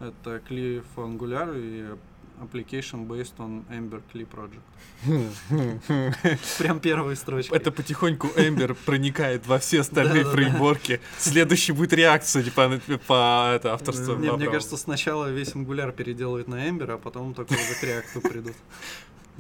это 0.01 0.43
CLI 0.49 0.85
for 0.95 1.07
Angular 1.07 1.53
и 1.57 1.97
application 2.41 3.07
based 3.07 3.39
on 3.39 3.65
Ember 3.71 4.03
CLI 4.13 4.27
project. 4.27 4.63
Прям 6.59 6.81
первые 6.81 7.17
строчки. 7.17 7.55
Это 7.55 7.71
потихоньку 7.71 8.29
Ember 8.37 8.77
проникает 8.87 9.47
во 9.47 9.59
все 9.59 9.81
остальные 9.81 10.25
фреймворки. 10.25 11.01
Следующий 11.19 11.73
будет 11.73 11.93
реакция 11.93 12.43
типа 12.43 12.81
по 13.07 13.53
это, 13.55 13.75
авторству. 13.75 14.17
Не, 14.17 14.33
мне 14.33 14.47
кажется, 14.47 14.77
сначала 14.77 15.31
весь 15.31 15.53
Angular 15.53 15.93
переделают 15.93 16.49
на 16.49 16.69
Ember, 16.69 16.93
а 16.93 16.99
потом 16.99 17.35
только 17.35 17.53
уже 17.53 17.75
к 17.81 17.85
React 17.85 18.29
придут. 18.29 18.57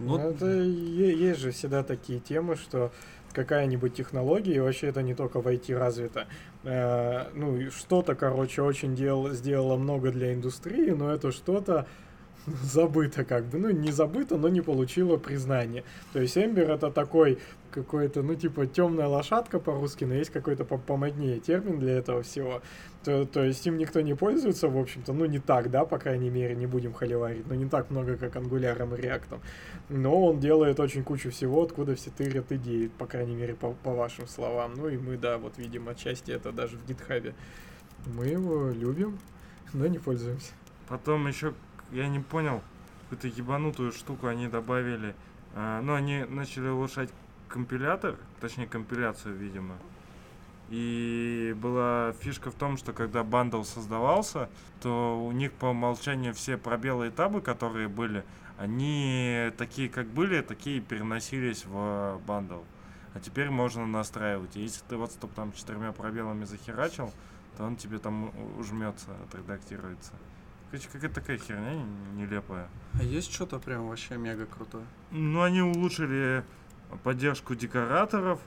Ну, 0.01 0.16
Ну, 0.16 0.30
это 0.30 0.46
есть 0.46 1.40
же 1.40 1.51
всегда 1.51 1.82
такие 1.82 2.20
темы, 2.20 2.55
что 2.55 2.92
какая-нибудь 3.32 3.94
технология, 3.94 4.57
и 4.57 4.61
вообще 4.61 4.88
это 4.88 5.03
не 5.03 5.14
только 5.14 5.40
в 5.40 5.46
IT 5.46 5.76
развито, 5.76 6.26
э, 6.64 7.26
ну, 7.34 7.70
что-то, 7.70 8.14
короче, 8.14 8.62
очень 8.62 8.94
дел, 8.94 9.30
сделало 9.30 9.76
много 9.76 10.11
для 10.11 10.34
индустрии, 10.34 10.90
но 10.90 11.12
это 11.12 11.32
что-то 11.32 11.86
забыто 12.62 13.24
как 13.24 13.44
бы, 13.46 13.59
ну, 13.59 13.70
не 13.70 13.90
забыто, 13.90 14.36
но 14.36 14.49
не 14.49 14.61
получило 14.61 15.16
признания. 15.16 15.84
То 16.12 16.20
есть 16.20 16.36
Эмбер 16.36 16.70
это 16.70 16.90
такой 16.90 17.38
какой-то, 17.70 18.22
ну, 18.22 18.34
типа, 18.34 18.66
темная 18.66 19.07
лошадка 19.07 19.59
по-русски, 19.59 20.05
но 20.05 20.14
есть 20.14 20.30
какой-то 20.30 20.64
по- 20.64 20.78
помоднее 20.78 21.38
термин 21.38 21.78
для 21.78 21.99
этого 21.99 22.22
всего. 22.22 22.62
То, 23.05 23.26
то 23.26 23.42
есть 23.44 23.66
им 23.66 23.76
никто 23.76 24.01
не 24.01 24.14
пользуется, 24.14 24.68
в 24.68 24.78
общем-то, 24.78 25.12
ну, 25.12 25.26
не 25.26 25.38
так, 25.38 25.70
да, 25.70 25.84
по 25.84 25.99
крайней 25.99 26.30
мере, 26.30 26.55
не 26.55 26.66
будем 26.66 26.92
холиварить, 26.92 27.46
но 27.46 27.55
не 27.55 27.68
так 27.68 27.90
много, 27.90 28.16
как 28.16 28.36
ангуляром 28.36 28.94
и 28.94 29.01
реактом. 29.01 29.40
Но 29.88 30.26
он 30.26 30.40
делает 30.40 30.80
очень 30.80 31.05
кучу 31.05 31.30
всего, 31.30 31.62
откуда 31.62 31.94
все 31.94 32.11
тырят 32.11 32.51
идеи, 32.53 32.90
по 32.99 33.07
крайней 33.07 33.34
мере, 33.34 33.55
по, 33.55 33.72
по 33.72 33.92
вашим 33.92 34.26
словам. 34.26 34.74
Ну 34.76 34.88
и 34.88 34.96
мы, 34.96 35.16
да, 35.16 35.38
вот 35.38 35.59
видим 35.59 35.88
отчасти 35.88 36.30
это 36.30 36.53
даже 36.53 36.76
в 36.76 36.86
гитхабе. 36.86 37.34
Мы 38.07 38.26
его 38.26 38.70
любим, 38.70 39.18
но 39.72 39.86
не 39.86 39.99
пользуемся. 39.99 40.53
Потом 40.88 41.26
еще, 41.28 41.53
я 41.91 42.09
не 42.09 42.20
понял, 42.20 42.62
какую-то 43.03 43.28
ебанутую 43.28 43.93
штуку 43.93 44.26
они 44.26 44.49
добавили. 44.49 45.14
А, 45.55 45.80
ну, 45.80 45.95
они 45.95 46.24
начали 46.28 46.68
улучшать 46.68 47.11
компилятор, 47.49 48.16
точнее 48.41 48.66
компиляцию, 48.66 49.36
видимо. 49.36 49.74
И 50.68 51.57
была 51.57 52.12
фишка 52.20 52.51
в 52.51 52.55
том, 52.55 52.76
что 52.76 52.93
когда 52.93 53.24
бандл 53.24 53.62
создавался, 53.62 54.51
то 54.82 55.18
у 55.24 55.32
них 55.32 55.53
по 55.53 55.66
умолчанию 55.66 56.34
все 56.34 56.59
пробелы 56.59 57.09
и 57.09 57.11
табы, 57.11 57.41
которые 57.41 57.89
были, 57.89 58.22
они 58.59 59.51
такие 59.57 59.89
как 59.89 60.09
были, 60.09 60.43
такие 60.43 60.80
переносились 60.80 61.64
в 61.64 62.20
бандл. 62.26 62.61
А 63.14 63.20
теперь 63.20 63.49
можно 63.49 63.86
настраивать. 63.86 64.57
Если 64.57 64.84
ты 64.86 64.97
вот 64.97 65.12
стоп 65.12 65.32
там 65.32 65.53
четырьмя 65.53 65.93
пробелами 65.93 66.45
захерачил, 66.45 67.12
то 67.57 67.64
он 67.64 67.76
тебе 67.76 67.99
там 67.99 68.30
ужмется, 68.59 69.11
отредактируется. 69.24 70.12
Короче, 70.71 70.89
какая-то 70.93 71.14
такая 71.14 71.39
херня 71.39 71.83
нелепая. 72.14 72.69
А 72.99 73.03
есть 73.03 73.33
что-то 73.33 73.59
прям 73.59 73.89
вообще 73.89 74.19
мега 74.19 74.47
крутое? 74.47 74.85
Ну, 75.11 75.41
они 75.43 75.62
улучшили 75.62 76.45
поддержку 77.03 77.55
декораторов, 77.55 78.41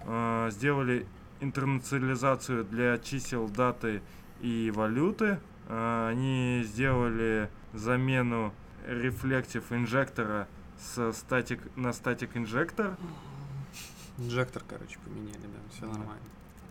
э, 0.00 0.50
сделали 0.50 1.06
интернационализацию 1.40 2.64
для 2.64 2.98
чисел, 2.98 3.48
даты 3.48 4.02
и 4.40 4.70
валюты. 4.74 5.38
Э, 5.68 6.08
они 6.10 6.62
сделали 6.64 7.48
замену 7.72 8.52
рефлектив 8.86 9.64
инжектора 9.72 10.48
с 10.78 11.12
статик 11.12 11.60
на 11.76 11.92
статик 11.92 12.36
инжектор. 12.36 12.96
инжектор, 14.18 14.62
короче, 14.68 14.98
поменяли, 15.04 15.40
да, 15.40 15.74
все 15.74 15.86
нормально. 15.86 16.22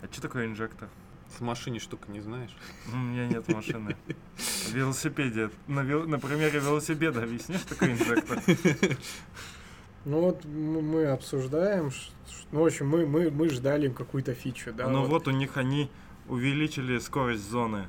А 0.02 0.06
что 0.12 0.22
такое 0.22 0.46
инжектор? 0.46 0.90
В 1.38 1.42
машине 1.42 1.80
штука 1.80 2.12
не 2.12 2.20
знаешь. 2.20 2.56
У 2.92 2.96
меня 2.96 3.28
нет 3.28 3.48
машины. 3.48 3.96
В 4.38 4.74
велосипеде. 4.74 5.50
На, 5.68 5.82
вел- 5.82 6.08
на 6.08 6.20
примере 6.20 6.60
велосипеда 6.60 7.24
объясни, 7.24 7.58
что 7.58 7.70
такое 7.70 7.94
инжектор. 7.94 8.42
Ну 10.04 10.20
вот 10.22 10.46
мы 10.46 11.06
обсуждаем, 11.06 11.92
ну, 12.52 12.64
в 12.64 12.66
общем, 12.66 12.90
мы, 12.90 13.06
мы, 13.06 13.30
мы 13.30 13.50
ждали 13.50 13.88
какую-то 13.88 14.34
фичу, 14.34 14.74
да? 14.74 14.88
ну 14.88 15.06
вот 15.06 15.28
у 15.28 15.32
них 15.32 15.58
они 15.58 15.92
увеличили 16.28 16.98
скорость 16.98 17.48
зоны. 17.48 17.88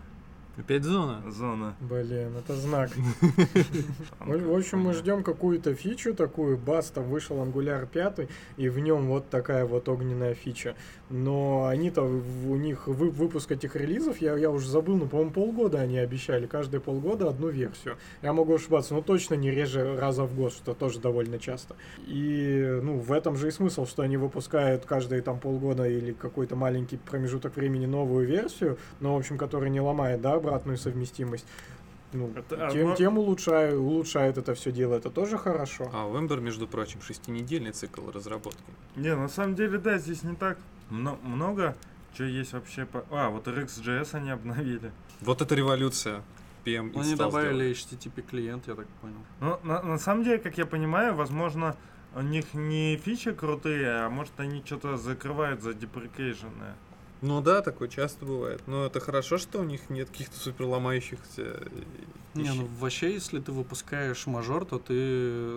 Опять 0.58 0.84
зона. 0.84 1.22
Зона. 1.30 1.74
Блин, 1.80 2.36
это 2.36 2.54
знак. 2.54 2.90
В 4.20 4.54
общем, 4.54 4.80
мы 4.80 4.92
ждем 4.92 5.22
какую-то 5.22 5.74
фичу 5.74 6.14
такую, 6.14 6.58
бас, 6.58 6.90
там 6.90 7.04
вышел 7.04 7.36
Angular 7.38 7.86
5, 7.86 8.28
и 8.58 8.68
в 8.68 8.78
нем 8.78 9.06
вот 9.06 9.30
такая 9.30 9.64
вот 9.64 9.88
огненная 9.88 10.34
фича. 10.34 10.74
Но 11.08 11.66
они-то, 11.66 12.02
у 12.02 12.56
них 12.56 12.86
вы- 12.86 13.10
выпуск 13.10 13.50
этих 13.52 13.76
релизов, 13.76 14.20
я, 14.20 14.36
я 14.36 14.50
уже 14.50 14.68
забыл, 14.68 14.96
ну, 14.96 15.06
по-моему, 15.06 15.30
полгода 15.30 15.80
они 15.80 15.98
обещали, 15.98 16.46
каждые 16.46 16.82
полгода 16.82 17.30
одну 17.30 17.48
версию. 17.48 17.96
Я 18.20 18.34
могу 18.34 18.54
ошибаться, 18.54 18.92
но 18.92 19.00
точно 19.00 19.34
не 19.34 19.50
реже 19.50 19.96
раза 19.98 20.24
в 20.24 20.34
год, 20.34 20.52
что 20.52 20.74
тоже 20.74 21.00
довольно 21.00 21.38
часто. 21.38 21.76
И, 22.06 22.78
ну, 22.82 22.98
в 22.98 23.10
этом 23.12 23.36
же 23.36 23.48
и 23.48 23.50
смысл, 23.50 23.86
что 23.86 24.02
они 24.02 24.18
выпускают 24.18 24.84
каждые 24.84 25.22
там 25.22 25.40
полгода 25.40 25.88
или 25.88 26.12
какой-то 26.12 26.56
маленький 26.56 26.98
промежуток 26.98 27.56
времени 27.56 27.86
новую 27.86 28.26
версию, 28.26 28.76
но, 29.00 29.14
в 29.14 29.18
общем, 29.18 29.38
которая 29.38 29.70
не 29.70 29.80
ломает, 29.80 30.20
да, 30.20 30.41
обратную 30.42 30.76
совместимость. 30.76 31.46
Ну, 32.12 32.30
Это- 32.36 32.66
а 32.66 32.70
тем, 32.70 32.88
во- 32.90 32.96
тем 32.96 33.18
улучшаю, 33.18 33.80
улучшает 33.82 34.36
это 34.36 34.54
все 34.54 34.70
дело, 34.70 34.96
это 34.96 35.08
тоже 35.10 35.38
хорошо. 35.38 35.88
А 35.94 36.06
у 36.06 36.14
Ember, 36.16 36.40
между 36.40 36.66
прочим, 36.68 37.00
шестинедельный 37.00 37.72
цикл 37.72 38.10
разработки. 38.10 38.62
Не, 38.96 39.14
на 39.16 39.28
самом 39.28 39.54
деле, 39.54 39.78
да, 39.78 39.96
здесь 39.98 40.22
не 40.22 40.34
так 40.36 40.58
мно- 40.90 41.18
много. 41.22 41.74
Что 42.14 42.24
есть 42.24 42.52
вообще 42.52 42.84
по... 42.84 43.04
А, 43.10 43.30
вот 43.30 43.48
RxJS 43.48 44.10
они 44.14 44.30
обновили. 44.30 44.92
Вот 45.22 45.40
это 45.40 45.54
революция. 45.54 46.22
PM 46.66 46.92
Ну, 46.94 47.00
Они 47.00 47.14
добавили 47.16 47.72
HTTP 47.72 48.20
клиент, 48.22 48.68
я 48.68 48.74
так 48.74 48.86
понял. 49.00 49.16
Но 49.40 49.58
на, 49.64 49.82
на 49.82 49.98
самом 49.98 50.22
деле, 50.22 50.38
как 50.38 50.58
я 50.58 50.66
понимаю, 50.66 51.14
возможно, 51.14 51.74
у 52.14 52.20
них 52.20 52.52
не 52.52 53.00
фичи 53.02 53.32
крутые, 53.32 53.88
а 54.04 54.10
может 54.10 54.32
они 54.36 54.62
что-то 54.64 54.98
закрывают 54.98 55.62
за 55.62 55.72
деприкейшены. 55.72 56.74
Ну 57.22 57.40
да, 57.40 57.62
такое 57.62 57.88
часто 57.88 58.26
бывает. 58.26 58.62
Но 58.66 58.84
это 58.86 58.98
хорошо, 59.00 59.38
что 59.38 59.60
у 59.60 59.64
них 59.64 59.88
нет 59.90 60.10
каких-то 60.10 60.36
супер 60.36 60.64
ломающихся 60.66 61.62
Не, 62.34 62.52
ну 62.52 62.66
вообще, 62.80 63.12
если 63.14 63.38
ты 63.40 63.52
выпускаешь 63.52 64.26
мажор, 64.26 64.64
то 64.64 64.78
ты, 64.78 64.92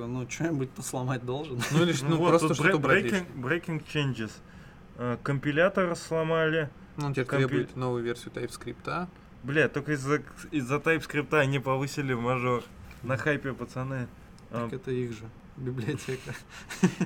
ну, 0.06 0.30
что-нибудь-то 0.30 0.82
сломать 0.84 1.26
должен. 1.26 1.60
Ну 1.72 1.82
или 1.84 1.92
ж- 1.92 2.04
ну, 2.04 2.18
вот 2.18 2.30
просто 2.30 2.54
что-то 2.54 2.78
breaking, 2.78 3.26
breaking 3.36 3.84
changes. 3.94 4.32
Э, 4.98 5.18
компилятор 5.24 5.96
сломали. 5.96 6.70
Ну, 6.98 7.12
теперь 7.12 7.26
компью- 7.26 7.48
требует 7.50 7.76
новую 7.76 8.04
версию 8.04 8.32
TypeScript, 8.34 8.88
а? 8.88 9.08
Бля, 9.44 9.68
только 9.68 9.94
из-за 9.94 10.22
из-за 10.52 10.76
TypeScript 10.76 11.34
они 11.40 11.60
повысили 11.60 12.14
мажор. 12.14 12.64
На 13.04 13.18
хайпе, 13.18 13.54
пацаны. 13.54 14.08
А, 14.52 14.66
Так 14.66 14.74
это 14.74 14.92
их 14.92 15.12
же 15.14 15.24
библиотека. 15.58 16.34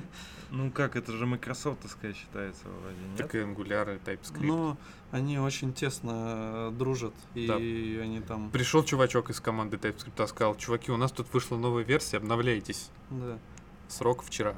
ну 0.50 0.70
как, 0.70 0.96
это 0.96 1.12
же 1.12 1.26
Microsoftовская 1.26 2.12
считается 2.12 2.66
вроде, 2.68 2.96
нет? 3.08 3.16
Так 3.16 3.34
и 3.34 3.38
Angular, 3.38 3.96
и 3.96 3.98
TypeScript. 3.98 4.44
Но 4.46 4.76
они 5.10 5.38
очень 5.38 5.72
тесно 5.72 6.12
э, 6.14 6.70
дружат, 6.72 7.14
и 7.34 7.46
Да. 7.46 7.56
они 7.56 8.20
там, 8.20 8.50
Пришел 8.50 8.82
чувачок 8.84 9.30
из 9.30 9.40
команды 9.40 9.76
TypeScript, 9.76 10.26
сказал, 10.26 10.56
чуваки, 10.56 10.90
у 10.92 10.96
нас 10.96 11.12
тут 11.12 11.32
вышла 11.32 11.56
новая 11.56 11.84
версия, 11.84 12.16
обновляйтесь. 12.18 12.90
да. 13.10 13.38
срок 13.88 14.22
вчера. 14.22 14.54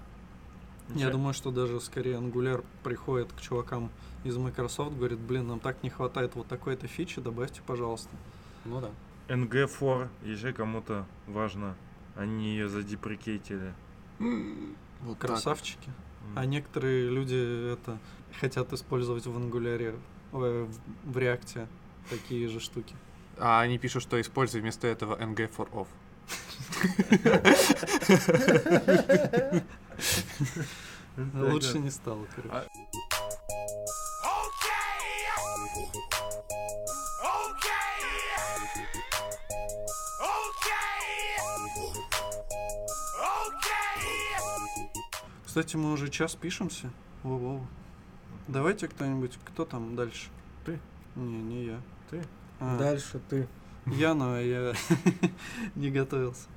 Я 0.95 1.11
думаю, 1.11 1.33
что 1.33 1.51
даже 1.51 1.81
скорее 1.81 2.17
Angular 2.17 2.65
приходит 2.83 3.33
к 3.33 3.41
чувакам 3.41 3.91
из 4.25 4.37
Microsoft, 4.37 4.97
говорит, 4.97 5.19
блин, 5.19 5.47
нам 5.49 5.61
так 5.61 5.83
не 5.83 5.91
хватает 5.91 6.35
вот 6.35 6.47
такой-то 6.49 6.87
фичи, 6.87 7.21
добавьте, 7.21 7.63
пожалуйста. 7.67 8.11
Ну 8.65 8.81
да. 8.81 8.91
NG4 9.29 10.09
еще 10.25 10.53
кому-то 10.53 11.07
важно. 11.27 11.77
Они 12.15 12.51
ее 12.51 12.69
задеприкейтили. 12.69 13.73
Вот. 15.03 15.19
Красавчики. 15.19 15.89
М. 15.89 16.39
А 16.39 16.47
некоторые 16.47 17.09
люди 17.09 17.73
это 17.73 17.99
хотят 18.41 18.73
использовать 18.73 19.27
в 19.27 19.37
Angular, 19.37 19.99
ой, 20.33 20.65
в, 20.65 20.73
в 21.05 21.19
React 21.19 21.67
такие 22.09 22.49
же 22.49 22.61
штуки. 22.61 22.95
А 23.39 23.61
они 23.61 23.79
пишут, 23.79 24.03
что 24.03 24.21
используй 24.21 24.61
вместо 24.61 24.87
этого 24.87 25.17
ng 25.17 25.51
for 25.51 25.69
off. 25.73 25.89
Лучше 31.35 31.79
не 31.79 31.91
стало, 31.91 32.27
короче. 32.35 32.69
Кстати, 45.53 45.77
мы 45.77 45.93
уже 45.93 46.09
час 46.09 46.35
пишемся. 46.35 46.89
Воу-воу. 47.23 47.61
Давайте 48.49 48.89
кто-нибудь, 48.89 49.39
кто 49.45 49.67
там 49.67 49.95
дальше? 49.95 50.31
Ты. 50.65 50.81
Не, 51.15 51.43
не 51.43 51.65
я. 51.67 51.81
Ты? 52.09 52.25
А, 52.59 52.79
Дальше 52.79 53.21
ты. 53.29 53.47
Я, 53.85 54.15
но 54.15 54.41
я 54.41 54.73
не 55.75 55.91
готовился. 55.91 56.49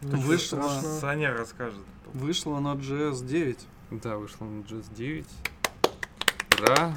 Ничего 0.00 0.20
Вышло. 0.20 0.58
страшного. 0.58 1.00
Саня 1.00 1.32
расскажет. 1.36 1.80
Вышло 2.14 2.58
Node.js 2.60 3.26
9. 3.26 3.58
Да, 4.00 4.16
вышло 4.16 4.44
на 4.44 4.60
JS 4.62 4.94
9. 4.94 5.26
Ура! 6.60 6.94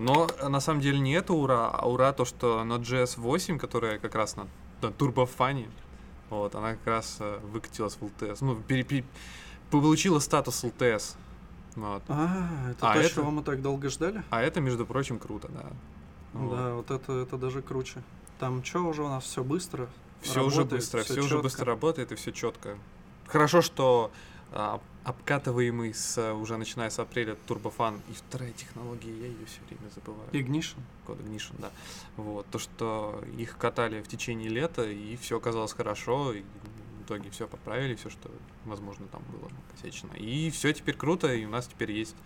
Но 0.00 0.28
на 0.48 0.58
самом 0.58 0.80
деле 0.80 0.98
не 0.98 1.12
это 1.12 1.32
ура, 1.32 1.70
а 1.70 1.88
ура 1.88 2.12
то, 2.12 2.24
что 2.24 2.62
Node.js 2.64 3.20
8, 3.20 3.60
которая 3.60 4.00
как 4.00 4.16
раз 4.16 4.34
на, 4.34 4.48
на 4.82 4.90
турбофане, 4.90 5.70
вот, 6.28 6.56
она 6.56 6.72
как 6.72 6.86
раз 6.88 7.18
э, 7.20 7.38
выкатилась 7.52 7.94
в 7.94 8.02
LTS. 8.02 8.38
Ну, 8.40 8.56
пере- 8.56 8.82
пере- 8.82 9.04
получила 9.70 10.18
статус 10.18 10.64
LTS. 10.64 11.16
Вот. 11.74 12.02
А, 12.08 12.70
это 12.70 12.90
А 12.90 12.94
то, 12.94 13.00
это- 13.00 13.14
чего 13.14 13.30
мы 13.30 13.42
так 13.42 13.60
долго 13.62 13.88
ждали? 13.90 14.22
А 14.30 14.40
это, 14.40 14.60
между 14.60 14.86
прочим, 14.86 15.18
круто, 15.18 15.48
да. 15.48 15.66
Вот. 16.32 16.56
Да, 16.56 16.74
вот 16.74 16.90
это, 16.90 17.12
это 17.12 17.36
даже 17.36 17.62
круче. 17.62 18.02
Там 18.38 18.64
что 18.64 18.80
уже 18.80 19.02
у 19.02 19.08
нас 19.08 19.24
все 19.24 19.42
быстро? 19.44 19.88
Все 20.22 20.44
уже 20.44 20.64
быстро, 20.64 21.02
все 21.02 21.20
уже 21.20 21.38
быстро 21.40 21.66
работает 21.66 22.12
и 22.12 22.14
все 22.14 22.32
четко. 22.32 22.76
Хорошо, 23.26 23.60
что 23.62 24.10
а, 24.52 24.80
обкатываемый 25.04 25.94
с, 25.94 26.32
уже 26.34 26.56
начиная 26.56 26.90
с 26.90 26.98
апреля 26.98 27.36
турбофан 27.46 28.00
и 28.08 28.12
вторая 28.12 28.52
технология, 28.52 29.10
я 29.10 29.26
ее 29.26 29.46
все 29.46 29.60
время 29.68 29.90
забываю. 29.94 30.28
Ignition. 30.32 30.78
Код 31.06 31.18
Ignition, 31.20 31.54
да. 31.58 31.70
Вот, 32.16 32.46
то, 32.50 32.58
что 32.58 33.22
их 33.36 33.56
катали 33.56 34.02
в 34.02 34.08
течение 34.08 34.48
лета, 34.48 34.84
и 34.84 35.16
все 35.16 35.36
оказалось 35.38 35.72
хорошо, 35.72 36.32
и 36.32 36.42
итоге 37.06 37.30
все 37.30 37.46
поправили, 37.46 37.94
все, 37.94 38.10
что, 38.10 38.30
возможно, 38.64 39.06
там 39.06 39.22
было 39.32 39.48
накосячено. 39.68 40.12
И 40.14 40.50
все 40.50 40.72
теперь 40.72 40.96
круто, 40.96 41.32
и 41.32 41.44
у 41.44 41.48
нас 41.48 41.66
теперь 41.66 41.92
есть 41.92 42.16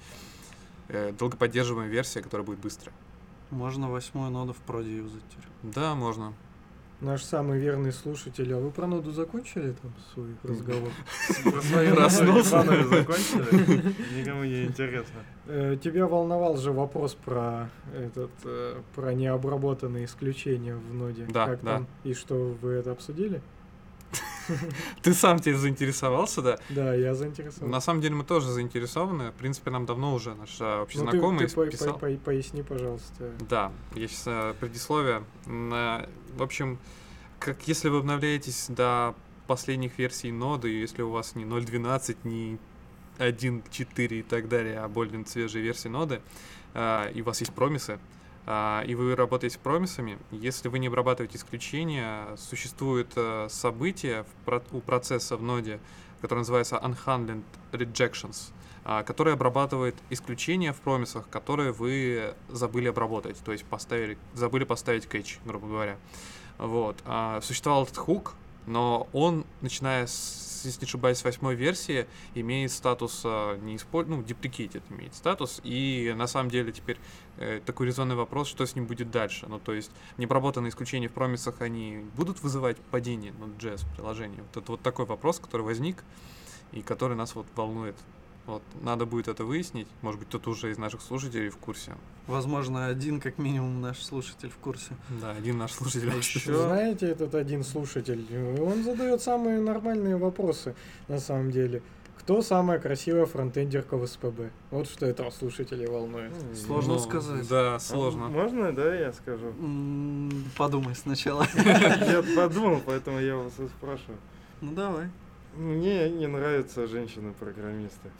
э, 0.88 1.12
долгоподдерживаемая 1.12 1.90
версия, 1.90 2.20
которая 2.22 2.44
будет 2.46 2.58
быстрая. 2.58 2.94
Можно 3.50 3.90
восьмую 3.90 4.30
ноду 4.30 4.52
в 4.52 4.58
проде 4.58 4.96
юзать 4.96 5.22
теперь. 5.30 5.72
Да, 5.74 5.94
можно. 5.94 6.32
Наш 7.00 7.22
самый 7.22 7.58
верный 7.58 7.92
слушатель. 7.92 8.52
А 8.52 8.58
вы 8.58 8.70
про 8.70 8.86
ноду 8.86 9.10
закончили 9.10 9.72
там 9.72 9.92
свой 10.12 10.36
разговор? 10.42 10.90
Проснулся. 11.44 12.56
Иванову 12.62 12.94
закончили? 12.94 13.94
Никому 14.20 14.44
не 14.44 14.64
интересно. 14.66 15.20
Э, 15.46 15.78
Тебя 15.82 16.06
волновал 16.06 16.58
же 16.58 16.72
вопрос 16.72 17.14
про 17.14 17.70
этот 17.94 18.30
э, 18.44 18.80
про 18.94 19.14
необработанные 19.14 20.04
исключения 20.04 20.74
в 20.76 20.94
ноде. 20.94 21.26
Да, 21.30 21.46
Как 21.46 21.62
да. 21.62 21.76
там? 21.76 21.86
И 22.04 22.12
что 22.12 22.56
вы 22.60 22.72
это 22.72 22.92
обсудили? 22.92 23.40
Ты 25.02 25.14
сам 25.14 25.38
теперь 25.38 25.56
заинтересовался, 25.56 26.42
да? 26.42 26.58
Да, 26.70 26.94
я 26.94 27.14
заинтересован. 27.14 27.70
На 27.70 27.80
самом 27.80 28.00
деле 28.00 28.14
мы 28.14 28.24
тоже 28.24 28.48
заинтересованы. 28.50 29.30
В 29.30 29.34
принципе, 29.34 29.70
нам 29.70 29.86
давно 29.86 30.14
уже 30.14 30.34
наш 30.34 30.60
общий 30.60 30.98
Ну, 30.98 31.06
ты- 31.06 31.10
знакомый 31.12 31.46
ты, 31.46 31.54
по- 31.54 31.64
по- 31.64 31.70
писал. 31.70 31.98
по- 31.98 32.10
поясни, 32.16 32.62
пожалуйста. 32.62 33.30
Да, 33.48 33.72
есть 33.94 34.22
э, 34.26 34.54
предисловие. 34.60 35.22
На- 35.46 36.06
В 36.36 36.42
общем, 36.42 36.78
как 37.38 37.66
если 37.68 37.88
вы 37.88 37.98
обновляетесь 37.98 38.66
до 38.68 39.14
последних 39.46 39.98
версий 39.98 40.30
ноды, 40.32 40.68
если 40.68 41.02
у 41.02 41.10
вас 41.10 41.34
не 41.34 41.44
0.12, 41.44 42.16
не 42.24 42.58
1.4 43.18 44.20
и 44.20 44.22
так 44.22 44.48
далее, 44.48 44.78
а 44.80 44.88
более 44.88 45.24
свежие 45.26 45.62
версии 45.62 45.88
ноды, 45.88 46.20
а, 46.74 47.08
и 47.10 47.20
у 47.20 47.24
вас 47.24 47.40
есть 47.40 47.52
промисы, 47.52 47.98
и 48.86 48.94
вы 48.94 49.14
работаете 49.14 49.58
промисами, 49.58 50.18
если 50.30 50.68
вы 50.68 50.78
не 50.78 50.88
обрабатываете 50.88 51.36
исключения, 51.36 52.36
существует 52.36 53.12
э, 53.16 53.48
событие 53.50 54.24
у 54.72 54.80
процесса 54.80 55.36
в 55.36 55.42
ноде, 55.42 55.78
которое 56.20 56.40
называется 56.40 56.76
unhandled 56.76 57.44
rejections, 57.72 58.52
а, 58.84 59.02
который 59.02 59.34
обрабатывает 59.34 59.94
исключения 60.10 60.72
в 60.72 60.80
промисах, 60.80 61.28
которые 61.28 61.72
вы 61.72 62.34
забыли 62.48 62.88
обработать, 62.88 63.36
то 63.44 63.52
есть 63.52 63.64
поставили, 63.64 64.18
забыли 64.34 64.64
поставить 64.64 65.06
кэч, 65.06 65.38
грубо 65.44 65.66
говоря. 65.66 65.96
Вот. 66.58 66.96
А, 67.04 67.40
существовал 67.42 67.84
этот 67.84 67.96
хук, 67.96 68.34
но 68.66 69.08
он, 69.12 69.44
начиная 69.60 70.06
с, 70.06 70.12
если 70.64 70.80
не 70.80 70.86
ошибаюсь, 70.86 71.22
восьмой 71.24 71.54
версии, 71.54 72.06
имеет 72.34 72.72
статус 72.72 73.22
а, 73.24 73.56
не 73.58 73.76
использ... 73.76 74.08
ну, 74.08 74.20
deprecated 74.22 74.82
имеет 74.90 75.14
статус, 75.14 75.60
и 75.64 76.12
на 76.16 76.26
самом 76.26 76.50
деле 76.50 76.72
теперь 76.72 76.98
э, 77.36 77.60
такой 77.64 77.86
резонный 77.86 78.14
вопрос, 78.14 78.48
что 78.48 78.64
с 78.66 78.74
ним 78.74 78.86
будет 78.86 79.10
дальше. 79.10 79.46
Ну, 79.48 79.58
то 79.58 79.72
есть 79.72 79.90
необработанные 80.16 80.70
исключения 80.70 81.08
в 81.08 81.12
промисах, 81.12 81.60
они 81.60 82.04
будут 82.16 82.42
вызывать 82.42 82.78
падение 82.90 83.32
Node.js 83.32 83.84
приложения? 83.94 84.42
Вот 84.42 84.62
это 84.62 84.72
вот 84.72 84.82
такой 84.82 85.06
вопрос, 85.06 85.38
который 85.38 85.62
возник, 85.62 86.04
и 86.72 86.82
который 86.82 87.16
нас 87.16 87.34
вот 87.34 87.46
волнует. 87.56 87.96
Вот, 88.50 88.62
надо 88.82 89.06
будет 89.06 89.28
это 89.28 89.44
выяснить. 89.44 89.86
Может 90.02 90.18
быть, 90.18 90.28
кто-то 90.28 90.50
уже 90.50 90.72
из 90.72 90.78
наших 90.78 91.02
слушателей 91.02 91.50
в 91.50 91.56
курсе. 91.56 91.92
Возможно, 92.26 92.86
один 92.86 93.20
как 93.20 93.38
минимум 93.38 93.80
наш 93.80 94.02
слушатель 94.02 94.50
в 94.50 94.56
курсе. 94.56 94.96
Да, 95.20 95.30
один 95.30 95.58
наш 95.58 95.72
слушатель. 95.72 96.10
А 96.10 96.16
это- 96.18 96.62
Знаете, 96.62 97.06
этот 97.06 97.34
один 97.36 97.62
слушатель, 97.62 98.26
он 98.60 98.82
задает 98.82 99.22
самые 99.22 99.60
нормальные 99.60 100.16
вопросы, 100.16 100.74
на 101.06 101.20
самом 101.20 101.52
деле. 101.52 101.80
Кто 102.18 102.42
самая 102.42 102.78
красивая 102.80 103.24
фронтендерка 103.26 103.96
в 103.96 104.04
СПБ? 104.06 104.50
Вот 104.72 104.88
что 104.88 105.06
этого 105.06 105.30
слушателя 105.30 105.88
волнует. 105.88 106.32
Сложно 106.54 106.94
Ну, 106.94 106.98
сказать. 106.98 107.48
Да, 107.48 107.78
сложно. 107.78 108.26
А 108.26 108.28
Можно, 108.30 108.72
да, 108.72 108.94
я 108.94 109.12
скажу? 109.12 109.46
М, 109.60 110.30
Подумай 110.56 110.94
сначала. 110.96 111.46
Я 111.56 112.22
подумал, 112.36 112.80
поэтому 112.84 113.20
я 113.20 113.36
вас 113.36 113.52
спрашиваю. 113.78 114.18
Ну 114.60 114.72
давай. 114.72 115.06
Мне 115.54 116.08
не 116.10 116.26
нравятся 116.26 116.86
женщины-программисты. 116.86 118.10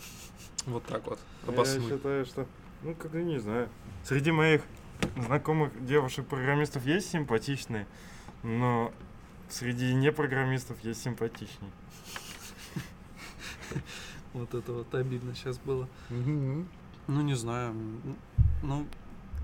Вот 0.67 0.85
так 0.85 1.07
вот. 1.07 1.19
Я 1.47 1.53
Обоснуй. 1.53 1.89
считаю, 1.89 2.25
что, 2.25 2.47
ну, 2.83 2.95
как 2.95 3.13
не 3.15 3.39
знаю. 3.39 3.69
Среди 4.05 4.31
моих 4.31 4.63
знакомых 5.17 5.85
девушек-программистов 5.85 6.85
есть 6.85 7.11
симпатичные, 7.11 7.87
но 8.43 8.93
среди 9.49 9.95
непрограммистов 9.95 10.83
есть 10.85 11.03
симпатичнее. 11.03 11.71
Вот 14.33 14.55
это 14.55 14.73
вот 14.73 14.95
обидно 14.95 15.35
сейчас 15.35 15.59
было. 15.59 15.89
Ну, 16.09 16.67
не 17.09 17.35
знаю. 17.35 17.75
Ну, 18.63 18.87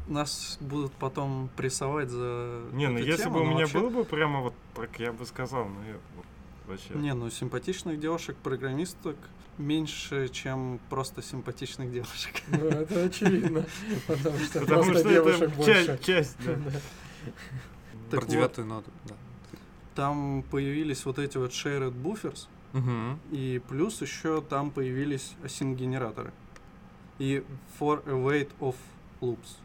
нас 0.06 0.58
будут 0.60 0.92
потом 0.92 1.50
прессовать 1.56 2.10
за 2.10 2.62
Не, 2.72 2.88
ну 2.88 2.98
если 2.98 3.28
бы 3.28 3.40
у 3.40 3.44
но 3.44 3.50
меня 3.50 3.66
было 3.66 3.90
бы 3.90 4.04
прямо 4.04 4.40
вот 4.40 4.54
так, 4.74 4.98
я 5.00 5.12
бы 5.12 5.26
сказал, 5.26 5.66
ну 5.66 5.82
я 5.82 5.96
вообще. 6.66 6.94
Не, 6.94 7.14
ну 7.14 7.30
симпатичных 7.30 7.98
девушек-программисток 8.00 9.16
меньше, 9.58 10.28
чем 10.28 10.78
просто 10.90 11.22
симпатичных 11.22 11.90
девушек. 11.92 12.42
Ну, 12.48 12.58
это 12.66 13.04
очевидно, 13.04 13.64
потому 14.06 14.38
что 14.38 14.60
Потому 14.60 14.82
просто 14.84 15.00
что 15.00 15.08
девушек 15.10 15.42
это 15.42 15.56
больше. 15.56 15.86
часть, 15.86 16.04
часть, 16.04 16.36
да. 16.44 16.54
Да. 16.56 16.70
Так 18.10 18.20
Про 18.20 18.20
вот. 18.20 18.28
девятую 18.30 18.66
ноду, 18.66 18.90
да. 19.06 19.14
Там 19.94 20.44
появились 20.50 21.04
вот 21.06 21.18
эти 21.18 21.38
вот 21.38 21.50
shared 21.52 21.94
buffers, 21.94 22.48
Мгм. 22.74 23.18
и 23.32 23.60
плюс 23.68 24.00
еще 24.02 24.42
там 24.42 24.70
появились 24.70 25.34
async-генераторы. 25.42 26.32
И 27.18 27.42
for 27.80 28.02
a 28.06 28.12
wait 28.12 28.50
of 28.60 28.74
loops. 29.22 29.56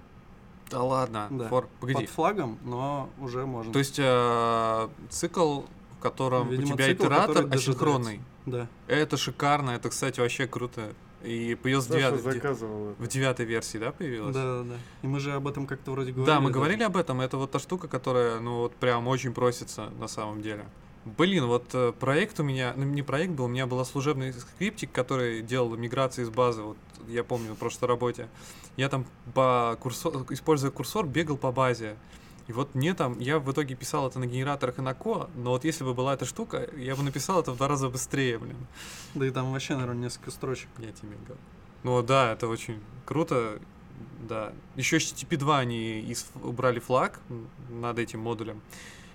Да 0.69 0.81
ладно. 0.81 1.27
Да. 1.31 1.49
For- 1.49 1.67
Погоди. 1.81 2.05
Под 2.05 2.09
флагом, 2.09 2.57
но 2.63 3.09
уже 3.19 3.45
можно. 3.45 3.73
То 3.73 3.79
есть 3.79 3.99
э, 3.99 4.87
цикл, 5.09 5.63
в 6.01 6.03
котором 6.03 6.49
Видимо, 6.49 6.73
у 6.73 6.77
тебя 6.77 6.87
цикл, 6.87 7.03
итератор 7.03 7.47
асинхронный. 7.53 8.21
Да. 8.47 8.67
Это 8.87 9.17
шикарно, 9.17 9.69
это, 9.69 9.89
кстати, 9.89 10.19
вообще 10.19 10.47
круто. 10.47 10.93
И 11.23 11.55
появилась 11.61 11.85
Саша 11.85 11.99
девятая, 11.99 12.19
в 12.19 12.23
де- 12.23 12.31
заказывал 12.31 12.95
в 12.97 13.07
девятой 13.07 13.45
версии, 13.45 13.77
да, 13.77 13.91
появилась? 13.91 14.33
Да, 14.33 14.43
да, 14.43 14.63
да. 14.63 14.75
И 15.03 15.07
мы 15.07 15.19
же 15.19 15.33
об 15.33 15.47
этом 15.47 15.67
как-то 15.67 15.91
вроде 15.91 16.11
говорили. 16.11 16.25
Да, 16.25 16.39
мы 16.39 16.47
даже. 16.47 16.53
говорили 16.55 16.81
об 16.81 16.97
этом. 16.97 17.21
Это 17.21 17.37
вот 17.37 17.51
та 17.51 17.59
штука, 17.59 17.87
которая, 17.87 18.39
ну, 18.39 18.61
вот 18.61 18.75
прям 18.77 19.07
очень 19.07 19.31
просится 19.31 19.91
на 19.99 20.07
самом 20.07 20.41
деле. 20.41 20.65
Блин, 21.05 21.45
вот 21.45 21.65
э, 21.73 21.93
проект 21.99 22.39
у 22.39 22.43
меня, 22.43 22.73
ну 22.75 22.83
не 22.83 23.03
проект 23.03 23.33
был, 23.33 23.45
у 23.45 23.47
меня 23.47 23.67
был 23.67 23.85
служебный 23.85 24.33
скриптик, 24.33 24.91
который 24.91 25.43
делал 25.43 25.75
миграции 25.75 26.23
из 26.23 26.31
базы, 26.31 26.63
вот 26.63 26.77
я 27.07 27.23
помню 27.23 27.53
в 27.53 27.57
прошлой 27.57 27.85
работе. 27.89 28.27
Я 28.75 28.89
там 28.89 29.05
по 29.35 29.77
курсор, 29.79 30.25
используя 30.31 30.71
курсор, 30.71 31.05
бегал 31.05 31.37
по 31.37 31.51
базе. 31.51 31.95
И 32.47 32.53
вот 32.53 32.75
мне 32.75 32.93
там, 32.93 33.19
я 33.19 33.39
в 33.39 33.51
итоге 33.51 33.75
писал 33.75 34.07
это 34.07 34.19
на 34.19 34.25
генераторах 34.25 34.79
и 34.79 34.81
на 34.81 34.93
ко, 34.93 35.29
но 35.35 35.51
вот 35.51 35.63
если 35.63 35.83
бы 35.83 35.93
была 35.93 36.13
эта 36.15 36.25
штука, 36.25 36.67
я 36.75 36.95
бы 36.95 37.03
написал 37.03 37.39
это 37.41 37.51
в 37.51 37.57
два 37.57 37.67
раза 37.67 37.87
быстрее, 37.89 38.39
блин. 38.39 38.57
Да 39.13 39.25
и 39.25 39.29
там 39.31 39.51
вообще, 39.51 39.75
наверное, 39.75 40.03
несколько 40.03 40.31
строчек. 40.31 40.69
Я 40.79 40.91
тебе 40.91 41.15
говорю. 41.25 41.41
Ну 41.83 42.01
да, 42.01 42.33
это 42.33 42.47
очень 42.47 42.79
круто. 43.05 43.59
Да. 44.27 44.53
Еще 44.75 44.97
HTTP 44.97 45.37
2 45.37 45.59
они 45.59 45.99
из- 46.01 46.31
убрали 46.43 46.79
флаг 46.79 47.19
над 47.69 47.99
этим 47.99 48.19
модулем. 48.21 48.61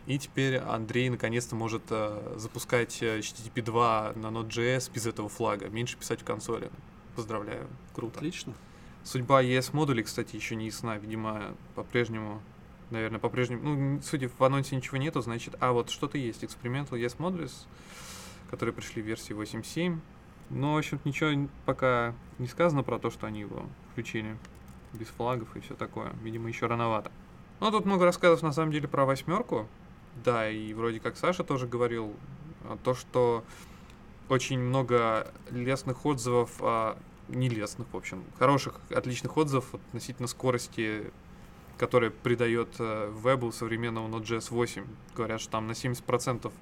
И 0.07 0.19
теперь 0.19 0.59
Андрей 0.59 1.09
наконец-то 1.11 1.57
может 1.57 1.83
э, 1.91 2.35
запускать 2.37 3.03
э, 3.03 3.19
HTTP 3.19 3.61
2 3.63 4.13
на 4.15 4.27
Node.js 4.29 4.91
без 4.93 5.07
этого 5.07 5.29
флага. 5.29 5.69
Меньше 5.69 5.97
писать 5.97 6.21
в 6.21 6.25
консоли. 6.25 6.71
Поздравляю. 7.17 7.67
Круто. 7.95 8.19
Отлично. 8.19 8.55
Судьба 9.03 9.43
ES 9.43 9.71
модулей, 9.73 10.05
кстати, 10.05 10.37
еще 10.37 10.55
не 10.55 10.67
ясна. 10.67 10.97
Видимо, 10.99 11.55
по-прежнему, 11.75 12.41
наверное, 12.91 13.19
по-прежнему... 13.19 13.63
Ну, 13.63 14.01
судя 14.03 14.29
в 14.29 14.41
анонсе 14.43 14.77
ничего 14.77 14.97
нету, 14.97 15.21
значит... 15.21 15.55
А, 15.61 15.73
вот 15.73 15.91
что-то 15.91 16.19
есть. 16.19 16.45
Experimental 16.45 16.93
ES 16.93 17.17
Modules, 17.19 17.53
которые 18.51 18.73
пришли 18.73 19.03
в 19.03 19.07
версии 19.07 19.35
8.7. 19.35 19.99
Но, 20.51 20.75
в 20.75 20.79
общем 20.79 21.01
ничего 21.05 21.49
пока 21.65 22.15
не 22.39 22.47
сказано 22.47 22.83
про 22.83 22.99
то, 22.99 23.11
что 23.11 23.27
они 23.27 23.41
его 23.41 23.67
включили 23.93 24.37
без 24.93 25.09
флагов 25.09 25.57
и 25.57 25.61
все 25.61 25.75
такое. 25.75 26.13
Видимо, 26.23 26.49
еще 26.49 26.67
рановато. 26.67 27.11
Но 27.61 27.71
тут 27.71 27.85
много 27.85 28.05
рассказов, 28.05 28.43
на 28.43 28.53
самом 28.53 28.73
деле, 28.73 28.87
про 28.87 29.05
восьмерку. 29.05 29.67
Да, 30.25 30.49
и 30.49 30.73
вроде 30.73 31.01
как 31.01 31.17
Саша 31.17 31.45
тоже 31.45 31.67
говорил, 31.67 32.15
а, 32.65 32.79
то, 32.83 32.95
что 32.95 33.45
очень 34.29 34.59
много 34.59 35.33
лестных 35.51 36.05
отзывов, 36.07 36.51
а, 36.61 36.99
не 37.29 37.49
лестных, 37.49 37.89
в 37.93 37.97
общем, 37.97 38.25
хороших, 38.39 38.81
отличных 38.91 39.37
отзывов 39.37 39.75
относительно 39.75 40.29
скорости, 40.29 41.11
которая 41.79 42.11
придает 42.11 42.69
э, 42.79 43.11
вебу 43.11 43.53
современного 43.53 44.09
Node.js 44.09 44.49
8. 44.51 44.85
Говорят, 45.15 45.41
что 45.41 45.51
там 45.53 45.67
на 45.67 45.73
70% 45.73 46.53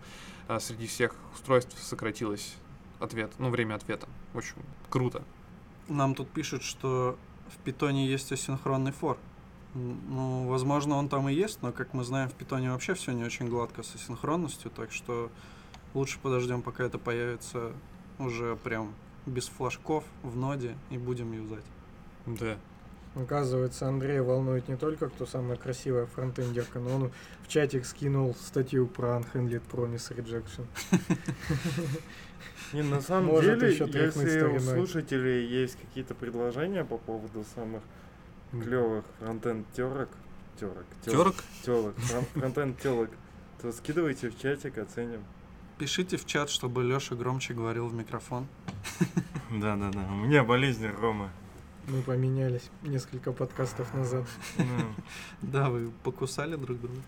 а, 0.48 0.60
среди 0.60 0.86
всех 0.86 1.14
устройств 1.34 1.80
сократилось 1.82 2.56
ответ, 3.00 3.32
ну, 3.38 3.50
время 3.50 3.74
ответа. 3.74 4.08
В 4.32 4.38
общем, 4.38 4.56
круто. 4.90 5.22
Нам 5.88 6.14
тут 6.14 6.28
пишут, 6.30 6.62
что 6.62 7.16
в 7.48 7.58
питоне 7.58 8.06
есть 8.06 8.32
асинхронный 8.32 8.92
фор. 8.92 9.18
Ну, 9.74 10.46
возможно, 10.48 10.96
он 10.96 11.08
там 11.08 11.28
и 11.28 11.34
есть, 11.34 11.62
но, 11.62 11.72
как 11.72 11.94
мы 11.94 12.04
знаем, 12.04 12.28
в 12.28 12.34
питоне 12.34 12.70
вообще 12.70 12.94
все 12.94 13.12
не 13.12 13.24
очень 13.24 13.48
гладко 13.48 13.82
с 13.82 13.94
асинхронностью, 13.94 14.70
так 14.70 14.92
что 14.92 15.30
лучше 15.94 16.18
подождем, 16.20 16.62
пока 16.62 16.84
это 16.84 16.98
появится 16.98 17.72
уже 18.18 18.56
прям 18.56 18.94
без 19.26 19.48
флажков 19.48 20.04
в 20.22 20.36
ноде 20.36 20.76
и 20.90 20.98
будем 20.98 21.32
юзать. 21.32 21.64
Да. 22.26 22.56
Оказывается, 23.14 23.86
Андрея 23.86 24.22
волнует 24.22 24.68
не 24.68 24.76
только, 24.76 25.08
кто 25.08 25.24
самая 25.24 25.56
красивая 25.56 26.06
фронтендерка, 26.06 26.80
но 26.80 26.96
он 26.96 27.12
в 27.42 27.48
чатик 27.48 27.86
скинул 27.86 28.34
статью 28.34 28.88
про 28.88 29.18
Unhandled 29.20 29.62
Promise 29.70 30.16
Rejection. 30.16 30.66
Не, 32.72 32.82
на 32.82 33.00
самом 33.00 33.26
Может 33.26 33.60
деле, 33.60 33.72
еще 33.72 33.84
если 33.86 34.42
у 34.42 34.58
слушателей 34.58 35.46
есть 35.46 35.76
какие-то 35.76 36.14
предложения 36.14 36.84
по 36.84 36.98
поводу 36.98 37.44
самых 37.54 37.82
клевых 38.50 39.04
фронтенд 39.20 39.64
терок, 39.72 40.08
терок, 40.58 40.84
Терок? 41.04 41.34
телок, 41.64 41.94
фронтенд 42.34 42.80
телок, 42.80 43.10
то 43.62 43.70
скидывайте 43.70 44.28
в 44.30 44.38
чатик, 44.40 44.78
оценим. 44.78 45.22
Пишите 45.78 46.16
в 46.16 46.26
чат, 46.26 46.50
чтобы 46.50 46.82
Леша 46.82 47.14
громче 47.14 47.54
говорил 47.54 47.86
в 47.86 47.94
микрофон. 47.94 48.48
Да, 49.50 49.76
да, 49.76 49.90
да. 49.92 50.00
У 50.10 50.16
меня 50.16 50.42
болезнь 50.42 50.86
Рома. 50.86 51.30
Мы 51.86 52.00
поменялись 52.02 52.70
несколько 52.82 53.32
подкастов 53.32 53.92
назад. 53.94 54.26
Да, 55.42 55.68
вы 55.68 55.90
покусали 56.02 56.56
друг 56.56 56.80
друга. 56.80 57.00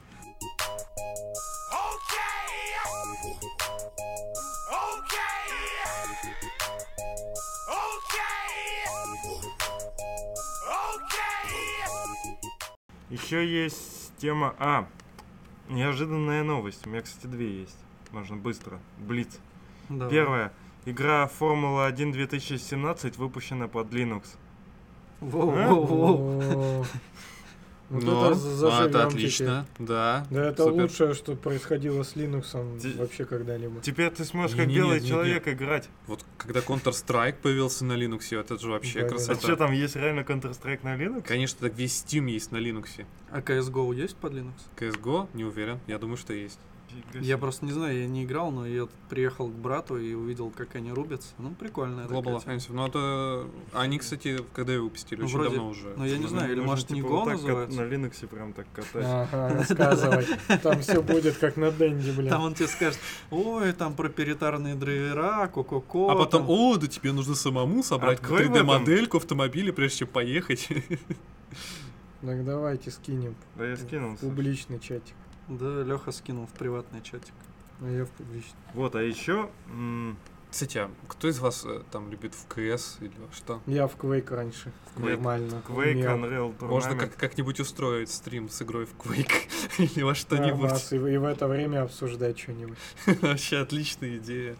Еще 13.09 13.47
есть 13.47 14.13
тема... 14.19 14.55
А, 14.59 14.87
неожиданная 15.69 16.45
новость. 16.45 16.87
У 16.87 16.91
меня, 16.91 17.01
кстати, 17.01 17.27
две 17.27 17.61
есть. 17.61 17.79
Можно 18.13 18.37
быстро. 18.37 18.79
Блиц. 18.99 19.39
Давай. 19.89 20.11
Первая. 20.11 20.53
Игра 20.85 21.27
Формула-1 21.27 22.13
2017 22.13 23.17
выпущена 23.17 23.69
под 23.69 23.93
Linux. 23.93 24.37
Воу-воу-воу. 25.21 26.87
Вот 27.89 28.03
Ну, 28.03 28.33
это 28.33 28.33
а, 28.33 28.89
теперь. 28.89 29.01
отлично, 29.03 29.67
да. 29.79 30.27
Да 30.31 30.49
это 30.49 30.65
супер. 30.65 30.83
лучшее, 30.83 31.15
что 31.15 31.37
происходило 31.37 32.03
с 32.03 32.17
Linux 32.17 32.97
вообще 32.99 33.25
когда-либо. 33.25 33.81
Теперь 33.81 34.11
ты 34.11 34.25
сможешь 34.25 34.57
как 34.57 34.67
белый 34.69 35.01
человек 35.01 35.47
играть. 35.47 35.89
Вот 36.09 36.25
когда 36.37 36.61
Counter-Strike 36.61 37.37
появился 37.43 37.85
на 37.85 37.93
Linux, 37.93 38.37
это 38.37 38.59
же 38.59 38.71
вообще 38.71 39.03
Да-да. 39.03 39.07
А 39.07 39.11
красота. 39.11 39.41
что 39.41 39.57
там, 39.57 39.73
есть 39.73 39.95
реально 39.95 40.21
Counter-Strike 40.21 40.81
на 40.83 40.97
Linux? 40.97 41.23
Конечно, 41.23 41.69
так 41.69 41.79
весь 41.79 42.05
Steam 42.05 42.29
есть 42.29 42.51
на 42.51 42.57
Linux. 42.57 43.05
А 43.31 43.41
CSGO 43.41 43.95
есть 43.95 44.17
под 44.17 44.33
Linux? 44.33 44.55
CSGO, 44.77 45.29
не 45.35 45.45
уверен, 45.45 45.79
я 45.87 45.99
думаю, 45.99 46.17
что 46.17 46.33
есть. 46.33 46.59
Я 47.15 47.37
просто 47.39 47.65
не 47.67 47.73
знаю, 47.73 47.99
я 48.01 48.07
не 48.07 48.25
играл, 48.25 48.51
но 48.51 48.67
я 48.67 48.89
приехал 49.09 49.49
к 49.49 49.53
брату 49.55 49.99
и 49.99 50.15
увидел, 50.15 50.51
как 50.51 50.75
они 50.77 50.93
рубятся. 50.93 51.35
Ну, 51.39 51.51
прикольно. 51.51 52.03
Global 52.03 52.43
Offensive. 52.45 52.73
Ну, 52.73 52.87
это... 52.87 53.47
Они, 53.73 53.99
кстати, 53.99 54.39
когда 54.55 54.73
его 54.75 54.85
выпустили? 54.85 55.21
Ну, 55.21 55.27
Очень 55.27 55.35
вроде- 55.37 55.51
давно 55.57 55.71
уже. 55.71 55.95
Ну, 55.97 56.05
я 56.05 56.17
не 56.17 56.23
Нужно- 56.23 56.39
знаю, 56.39 56.53
или 56.53 56.61
может 56.61 56.91
не 56.91 56.97
типа, 57.03 57.07
Go 57.09 57.25
кат- 57.25 57.33
называется? 57.35 57.81
На 57.83 57.87
Linux 57.95 58.27
прям 58.27 58.53
так 58.53 58.67
катать. 58.73 59.05
Ага, 59.07 59.49
рассказывай. 59.55 60.27
Там 60.63 60.81
все 60.81 61.03
будет 61.03 61.37
как 61.39 61.57
на 61.57 61.71
Денди, 61.71 62.11
блин. 62.11 62.29
Там 62.31 62.43
он 62.43 62.55
тебе 62.55 62.69
скажет, 62.69 62.99
ой, 63.31 63.73
там 63.73 63.95
проприетарные 63.95 64.75
драйвера, 64.75 65.49
ко-ко-ко. 65.49 66.11
А 66.11 66.15
потом, 66.17 66.43
там». 66.43 66.51
о, 66.51 66.77
да 66.77 66.87
тебе 66.87 67.13
нужно 67.13 67.35
самому 67.35 67.83
собрать 67.83 68.21
Открой 68.21 68.47
3D-модельку 68.49 69.19
автомобиля, 69.19 69.73
прежде 69.73 69.99
чем 69.99 70.09
поехать. 70.09 70.69
Так 72.23 72.45
давайте 72.45 72.91
скинем 72.91 73.35
Да 73.57 73.67
я 73.67 73.77
скинул. 73.77 74.17
в 74.17 74.21
публичный 74.21 74.79
чатик. 74.81 75.15
Да, 75.49 75.83
Леха 75.83 76.13
скинул 76.13 76.47
в 76.47 76.53
приватный 76.53 77.01
чатик. 77.03 77.35
А 77.81 77.89
я 77.89 78.05
в 78.05 78.11
публичный. 78.11 78.59
Вот, 78.75 78.95
а 78.95 79.03
еще... 79.03 79.49
Кстати, 80.51 80.79
а 80.79 80.91
кто 81.09 81.29
из 81.29 81.39
вас 81.39 81.65
э, 81.67 81.83
там 81.91 82.09
любит 82.11 82.33
в 82.35 82.47
КС 82.47 82.97
или 83.01 83.13
во 83.19 83.31
что? 83.35 83.61
Я 83.67 83.87
в 83.89 83.97
Quake 83.97 84.35
раньше. 84.35 84.73
Quake. 84.97 85.11
Нормально. 85.11 85.63
Quake, 85.69 85.93
умел. 85.93 86.17
Unreal 86.17 86.59
Tournament. 86.59 86.69
Можно 86.69 86.97
как- 86.97 87.17
как-нибудь 87.17 87.61
устроить 87.61 88.09
стрим 88.11 88.49
с 88.49 88.63
игрой 88.63 88.87
в 88.87 88.95
Quake 88.97 89.49
или 89.79 90.03
во 90.03 90.15
что-нибудь. 90.15 90.93
и 90.93 91.19
в 91.19 91.25
это 91.25 91.47
время 91.47 91.83
обсуждать 91.83 92.39
что-нибудь. 92.39 92.79
Вообще 93.21 93.59
отличная 93.59 94.17
идея. 94.17 94.57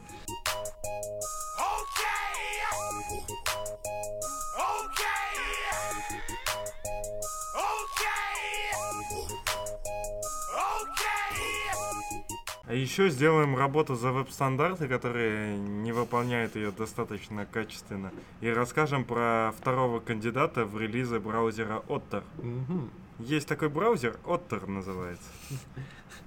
А 12.67 12.75
еще 12.75 13.11
сделаем 13.11 13.57
работу 13.57 13.95
за 13.95 14.11
веб-стандарты, 14.11 14.89
которые 14.89 15.57
не 15.57 15.93
выполняют 15.93 16.57
ее 16.57 16.73
достаточно 16.73 17.47
качественно. 17.47 18.11
И 18.41 18.49
расскажем 18.51 19.05
про 19.05 19.53
второго 19.57 20.01
кандидата 20.01 20.65
в 20.65 20.77
релизы 20.81 21.21
браузера 21.21 21.83
Otter. 21.89 22.25
Мгм. 22.39 22.91
Есть 23.21 23.47
такой 23.49 23.69
браузер, 23.69 24.17
Otter 24.25 24.69
называется. 24.69 25.29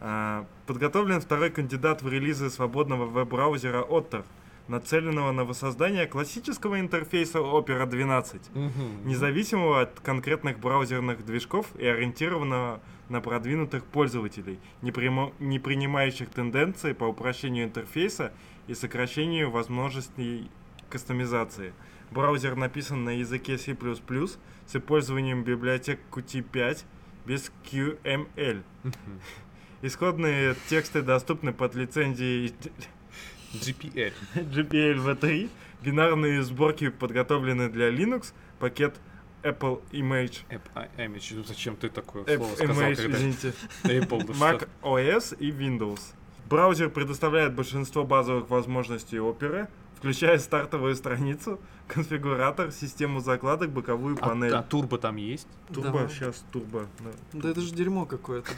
А, 0.02 0.46
Подготовлен 0.66 1.20
второй 1.20 1.50
кандидат 1.50 2.02
в 2.04 2.08
релизы 2.08 2.50
свободного 2.50 3.06
веб-браузера 3.06 3.82
Otter, 3.84 4.24
нацеленного 4.70 5.32
на 5.34 5.44
воссоздание 5.44 6.06
классического 6.06 6.80
интерфейса 6.80 7.40
Opera 7.40 7.86
12, 7.86 8.50
Мгм. 8.54 9.08
независимого 9.08 9.82
от 9.82 10.00
конкретных 10.00 10.60
браузерных 10.60 11.26
движков 11.26 11.66
и 11.78 11.86
ориентированного 11.86 12.80
на 13.10 13.22
продвинутых 13.22 13.84
пользователей, 13.84 14.60
не, 14.82 14.92
примо- 14.92 15.34
не 15.40 15.60
принимающих 15.60 16.30
тенденции 16.30 16.94
по 16.94 17.06
упрощению 17.06 17.66
интерфейса 17.66 18.32
и 18.68 18.74
сокращению 18.74 19.52
возможностей 19.52 20.50
кастомизации. 20.90 21.74
Браузер 22.12 22.56
написан 22.56 23.04
на 23.04 23.12
языке 23.12 23.58
C++ 23.58 23.76
с 23.76 24.76
использованием 24.76 25.44
библиотек 25.44 26.00
Qt5 26.12 26.84
без 27.26 27.52
QML. 27.72 28.64
Исходные 29.82 30.56
тексты 30.68 31.02
доступны 31.02 31.54
под 31.54 31.76
лицензией 31.76 32.54
GPL. 33.54 34.14
GPL-v3. 34.36 35.50
Бинарные 35.82 36.44
сборки 36.44 36.90
подготовлены 36.90 37.70
для 37.70 37.90
Linux. 37.90 38.34
Пакет 38.60 39.00
Apple 39.44 39.82
Image. 39.92 40.40
App 40.50 40.62
I- 40.76 40.90
Image. 41.08 41.34
Ну, 41.36 41.44
Зачем 41.44 41.76
ты 41.76 41.90
такое 41.90 42.24
App 42.24 42.38
слово 42.38 42.56
сказал, 42.56 42.76
Image, 42.76 42.96
когда 42.96 43.18
извините. 43.18 43.54
Apple, 43.84 44.26
да 44.28 44.34
Mac 44.34 44.58
что? 44.58 44.68
OS 44.82 45.38
и 45.38 45.52
Windows. 45.52 46.02
Браузер 46.50 46.90
предоставляет 46.90 47.54
большинство 47.54 48.04
базовых 48.04 48.50
возможностей 48.50 49.18
Opera, 49.18 49.68
включая 49.96 50.40
стартовую 50.40 50.96
страницу, 50.96 51.60
конфигуратор, 51.88 52.72
систему 52.72 53.20
закладок, 53.20 53.70
боковую 53.72 54.18
А, 54.22 54.30
панель. 54.30 54.54
а 54.56 54.64
турбо 54.64 54.98
там 54.98 55.18
есть? 55.18 55.48
Турбо, 55.68 55.84
Давай. 55.92 56.10
сейчас 56.10 56.44
турбо. 56.52 56.88
да, 57.00 57.12
Да 57.34 57.50
это 57.50 57.62
же 57.62 57.72
дерьмо 57.74 58.06
какое-то. 58.06 58.50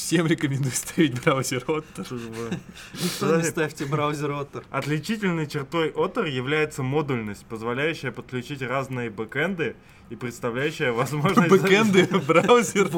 Всем 0.00 0.26
рекомендую 0.26 0.72
ставить 0.72 1.22
браузер 1.22 1.62
Otter. 1.68 3.44
ставьте 3.44 3.84
браузер 3.84 4.30
Otter. 4.30 4.64
Отличительной 4.70 5.46
чертой 5.46 5.90
Otter 5.90 6.28
является 6.28 6.82
модульность, 6.82 7.44
позволяющая 7.44 8.10
подключить 8.10 8.62
разные 8.62 9.10
бэкэнды 9.10 9.76
и 10.08 10.16
представляющая 10.16 10.90
возможность... 10.92 11.50
Бэкэнды, 11.50 12.08
браузер. 12.26 12.90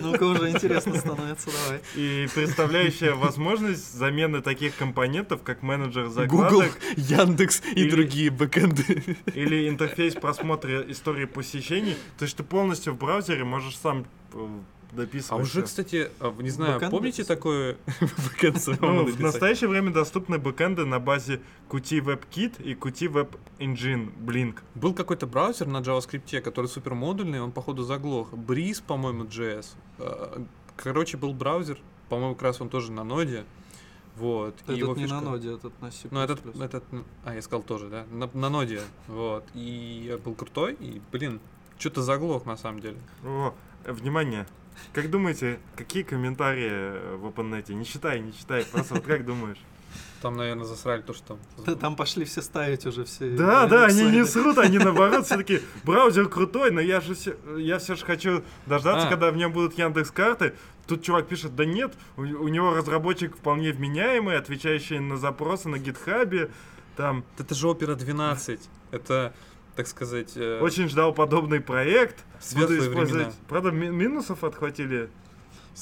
Ну-ка 0.00 0.24
уже 0.24 0.50
интересно 0.50 0.96
становится, 0.96 1.50
давай. 1.50 1.80
И 1.94 2.26
представляющая 2.34 3.12
возможность 3.14 3.94
замены 3.94 4.40
таких 4.40 4.74
компонентов, 4.76 5.42
как 5.42 5.62
менеджер 5.62 6.06
Google, 6.26 6.62
закладок 6.62 6.78
Яндекс 6.96 7.62
и 7.76 7.80
Или- 7.82 7.90
другие 7.90 8.30
бэкэнды. 8.30 9.16
или 9.34 9.68
интерфейс 9.68 10.14
просмотра 10.14 10.80
истории 10.90 11.26
посещений. 11.26 11.96
То 12.18 12.24
есть 12.24 12.36
ты 12.36 12.42
полностью 12.42 12.94
в 12.94 12.98
браузере 12.98 13.44
можешь 13.44 13.76
сам 13.76 14.06
э, 14.90 14.94
А 14.94 14.96
дописывать. 14.96 15.42
уже, 15.42 15.62
кстати, 15.62 16.10
а, 16.20 16.34
не 16.40 16.50
знаю, 16.50 16.74
Бэкэнд 16.74 16.90
помните 16.90 17.24
такое 17.24 17.76
Ну, 18.00 18.06
в 18.06 19.06
написать? 19.06 19.20
настоящее 19.20 19.68
время 19.70 19.92
доступны 19.92 20.38
бэкэнды 20.38 20.84
на 20.86 20.98
базе 21.00 21.40
Qt 21.68 22.00
WebKit 22.04 22.62
и 22.62 22.74
Qt 22.74 23.12
Web 23.12 23.38
Engine 23.58 24.12
Blink. 24.18 24.58
Был 24.74 24.94
какой-то 24.94 25.26
браузер 25.26 25.66
на 25.66 25.78
JavaScript, 25.78 26.40
который 26.40 26.66
супер 26.66 26.94
модульный, 26.94 27.40
он 27.40 27.52
походу 27.52 27.82
заглох. 27.82 28.32
Breeze, 28.32 28.82
по-моему, 28.86 29.24
JS. 29.24 29.66
А, 29.98 30.42
Короче, 30.76 31.16
был 31.18 31.34
браузер, 31.34 31.78
по-моему, 32.08 32.34
как 32.34 32.42
раз 32.44 32.60
он 32.60 32.68
тоже 32.70 32.90
на 32.90 33.04
ноде. 33.04 33.44
Вот. 34.16 34.54
и 34.68 34.74
его 34.74 34.92
Этот 34.92 34.96
не 34.96 35.06
на 35.06 35.20
фишка- 35.20 35.24
ноде, 35.24 35.54
этот 35.54 35.80
на 35.80 35.90
C++. 35.90 36.08
Ну, 36.10 36.20
этот, 36.20 36.40
этот, 36.60 36.84
ну, 36.92 37.04
а, 37.24 37.34
я 37.34 37.40
сказал 37.42 37.62
тоже, 37.62 37.88
да, 37.88 38.04
на, 38.10 38.28
на 38.34 38.50
ноде, 38.50 38.80
вот, 39.06 39.44
и 39.54 40.18
был 40.24 40.34
крутой, 40.34 40.74
и, 40.74 41.00
блин, 41.12 41.40
что-то 41.78 42.02
заглох, 42.02 42.44
на 42.44 42.56
самом 42.58 42.80
деле. 42.80 42.96
О, 43.24 43.54
э, 43.84 43.92
внимание. 43.92 44.46
Как 44.92 45.10
думаете, 45.10 45.58
какие 45.76 46.02
комментарии 46.02 46.70
э, 46.70 47.16
в 47.16 47.26
OpenNet? 47.26 47.72
Не 47.72 47.84
читай, 47.84 48.20
не 48.20 48.32
читай. 48.32 48.64
Просто 48.64 48.94
вот 48.94 49.04
как 49.04 49.24
думаешь? 49.24 49.58
Там, 50.22 50.36
наверное, 50.36 50.66
засрали 50.66 51.00
то, 51.00 51.14
что 51.14 51.38
Да, 51.58 51.64
там... 51.64 51.78
Там 51.78 51.96
пошли 51.96 52.24
все 52.24 52.42
ставить 52.42 52.84
уже 52.84 53.04
все. 53.04 53.30
Да, 53.30 53.66
да, 53.66 53.86
они 53.86 54.04
не 54.04 54.26
срут, 54.26 54.58
они 54.58 54.78
наоборот 54.80 55.24
все-таки 55.26 55.62
браузер 55.84 56.28
крутой, 56.28 56.70
но 56.70 56.80
я 56.80 57.00
же 57.00 57.14
все, 57.14 57.36
я 57.56 57.78
все 57.78 57.94
же 57.94 58.04
хочу 58.04 58.42
дождаться, 58.66 59.06
А. 59.06 59.10
когда 59.10 59.30
в 59.30 59.36
нем 59.36 59.52
будут 59.52 59.78
Яндекс 59.78 60.10
карты. 60.10 60.54
Тут 60.86 61.02
чувак 61.02 61.26
пишет, 61.28 61.54
да 61.56 61.64
нет, 61.64 61.94
у, 62.16 62.22
у 62.22 62.48
него 62.48 62.74
разработчик 62.74 63.34
вполне 63.36 63.72
вменяемый, 63.72 64.36
отвечающий 64.36 64.98
на 64.98 65.16
запросы 65.16 65.68
на 65.68 65.78
гитхабе. 65.78 66.50
Там 66.96 67.24
Это 67.38 67.54
же 67.54 67.66
Opera 67.68 67.94
12, 67.94 68.60
это, 68.90 69.32
так 69.76 69.86
сказать, 69.86 70.32
э, 70.36 70.60
очень 70.60 70.88
ждал 70.88 71.12
подобный 71.14 71.60
проект. 71.60 72.16
Буду 72.16 72.26
светлые 72.40 72.80
использовать. 72.80 73.10
времена. 73.12 73.32
Правда, 73.48 73.70
ми- 73.70 73.88
минусов 73.90 74.44
отхватили. 74.44 75.08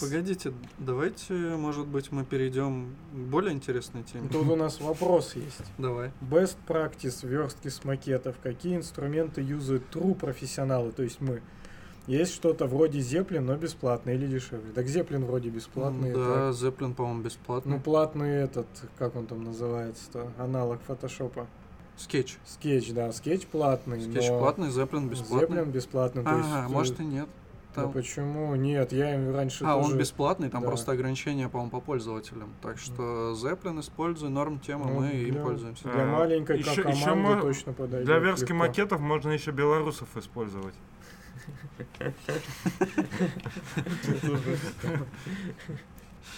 Погодите, 0.00 0.52
давайте, 0.78 1.32
может 1.34 1.86
быть, 1.86 2.12
мы 2.12 2.24
перейдем 2.24 2.94
к 3.12 3.16
более 3.16 3.52
интересной 3.52 4.02
теме. 4.04 4.28
Тут 4.30 4.46
у 4.48 4.54
нас 4.54 4.80
вопрос 4.80 5.34
есть. 5.34 5.64
Давай. 5.78 6.12
Best 6.20 6.56
practice 6.68 7.26
верстки 7.26 7.68
с 7.68 7.82
макетов. 7.84 8.36
Какие 8.42 8.76
инструменты 8.76 9.40
юзают 9.40 9.84
true 9.92 10.14
профессионалы, 10.14 10.92
то 10.92 11.02
есть 11.02 11.20
мы? 11.20 11.40
Есть 12.06 12.32
что-то 12.34 12.66
вроде 12.66 13.00
Zeplin, 13.00 13.40
но 13.40 13.56
бесплатно 13.56 14.10
или 14.10 14.26
дешевле. 14.26 14.72
Так 14.72 14.86
Zeplin 14.86 15.24
вроде 15.26 15.48
бесплатный. 15.50 16.12
Да, 16.12 16.52
так. 16.52 16.54
Zeplin, 16.54 16.94
по-моему, 16.94 17.22
бесплатный. 17.22 17.72
Ну, 17.76 17.80
платный 17.80 18.30
этот, 18.30 18.66
как 18.98 19.16
он 19.16 19.26
там 19.26 19.42
называется-то, 19.44 20.32
аналог 20.38 20.80
фотошопа. 20.86 21.46
Sketch. 21.98 22.36
Sketch, 22.46 22.92
да, 22.92 23.12
скетч 23.12 23.46
платный. 23.46 24.00
Скетч 24.00 24.28
но 24.28 24.38
платный, 24.38 24.68
Zeplin 24.68 25.08
бесплатный. 25.08 25.58
Zeplin 25.58 25.70
бесплатный. 25.70 26.22
то 26.22 26.30
Ага, 26.30 26.60
есть, 26.62 26.70
может 26.72 27.00
и 27.00 27.04
нет. 27.04 27.28
да 27.74 27.82
Там- 27.82 27.92
почему? 27.92 28.54
Нет, 28.54 28.92
я 28.92 29.14
им 29.16 29.34
раньше 29.34 29.64
А, 29.64 29.74
тоже... 29.74 29.92
он 29.92 29.98
бесплатный, 29.98 30.48
там 30.48 30.62
да. 30.62 30.68
просто 30.68 30.92
ограничения, 30.92 31.48
по-моему, 31.48 31.70
по 31.72 31.80
пользователям. 31.80 32.54
Так 32.62 32.78
что 32.78 33.32
Zeppelin 33.32 33.80
используй, 33.80 34.30
норм 34.30 34.60
тема, 34.60 34.86
Ну, 34.86 35.00
мы 35.00 35.08
им 35.10 35.32
для- 35.32 35.42
пользуемся. 35.42 35.88
Для 35.88 36.02
А, 36.04 36.06
маленькой 36.06 36.58
ещё 36.58 36.82
команды 36.84 37.14
мо- 37.36 37.40
точно 37.42 37.72
подойдет. 37.72 38.06
Для 38.06 38.18
верстки 38.18 38.52
легко. 38.52 38.64
макетов 38.66 39.00
можно 39.00 39.30
еще 39.30 39.50
белорусов 39.50 40.08
использовать. 40.16 40.74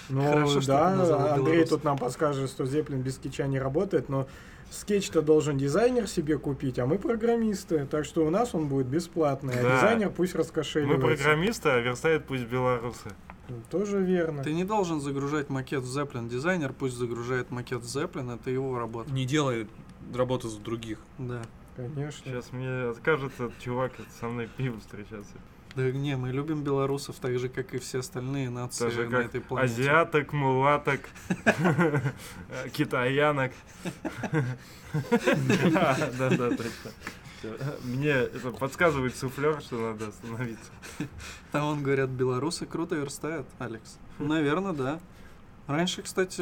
Ну 0.09 0.61
да, 0.67 1.35
Андрей 1.35 1.65
тут 1.65 1.85
нам 1.85 1.97
подскажет, 1.99 2.51
что 2.51 2.65
Zeppelin 2.65 3.03
без 3.03 3.17
скетча 3.17 3.47
не 3.47 3.59
работает, 3.59 4.09
но 4.09 4.27
скетч-то 4.71 5.23
должен 5.23 5.59
дизайнер 5.59 6.07
себе 6.07 6.39
купить, 6.39 6.79
а 6.79 6.87
мы 6.87 6.99
программисты, 6.99 7.87
так 7.87 8.05
что 8.05 8.25
у 8.27 8.31
нас 8.31 8.55
он 8.55 8.69
будет 8.69 8.87
бесплатный, 8.87 9.55
а 9.59 9.63
Да. 9.63 9.77
дизайнер 9.77 10.11
пусть 10.11 10.35
Мы 10.35 10.41
раскошеливается. 10.41 11.07
программисты, 11.07 11.69
а 11.69 11.79
верстают 11.81 12.25
пусть 12.27 12.45
белорусы. 12.45 13.11
Ну, 13.49 13.57
Тоже 13.69 13.99
верно. 14.01 14.45
Ты 14.45 14.53
не 14.53 14.65
должен 14.65 15.01
загружать 15.01 15.49
макет 15.51 15.83
в 15.83 15.99
Zeppelin. 15.99 16.29
Дизайнер 16.29 16.73
пусть 16.73 16.95
загружает 16.97 17.51
макет 17.51 17.83
в 17.83 17.85
Zeppelin, 17.85 18.37
это 18.37 18.51
его 18.51 18.79
работа. 18.79 19.11
Не 19.13 19.25
делай 19.27 19.67
работу 20.15 20.49
за 20.49 20.61
других. 20.61 20.99
Да. 21.19 21.43
Конечно. 21.77 22.23
Сейчас 22.31 22.53
мне 22.53 22.91
откажется 22.91 23.47
этот 23.47 23.59
чувак 23.59 23.93
со 24.21 24.29
мной 24.29 24.49
пиво 24.57 24.79
встречаться. 24.79 25.35
Да 25.77 25.91
не, 25.91 26.17
мы 26.17 26.31
любим 26.33 26.63
белорусов 26.65 27.17
так 27.21 27.39
же, 27.39 27.49
как 27.49 27.75
и 27.75 27.79
все 27.79 28.01
остальные 28.01 28.51
нации 28.51 28.85
Так 28.85 28.93
же, 28.93 29.05
на 29.05 29.11
как 29.19 29.27
этой 29.27 29.41
планете. 29.41 29.73
Азиаток, 29.75 30.33
мулаток, 30.33 31.01
китаянок. 32.73 33.53
Да, 35.73 35.97
да, 36.19 36.51
точно. 36.51 36.91
Мне 37.85 38.11
это 38.11 38.51
подсказывает 38.51 39.15
суфлер, 39.17 39.61
что 39.63 39.77
надо 39.93 40.09
остановиться. 40.09 40.71
Там, 41.53 41.65
он 41.67 41.83
говорят, 41.83 42.11
белорусы 42.11 42.67
круто 42.67 42.97
верстают, 42.97 43.47
Алекс. 43.59 43.99
Наверное, 44.19 44.73
да. 44.73 45.01
Раньше, 45.69 46.03
кстати, 46.03 46.41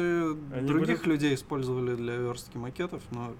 Они 0.53 0.67
других 0.67 1.01
были- 1.03 1.09
людей 1.13 1.35
использовали 1.35 1.95
для 1.95 2.15
верстки 2.17 2.57
макетов, 2.57 3.03
но, 3.11 3.33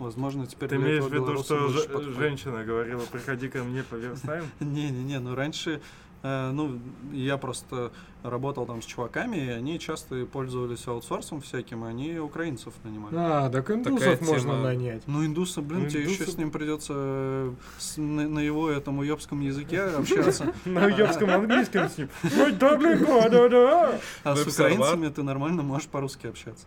возможно, 0.00 0.46
теперь 0.46 0.68
Ты 0.70 0.76
имеешь 0.76 1.04
в 1.04 1.12
виду, 1.12 1.36
что 1.42 1.68
женщина 1.68 2.64
говорила, 2.64 3.02
приходи 3.12 3.48
ко 3.48 3.62
мне, 3.62 3.82
поверстаем? 3.82 4.44
Не-не-не, 4.60 5.18
ну 5.20 5.34
раньше, 5.34 5.80
э, 6.22 6.50
ну, 6.50 6.80
я 7.12 7.36
просто 7.36 7.92
работал 8.22 8.66
там 8.66 8.82
с 8.82 8.84
чуваками, 8.84 9.36
и 9.38 9.48
они 9.48 9.78
часто 9.78 10.26
пользовались 10.26 10.86
аутсорсом 10.86 11.40
всяким, 11.40 11.86
и 11.86 11.88
они 11.88 12.18
украинцев 12.18 12.74
нанимали. 12.84 13.14
А, 13.16 13.48
так 13.48 13.70
индусов 13.70 13.98
Такая 14.18 14.18
можно 14.28 14.50
тема. 14.52 14.62
нанять. 14.62 15.02
Ну, 15.06 15.24
индуса, 15.24 15.62
блин, 15.62 15.84
Ну, 15.84 15.88
тебе 15.88 16.02
еще 16.02 16.24
индусы- 16.24 16.30
с 16.32 16.36
ним 16.36 16.50
придется 16.50 16.92
э, 16.96 17.52
с- 17.78 17.96
на, 17.96 18.28
на 18.28 18.40
его 18.40 18.68
этом 18.68 18.98
уебском 18.98 19.40
языке 19.40 19.80
общаться. 19.98 20.52
На 20.66 20.84
уебском 20.84 21.30
английском 21.30 21.88
с 21.88 21.96
ним. 21.96 22.08
Ой, 22.38 22.52
да, 22.52 22.76
далеко, 22.76 23.28
да-да. 23.30 23.98
А 24.24 24.36
с 24.36 24.46
украинцами 24.46 25.08
ты 25.08 25.22
нормально 25.22 25.62
можешь 25.62 25.88
по-русски 25.88 26.26
общаться. 26.26 26.66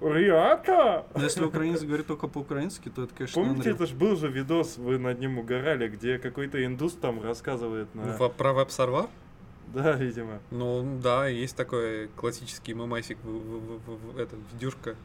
Ребята! 0.00 1.04
Но 1.14 1.22
если 1.22 1.44
украинец 1.44 1.82
говорит 1.82 2.06
только 2.06 2.26
по-украински, 2.26 2.88
то 2.88 3.02
это, 3.04 3.14
конечно, 3.14 3.42
Помните, 3.42 3.70
unreal. 3.70 3.74
это 3.74 3.86
ж 3.86 3.92
был 3.92 4.16
же 4.16 4.28
видос, 4.28 4.78
вы 4.78 4.98
над 4.98 5.18
ним 5.20 5.38
угорали, 5.38 5.88
где 5.88 6.18
какой-то 6.18 6.64
индус 6.64 6.94
там 6.94 7.22
рассказывает 7.22 7.94
на... 7.94 8.16
Во- 8.16 8.30
Про 8.30 8.52
веб-сервер? 8.54 9.08
Да, 9.74 9.92
видимо. 9.92 10.40
Ну, 10.50 10.98
да, 11.02 11.26
есть 11.28 11.54
такой 11.54 12.08
классический 12.16 12.72
мемасик, 12.74 13.18
в, 13.22 13.28
в- 13.28 13.30
в- 13.30 13.80
в- 13.86 14.14
в- 14.14 14.18
это, 14.18 14.36
видюшка. 14.52 14.96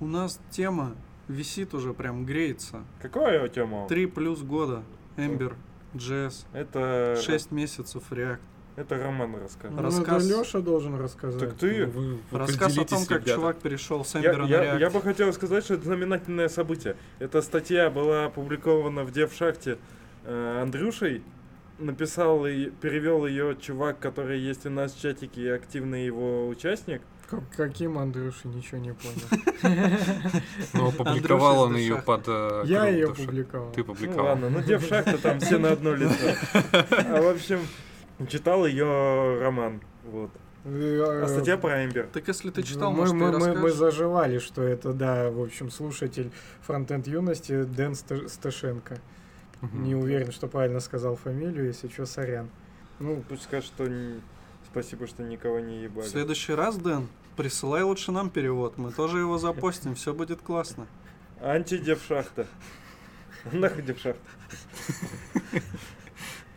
У 0.00 0.06
нас 0.06 0.40
тема 0.50 0.96
висит 1.32 1.74
уже, 1.74 1.92
прям 1.94 2.24
греется. 2.24 2.84
Какое 3.00 3.48
тема? 3.48 3.88
Три 3.88 4.06
плюс 4.06 4.40
года. 4.42 4.82
Ember, 5.16 5.54
JS, 5.94 6.46
Это... 6.52 7.20
6 7.20 7.50
месяцев 7.50 8.02
React. 8.10 8.38
Это 8.76 8.96
Роман 8.96 9.34
рассказал. 9.36 9.76
Ну, 9.76 9.82
Рассказ- 9.82 10.24
это 10.26 10.38
Леша 10.40 10.60
должен 10.60 10.94
рассказать. 10.98 11.38
Так 11.40 11.54
ты... 11.54 11.84
Вы- 11.86 12.18
вы 12.30 12.38
Рассказ 12.38 12.78
о 12.78 12.84
том, 12.86 13.04
как 13.04 13.22
ребята. 13.22 13.34
чувак 13.34 13.58
перешел 13.58 14.02
с 14.02 14.14
Я, 14.14 14.32
Ember 14.32 14.36
на 14.38 14.46
я- 14.46 14.64
React. 14.76 14.80
я 14.80 14.90
бы 14.90 15.02
хотел 15.02 15.32
сказать, 15.34 15.64
что 15.64 15.74
это 15.74 15.84
знаменательное 15.84 16.48
событие. 16.48 16.96
Эта 17.18 17.42
статья 17.42 17.90
была 17.90 18.24
опубликована 18.26 19.04
в 19.04 19.12
Девшахте 19.12 19.76
э, 20.24 20.60
Андрюшей. 20.62 21.22
Написал 21.78 22.46
и 22.46 22.70
перевел 22.70 23.26
ее 23.26 23.56
чувак, 23.60 23.98
который 23.98 24.38
есть 24.38 24.64
у 24.66 24.70
нас 24.70 24.92
в 24.94 25.00
чатике 25.00 25.42
и 25.42 25.48
активный 25.48 26.06
его 26.06 26.46
участник. 26.48 27.02
Как- 27.28 27.48
каким 27.56 27.98
Андрюша, 27.98 28.48
ничего 28.48 28.78
не 28.78 28.92
понял. 28.92 29.42
Ну, 30.74 30.88
опубликовал 30.88 31.62
он 31.62 31.76
ее 31.76 31.96
под... 31.96 32.24
э, 32.26 32.62
Я 32.66 32.86
ее 32.86 33.14
публиковал. 33.14 33.72
Ты 33.72 33.80
Ну 33.80 33.84
публиковал. 33.86 34.26
ладно, 34.26 34.50
ну 34.50 34.60
Девшахта 34.60 35.18
там 35.18 35.40
все 35.40 35.58
на 35.58 35.70
одно 35.72 35.94
лицо. 35.94 36.34
А 36.72 37.20
в 37.22 37.28
общем, 37.28 37.60
Читал 38.28 38.66
ее 38.66 39.38
роман. 39.40 39.80
Вот. 40.04 40.30
А 40.64 41.26
статья 41.28 41.56
про 41.58 41.84
Эмбер. 41.84 42.06
Так 42.12 42.28
если 42.28 42.50
ты 42.50 42.62
читал, 42.62 42.92
мы, 42.92 42.98
может, 42.98 43.14
мы, 43.14 43.32
ты 43.32 43.38
мы, 43.38 43.54
мы 43.54 43.70
заживали, 43.72 44.38
что 44.38 44.62
это, 44.62 44.92
да, 44.92 45.28
в 45.30 45.40
общем, 45.42 45.70
слушатель 45.70 46.30
фронтенд 46.60 47.06
юности 47.08 47.64
Дэн 47.64 47.94
Ста- 47.96 48.28
Сташенко. 48.28 48.98
Не 49.72 49.94
уверен, 49.96 50.30
что 50.32 50.46
правильно 50.48 50.80
сказал 50.80 51.16
фамилию, 51.16 51.66
если 51.66 51.88
что, 51.88 52.04
сорян. 52.06 52.48
Ну, 53.00 53.24
пусть 53.28 53.44
скажет, 53.44 53.66
что 53.66 53.86
спасибо, 54.72 55.06
что 55.06 55.22
никого 55.22 55.60
не 55.60 55.78
В 55.80 55.82
ебали. 55.82 56.06
следующий 56.06 56.54
раз, 56.54 56.76
Дэн, 56.76 57.06
присылай 57.36 57.82
лучше 57.82 58.10
нам 58.10 58.30
перевод. 58.30 58.78
Мы 58.78 58.90
тоже 58.90 59.18
его 59.18 59.38
запостим, 59.38 59.94
все 59.94 60.12
будет 60.14 60.40
классно. 60.42 60.86
Антидевшахта. 61.40 62.46
Нахуй 63.52 63.82
девшахта. 63.82 64.20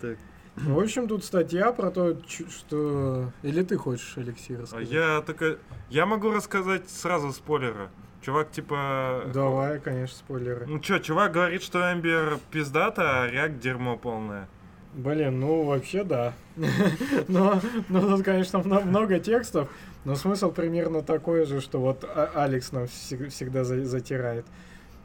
Так. 0.02 0.18
В 0.56 0.78
общем, 0.80 1.08
тут 1.08 1.24
статья 1.24 1.72
про 1.72 1.90
то, 1.90 2.18
что... 2.28 3.32
Или 3.44 3.64
ты 3.64 3.78
хочешь, 3.78 4.18
Алексей, 4.18 4.56
А 4.58 4.62
рассказать? 4.62 4.90
Я 4.90 5.22
только... 5.22 5.58
Я 5.90 6.06
могу 6.06 6.32
рассказать 6.32 6.90
сразу 6.90 7.32
спойлеры. 7.32 7.90
Чувак, 8.22 8.52
типа... 8.52 9.24
Давай, 9.34 9.80
конечно, 9.80 10.18
спойлеры. 10.18 10.66
Ну 10.66 10.80
чё, 10.80 11.00
чувак 11.00 11.32
говорит, 11.34 11.62
что 11.64 11.92
Эмбер 11.94 12.40
пиздата, 12.52 13.24
а 13.24 13.28
React 13.30 13.60
дерьмо 13.60 13.98
полное. 13.98 14.48
Блин, 14.96 15.40
ну 15.42 15.64
вообще 15.64 16.04
да. 16.06 16.34
но, 17.28 17.60
но 17.90 18.02
тут, 18.02 18.24
конечно, 18.24 18.60
мно- 18.60 18.82
много 18.82 19.20
текстов, 19.20 19.70
но 20.06 20.16
смысл 20.16 20.52
примерно 20.52 21.02
такой 21.02 21.46
же, 21.46 21.60
что 21.60 21.80
вот 21.80 22.04
А- 22.06 22.32
Алекс 22.36 22.72
нам 22.72 22.84
всег- 22.86 23.30
всегда 23.30 23.64
за- 23.66 23.84
затирает. 23.86 24.46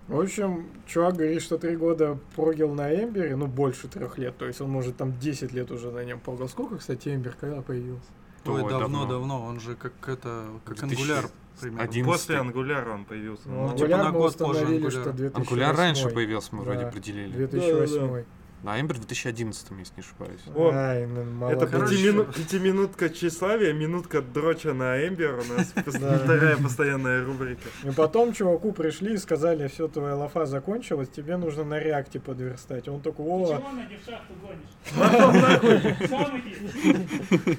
В 0.07 0.21
общем, 0.21 0.67
чувак 0.87 1.15
говорит, 1.17 1.43
что 1.43 1.59
три 1.59 1.77
года 1.77 2.19
прогил 2.37 2.73
на 2.75 2.93
Эмбере, 2.95 3.35
ну 3.37 3.47
больше 3.47 3.89
трех 3.89 4.17
лет, 4.19 4.37
то 4.39 4.47
есть 4.47 4.61
он 4.61 4.71
может 4.71 4.97
там 4.97 5.19
10 5.19 5.53
лет 5.53 5.71
уже 5.73 5.91
на 5.91 6.05
нем 6.05 6.21
прогал. 6.21 6.49
Сколько, 6.49 6.79
кстати, 6.79 7.09
Эмбер 7.15 7.35
когда 7.41 7.61
появился? 7.61 8.07
Ой, 8.47 8.63
Ой, 8.63 8.71
давно, 8.71 9.01
давно. 9.01 9.07
давно. 9.07 9.43
Он 9.45 9.61
же 9.61 9.75
как 9.75 9.93
это, 10.09 10.45
как 10.65 10.77
2000 10.79 11.01
ангуляр 11.01 11.31
примерно. 11.61 11.87
После 12.05 12.35
11-й. 12.37 12.41
ангуляра 12.41 12.91
он 12.95 13.05
появился. 13.05 13.43
Ну, 13.49 13.69
Ну, 13.69 13.77
типа 13.77 13.89
Angular 13.89 13.97
на 13.99 14.13
мы 14.13 14.19
год 14.19 14.37
позже 14.39 14.65
Angular. 14.65 14.91
что 14.91 15.13
2008. 15.13 15.35
Ангуляр 15.37 15.77
раньше 15.77 16.09
появился, 16.11 16.55
мы 16.55 16.63
вроде 16.63 16.81
Да. 16.83 16.89
определили. 16.89 17.33
2008. 17.33 18.25
А 18.63 18.79
Эмбер 18.79 18.97
в 18.97 19.01
2011, 19.01 19.71
если 19.79 19.95
не 19.97 20.03
ошибаюсь. 20.03 20.41
О, 20.55 20.71
Ай, 20.71 21.07
ну, 21.07 21.25
мало 21.25 21.51
Это 21.51 21.65
пятимину- 21.67 22.31
пятиминутка 22.31 23.09
тщеславия, 23.09 23.73
минутка 23.73 24.21
дроча 24.21 24.75
на 24.75 25.07
Эмбер 25.09 25.39
у 25.41 25.45
нас 25.55 25.73
вторая 25.77 26.57
постоянная 26.59 27.25
рубрика. 27.25 27.63
И 27.85 27.91
потом 27.91 28.35
чуваку 28.35 28.73
пришли 28.73 29.15
и 29.15 29.17
сказали, 29.17 29.67
все, 29.69 29.89
твоя 29.89 30.15
лафа 30.15 30.45
закончилась, 30.45 31.09
тебе 31.09 31.39
нужно 31.39 31.65
на 31.65 31.79
реакте 31.81 32.21
подверстать. 32.21 32.87
Он 32.89 33.01
такой, 33.01 33.25
о, 33.27 33.47
Чего 33.47 33.71
на 33.71 33.87
девшахту 33.87 34.35
гонишь? 34.43 36.09
Сам 36.11 36.41
иди. 36.41 37.59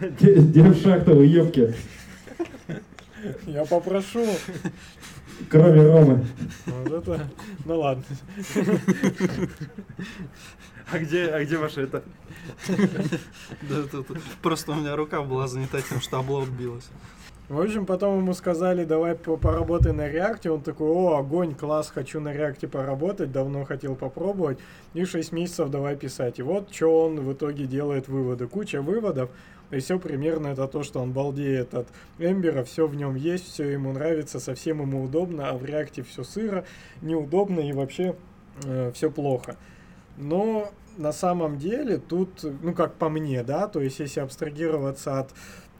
Де- 0.00 0.40
Девшахта, 0.42 1.14
вы 1.14 1.26
ёбки. 1.26 1.74
я 3.46 3.64
попрошу. 3.64 4.26
Кроме 5.50 5.82
Ромы. 5.86 6.24
Вот 6.66 6.92
это, 6.92 7.28
ну 7.64 7.78
ладно. 7.80 8.04
А 10.92 10.98
где, 10.98 11.26
а 11.28 11.42
где 11.44 11.56
ваша 11.56 11.82
это? 11.82 12.02
Да, 12.68 13.82
тут- 13.90 14.06
Просто 14.42 14.72
у 14.72 14.74
меня 14.74 14.96
рука 14.96 15.22
была 15.22 15.48
занята 15.48 15.80
тем, 15.80 16.00
что 16.00 16.18
облог 16.18 16.48
билась. 16.48 16.88
В 17.48 17.60
общем, 17.60 17.84
потом 17.84 18.18
ему 18.18 18.32
сказали, 18.32 18.84
давай 18.84 19.14
по- 19.14 19.36
поработай 19.36 19.92
на 19.92 20.08
реакте. 20.08 20.50
Он 20.50 20.62
такой, 20.62 20.88
о, 20.88 21.16
огонь, 21.18 21.54
класс, 21.54 21.90
хочу 21.94 22.18
на 22.20 22.32
реакте 22.32 22.68
поработать, 22.68 23.32
давно 23.32 23.64
хотел 23.64 23.96
попробовать. 23.96 24.58
И 24.94 25.04
6 25.04 25.30
месяцев 25.32 25.68
давай 25.68 25.94
писать. 25.96 26.38
И 26.38 26.42
вот 26.42 26.72
что 26.74 27.04
он 27.04 27.20
в 27.20 27.32
итоге 27.34 27.66
делает 27.66 28.08
выводы. 28.08 28.46
Куча 28.46 28.80
выводов. 28.80 29.28
И 29.70 29.78
все 29.78 29.98
примерно 29.98 30.48
это 30.48 30.68
то, 30.68 30.82
что 30.82 31.00
он 31.00 31.12
балдеет 31.12 31.74
от 31.74 31.88
Эмбера, 32.18 32.64
все 32.64 32.86
в 32.86 32.94
нем 32.94 33.14
есть, 33.14 33.52
все 33.52 33.68
ему 33.68 33.92
нравится, 33.92 34.38
совсем 34.40 34.80
ему 34.80 35.02
удобно, 35.04 35.50
а 35.50 35.56
в 35.56 35.64
реакте 35.64 36.02
все 36.02 36.22
сыро, 36.22 36.64
неудобно 37.02 37.60
и 37.60 37.72
вообще 37.72 38.14
все 38.92 39.10
плохо. 39.10 39.56
Но 40.16 40.70
на 40.96 41.12
самом 41.12 41.58
деле 41.58 41.98
тут, 41.98 42.44
ну 42.62 42.72
как 42.72 42.94
по 42.94 43.08
мне, 43.08 43.42
да, 43.42 43.66
то 43.66 43.80
есть 43.80 43.98
если 43.98 44.20
абстрагироваться 44.20 45.18
от 45.20 45.30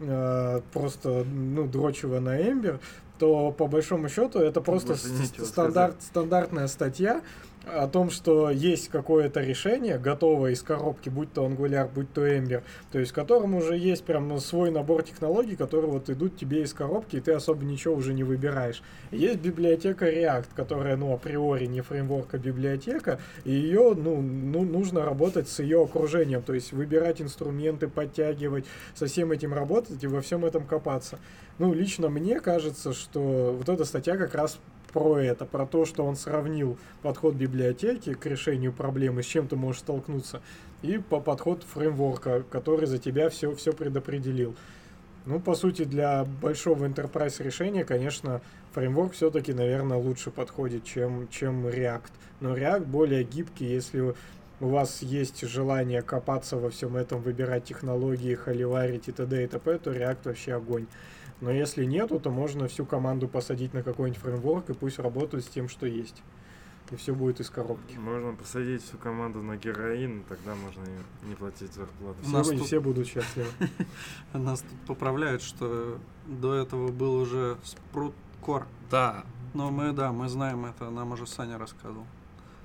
э, 0.00 0.60
просто, 0.72 1.24
ну, 1.24 1.68
дрочева 1.68 2.18
на 2.18 2.40
Эмбер, 2.40 2.80
то 3.20 3.52
по 3.52 3.68
большому 3.68 4.08
счету 4.08 4.40
это 4.40 4.60
просто 4.60 4.88
больше 4.94 5.06
с- 5.06 5.20
нечего 5.20 5.44
стандарт, 5.44 6.02
стандартная 6.02 6.66
статья 6.66 7.22
о 7.66 7.88
том, 7.88 8.10
что 8.10 8.50
есть 8.50 8.88
какое-то 8.88 9.40
решение, 9.40 9.98
готовое 9.98 10.52
из 10.52 10.62
коробки, 10.62 11.08
будь 11.08 11.32
то 11.32 11.46
Angular, 11.46 11.90
будь 11.92 12.12
то 12.12 12.26
Ember, 12.26 12.62
то 12.92 12.98
есть 12.98 13.12
в 13.12 13.14
котором 13.14 13.54
уже 13.54 13.76
есть 13.76 14.04
прям 14.04 14.28
ну, 14.28 14.38
свой 14.38 14.70
набор 14.70 15.02
технологий, 15.02 15.56
которые 15.56 15.90
вот 15.90 16.10
идут 16.10 16.36
тебе 16.36 16.62
из 16.62 16.74
коробки, 16.74 17.16
и 17.16 17.20
ты 17.20 17.32
особо 17.32 17.64
ничего 17.64 17.94
уже 17.94 18.12
не 18.12 18.24
выбираешь. 18.24 18.82
Есть 19.10 19.40
библиотека 19.40 20.10
React, 20.10 20.46
которая, 20.54 20.96
ну, 20.96 21.12
априори 21.12 21.66
не 21.66 21.80
фреймворк, 21.80 22.34
а 22.34 22.38
библиотека, 22.38 23.18
и 23.44 23.52
ее, 23.52 23.94
ну, 23.94 24.20
ну, 24.20 24.62
нужно 24.64 25.04
работать 25.04 25.48
с 25.48 25.60
ее 25.60 25.82
окружением, 25.82 26.42
то 26.42 26.54
есть 26.54 26.72
выбирать 26.72 27.20
инструменты, 27.20 27.88
подтягивать, 27.88 28.66
со 28.94 29.06
всем 29.06 29.32
этим 29.32 29.54
работать 29.54 30.02
и 30.02 30.06
во 30.06 30.20
всем 30.20 30.44
этом 30.44 30.66
копаться. 30.66 31.18
Ну, 31.58 31.72
лично 31.72 32.08
мне 32.08 32.40
кажется, 32.40 32.92
что 32.92 33.54
вот 33.56 33.68
эта 33.68 33.84
статья 33.84 34.16
как 34.16 34.34
раз 34.34 34.58
про 34.94 35.18
это, 35.18 35.44
про 35.44 35.66
то, 35.66 35.84
что 35.84 36.04
он 36.04 36.14
сравнил 36.14 36.78
подход 37.02 37.34
библиотеки 37.34 38.14
к 38.14 38.24
решению 38.26 38.72
проблемы, 38.72 39.24
с 39.24 39.26
чем 39.26 39.48
ты 39.48 39.56
можешь 39.56 39.80
столкнуться, 39.80 40.40
и 40.82 40.98
по 40.98 41.18
подход 41.18 41.64
фреймворка, 41.64 42.44
который 42.48 42.86
за 42.86 42.98
тебя 42.98 43.28
все, 43.28 43.52
все 43.56 43.72
предопределил. 43.72 44.54
Ну, 45.26 45.40
по 45.40 45.56
сути, 45.56 45.84
для 45.84 46.24
большого 46.24 46.86
enterprise 46.86 47.42
решения, 47.42 47.84
конечно, 47.84 48.40
фреймворк 48.72 49.14
все-таки, 49.14 49.52
наверное, 49.52 49.96
лучше 49.96 50.30
подходит, 50.30 50.84
чем, 50.84 51.28
чем 51.28 51.66
React. 51.66 52.12
Но 52.38 52.56
React 52.56 52.84
более 52.84 53.24
гибкий, 53.24 53.66
если 53.66 54.14
у 54.60 54.68
вас 54.68 55.02
есть 55.02 55.40
желание 55.40 56.02
копаться 56.02 56.56
во 56.56 56.70
всем 56.70 56.96
этом, 56.96 57.20
выбирать 57.20 57.64
технологии, 57.64 58.36
холиварить 58.36 59.08
и 59.08 59.12
т.д. 59.12 59.42
и 59.42 59.46
т.п., 59.48 59.78
то 59.78 59.92
React 59.92 60.18
вообще 60.24 60.54
огонь. 60.54 60.86
Но 61.40 61.50
если 61.50 61.84
нету, 61.84 62.20
то 62.20 62.30
можно 62.30 62.68
всю 62.68 62.86
команду 62.86 63.28
посадить 63.28 63.74
на 63.74 63.82
какой-нибудь 63.82 64.20
фреймворк 64.20 64.70
и 64.70 64.74
пусть 64.74 64.98
работают 64.98 65.44
с 65.44 65.48
тем, 65.48 65.68
что 65.68 65.86
есть. 65.86 66.22
И 66.90 66.96
все 66.96 67.14
будет 67.14 67.40
из 67.40 67.48
коробки. 67.50 67.96
Можно 67.96 68.34
посадить 68.34 68.82
всю 68.82 68.98
команду 68.98 69.42
на 69.42 69.56
героин, 69.56 70.22
тогда 70.28 70.54
можно 70.54 70.82
и 70.82 71.28
не 71.28 71.34
платить 71.34 71.72
зарплату. 71.72 72.18
У 72.26 72.28
нас 72.28 72.46
Все, 72.46 72.58
тут- 72.58 72.66
все 72.66 72.80
будут 72.80 73.06
счастливы. 73.06 73.48
Нас 74.34 74.60
тут 74.60 74.78
поправляют, 74.86 75.42
что 75.42 75.98
до 76.26 76.54
этого 76.54 76.88
был 76.92 77.14
уже 77.16 77.56
спрут 77.64 78.14
кор. 78.42 78.66
Да, 78.90 79.24
Но 79.54 79.70
мы, 79.70 79.92
да, 79.92 80.12
мы 80.12 80.28
знаем 80.28 80.66
это, 80.66 80.90
нам 80.90 81.12
уже 81.12 81.26
Саня 81.26 81.58
рассказывал. 81.58 82.06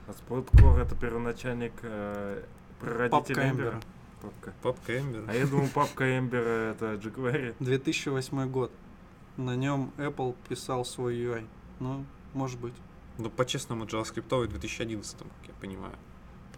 А 0.07 0.13
Спорткор 0.13 0.79
это 0.79 0.95
первоначальник 0.95 1.73
э, 1.83 2.43
прародитель 2.79 3.39
Эмбера. 3.39 3.79
Папка. 4.21 4.53
папка 4.61 4.99
Эмбер. 4.99 5.23
А 5.27 5.33
я 5.33 5.47
думал, 5.47 5.67
папка 5.73 6.17
Эмбера 6.17 6.71
это 6.71 6.93
jQuery. 6.95 7.55
2008 7.59 8.49
год. 8.49 8.71
На 9.37 9.55
нем 9.55 9.91
Apple 9.97 10.35
писал 10.47 10.83
свой 10.85 11.15
UI. 11.15 11.47
Ну, 11.79 12.05
может 12.33 12.59
быть. 12.59 12.73
Ну, 13.17 13.29
по-честному, 13.29 13.85
JavaScript 13.85 14.47
2011, 14.47 15.17
как 15.17 15.27
я 15.47 15.53
понимаю. 15.61 15.93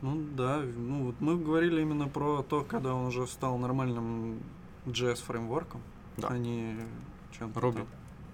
Ну 0.01 0.15
да, 0.35 0.59
ну 0.59 1.05
вот 1.05 1.15
мы 1.21 1.37
говорили 1.37 1.81
именно 1.81 2.07
про 2.07 2.41
то, 2.41 2.63
когда 2.63 2.95
он 2.95 3.05
уже 3.07 3.27
стал 3.27 3.57
нормальным 3.59 4.39
JS 4.87 5.23
фреймворком, 5.23 5.81
Да. 6.17 6.29
а 6.29 6.37
не 6.39 6.75
чем-то 7.37 7.59
Ruby. 7.59 7.73
там. 7.75 7.87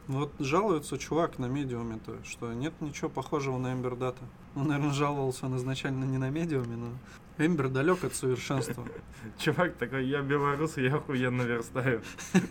Вот 0.07 0.31
жалуется 0.39 0.97
чувак 0.97 1.37
на 1.39 1.47
медиуме, 1.47 1.99
то 2.05 2.15
что 2.23 2.53
нет 2.53 2.73
ничего 2.79 3.09
похожего 3.09 3.57
на 3.57 3.73
Ember 3.73 3.97
Data. 3.97 4.23
Он, 4.55 4.69
наверное, 4.69 4.93
жаловался 4.93 5.45
он 5.47 5.57
изначально 5.57 6.05
не 6.05 6.17
на 6.17 6.29
медиуме, 6.29 6.77
но 6.77 6.87
Ember 7.37 7.69
далек 7.69 8.03
от 8.03 8.15
совершенства. 8.15 8.85
Чувак 9.37 9.75
такой, 9.75 10.05
я 10.07 10.21
белорус, 10.21 10.77
и 10.77 10.83
я 10.83 10.95
охуенно 10.95 11.43
верстаю. 11.43 12.01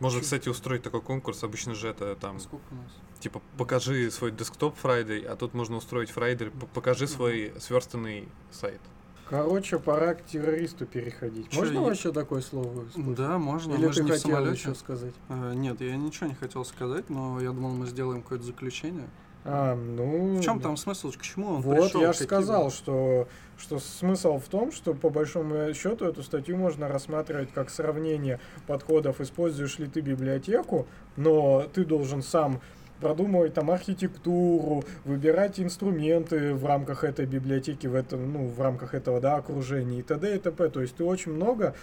Можно, 0.00 0.20
кстати, 0.22 0.48
устроить 0.48 0.82
такой 0.82 1.02
конкурс. 1.02 1.44
Обычно 1.44 1.74
же 1.74 1.88
это 1.88 2.16
там, 2.16 2.40
Сколько 2.40 2.64
у 2.70 2.74
нас? 2.76 2.90
типа, 3.18 3.42
покажи 3.58 4.10
свой 4.10 4.30
десктоп 4.30 4.74
Friday, 4.82 5.24
а 5.26 5.36
тут 5.36 5.52
можно 5.52 5.76
устроить 5.76 6.10
Friday, 6.10 6.50
покажи 6.72 7.06
свой 7.06 7.52
сверстанный 7.60 8.28
сайт. 8.50 8.80
Короче, 9.28 9.78
пора 9.78 10.14
к 10.14 10.24
террористу 10.24 10.86
переходить. 10.86 11.50
Чё, 11.50 11.60
Можно 11.60 11.74
я- 11.74 11.80
вообще 11.82 12.12
такое 12.12 12.40
слово? 12.40 12.86
использовать? 12.88 13.16
Да, 13.16 13.38
можно. 13.38 13.74
Или 13.74 13.86
мы 13.86 13.92
же 13.92 14.02
ты 14.02 14.08
хотел 14.08 14.30
самолете. 14.30 14.58
еще 14.60 14.74
сказать? 14.74 15.14
Э, 15.28 15.52
Нет, 15.54 15.80
я 15.82 15.96
ничего 15.96 16.26
не 16.28 16.34
хотел 16.34 16.64
сказать, 16.64 17.10
но 17.10 17.38
я 17.40 17.52
думал, 17.52 17.70
мы 17.70 17.86
сделаем 17.86 18.22
какое-то 18.22 18.44
заключение. 18.44 19.08
А, 19.44 19.74
ну... 19.74 20.36
В 20.36 20.40
чем 20.42 20.60
там 20.60 20.76
смысл? 20.76 21.10
К 21.12 21.22
чему 21.22 21.54
он 21.54 21.60
Вот, 21.62 21.84
пришел? 21.84 22.00
я 22.02 22.12
же 22.12 22.18
сказал, 22.20 22.70
что, 22.70 23.26
что 23.58 23.78
смысл 23.78 24.38
в 24.38 24.48
том, 24.48 24.70
что 24.70 24.94
по 24.94 25.08
большому 25.08 25.72
счету 25.72 26.04
эту 26.04 26.22
статью 26.22 26.56
можно 26.56 26.88
рассматривать 26.88 27.50
как 27.52 27.70
сравнение 27.70 28.38
подходов, 28.66 29.20
используешь 29.20 29.78
ли 29.78 29.86
ты 29.86 30.00
библиотеку, 30.00 30.86
но 31.16 31.66
ты 31.72 31.84
должен 31.84 32.22
сам 32.22 32.60
продумывать 33.00 33.54
там 33.54 33.70
архитектуру, 33.70 34.84
выбирать 35.04 35.58
инструменты 35.58 36.54
в 36.54 36.64
рамках 36.66 37.04
этой 37.04 37.26
библиотеки, 37.26 37.86
в 37.86 37.94
этом, 37.94 38.32
ну, 38.32 38.46
в 38.46 38.60
рамках 38.60 38.94
этого, 38.94 39.20
да, 39.20 39.36
окружения 39.36 40.00
и 40.00 40.02
т.д. 40.02 40.36
и 40.36 40.38
т.п. 40.38 40.68
То 40.68 40.82
есть 40.82 40.96
ты 40.96 41.04
очень 41.04 41.32
много, 41.32 41.74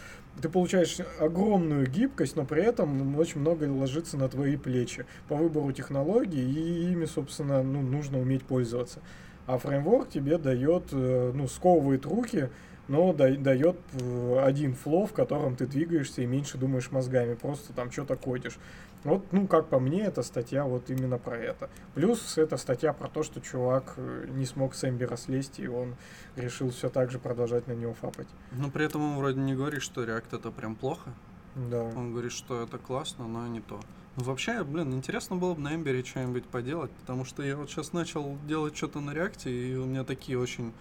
ты 0.42 0.50
получаешь 0.50 0.98
огромную 1.20 1.88
гибкость, 1.88 2.36
но 2.36 2.46
при 2.46 2.64
этом 2.64 3.18
очень 3.18 3.42
много 3.42 3.64
ложится 3.66 4.18
на 4.18 4.30
твои 4.30 4.56
плечи 4.58 5.06
по 5.28 5.36
выбору 5.36 5.72
технологий, 5.72 6.42
и 6.42 6.92
ими, 6.92 7.06
собственно, 7.06 7.64
ну, 7.64 7.82
нужно 7.82 8.20
уметь 8.20 8.44
пользоваться. 8.44 9.00
А 9.48 9.58
фреймворк 9.58 10.10
тебе 10.10 10.38
дает, 10.38 10.84
э, 10.92 11.32
ну, 11.34 11.48
сковывает 11.48 12.06
руки, 12.06 12.50
но 12.88 13.14
да- 13.14 13.36
дает 13.36 13.78
э, 13.94 14.40
один 14.44 14.76
флоу, 14.76 15.06
в 15.06 15.14
котором 15.14 15.56
ты 15.56 15.66
двигаешься 15.66 16.22
и 16.22 16.26
меньше 16.26 16.58
думаешь 16.58 16.92
мозгами, 16.92 17.36
просто 17.36 17.74
там 17.74 17.92
что-то 17.92 18.16
кодишь. 18.16 18.58
Вот, 19.04 19.32
ну, 19.32 19.48
как 19.48 19.68
по 19.68 19.80
мне, 19.80 20.04
эта 20.04 20.24
статья 20.24 20.66
вот 20.66 20.90
именно 20.90 21.18
про 21.18 21.38
это. 21.38 21.70
Плюс 21.94 22.38
это 22.38 22.58
статья 22.58 22.94
про 22.94 23.08
то, 23.08 23.24
что 23.24 23.40
чувак 23.40 23.94
э, 23.98 24.26
не 24.30 24.46
смог 24.46 24.76
с 24.76 24.84
Эмбера 24.84 25.16
слезть, 25.16 25.60
и 25.60 25.68
он 25.68 25.96
решил 26.36 26.72
все 26.72 26.90
так 26.90 27.12
же 27.12 27.20
продолжать 27.20 27.68
на 27.68 27.74
него 27.74 27.94
фапать. 27.94 28.28
Но 28.52 28.70
при 28.70 28.86
этом 28.86 29.04
он 29.04 29.18
вроде 29.18 29.40
не 29.40 29.56
говорит, 29.56 29.82
что 29.82 30.04
React 30.04 30.38
это 30.38 30.52
прям 30.52 30.76
плохо. 30.76 31.14
Да. 31.56 31.84
Он 31.84 32.12
говорит, 32.12 32.32
что 32.32 32.62
это 32.62 32.78
классно, 32.78 33.28
но 33.28 33.48
не 33.48 33.62
то. 33.62 33.80
Ну, 34.18 34.24
вообще, 34.24 34.64
блин, 34.64 34.94
интересно 34.94 35.36
было 35.36 35.54
бы 35.54 35.62
на 35.62 35.76
Эмбере 35.76 36.04
что-нибудь 36.04 36.46
поделать, 36.46 36.92
потому 36.92 37.24
что 37.24 37.44
я 37.44 37.56
вот 37.56 37.70
сейчас 37.70 37.94
начал 37.94 38.38
делать 38.48 38.76
что-то 38.76 39.00
на 39.00 39.14
реакте, 39.14 39.52
и 39.52 39.76
у 39.76 39.86
меня 39.86 40.04
такие 40.04 40.40
очень 40.40 40.74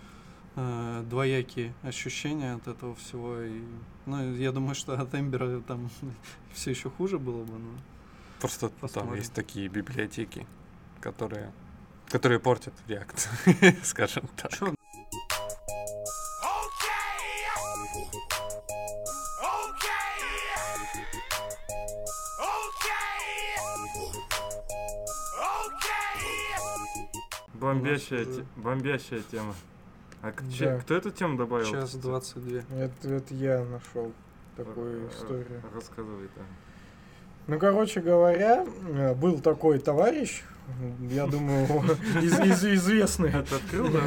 э, 0.54 1.04
двоякие 1.08 1.74
ощущения 1.82 2.54
от 2.54 2.66
этого 2.66 2.94
всего. 2.94 3.40
И, 3.42 3.60
ну, 4.06 4.34
я 4.34 4.52
думаю, 4.52 4.74
что 4.74 4.94
от 4.94 5.14
Эмбера 5.14 5.60
там 5.60 5.90
все 6.54 6.70
еще 6.70 6.88
хуже 6.88 7.18
было 7.18 7.44
бы, 7.44 7.52
но... 7.58 7.68
Просто 8.46 8.68
там 8.68 8.78
Посмотрим. 8.80 9.14
есть 9.14 9.32
такие 9.32 9.66
библиотеки, 9.66 10.46
которые, 11.00 11.50
которые 12.08 12.38
портят 12.38 12.74
React, 12.86 13.80
скажем 13.84 14.28
так. 14.36 14.52
Чё, 14.52 14.72
Бомбящая, 27.54 28.24
те- 28.24 28.44
бомбящая 28.56 29.22
тема. 29.30 29.54
А 30.22 30.32
Да. 30.32 30.50
че- 30.50 30.78
кто 30.80 30.94
эту 30.94 31.10
тему 31.10 31.36
добавил? 31.36 31.70
час 31.70 31.90
кстати? 31.90 32.02
22. 32.02 32.62
Это, 32.70 33.08
это 33.08 33.34
я 33.34 33.64
нашел 33.64 34.12
такую 34.56 35.04
Р- 35.06 35.10
историю. 35.10 35.62
Рассказывай, 35.74 36.28
да. 36.36 36.42
Ну, 37.46 37.58
короче 37.58 38.00
говоря, 38.00 38.66
э, 38.88 39.14
был 39.14 39.38
такой 39.38 39.78
товарищ, 39.78 40.42
я 41.10 41.26
думаю, 41.26 41.64
из- 42.22 42.38
из- 42.40 42.64
известный. 42.64 43.28
Это 43.30 43.56
открыл, 43.56 43.88
да? 43.88 44.00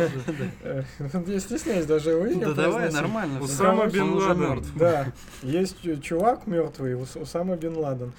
Э, 0.64 0.84
Я 1.28 1.40
стесняюсь 1.40 1.86
даже 1.86 2.10
его 2.12 2.26
имя 2.26 2.48
Да 2.48 2.54
давай, 2.54 2.92
нормально. 2.92 3.40
Усама 3.42 3.86
уже 3.86 4.04
Ладен. 4.04 4.42
мертв. 4.42 4.70
Да, 4.76 5.08
есть 5.42 5.82
чу- 5.82 5.98
чувак 6.02 6.48
мертвый, 6.48 6.96
Ус- 6.96 7.16
Усама 7.16 7.56
бен 7.56 7.78
Ладен. 7.78 8.12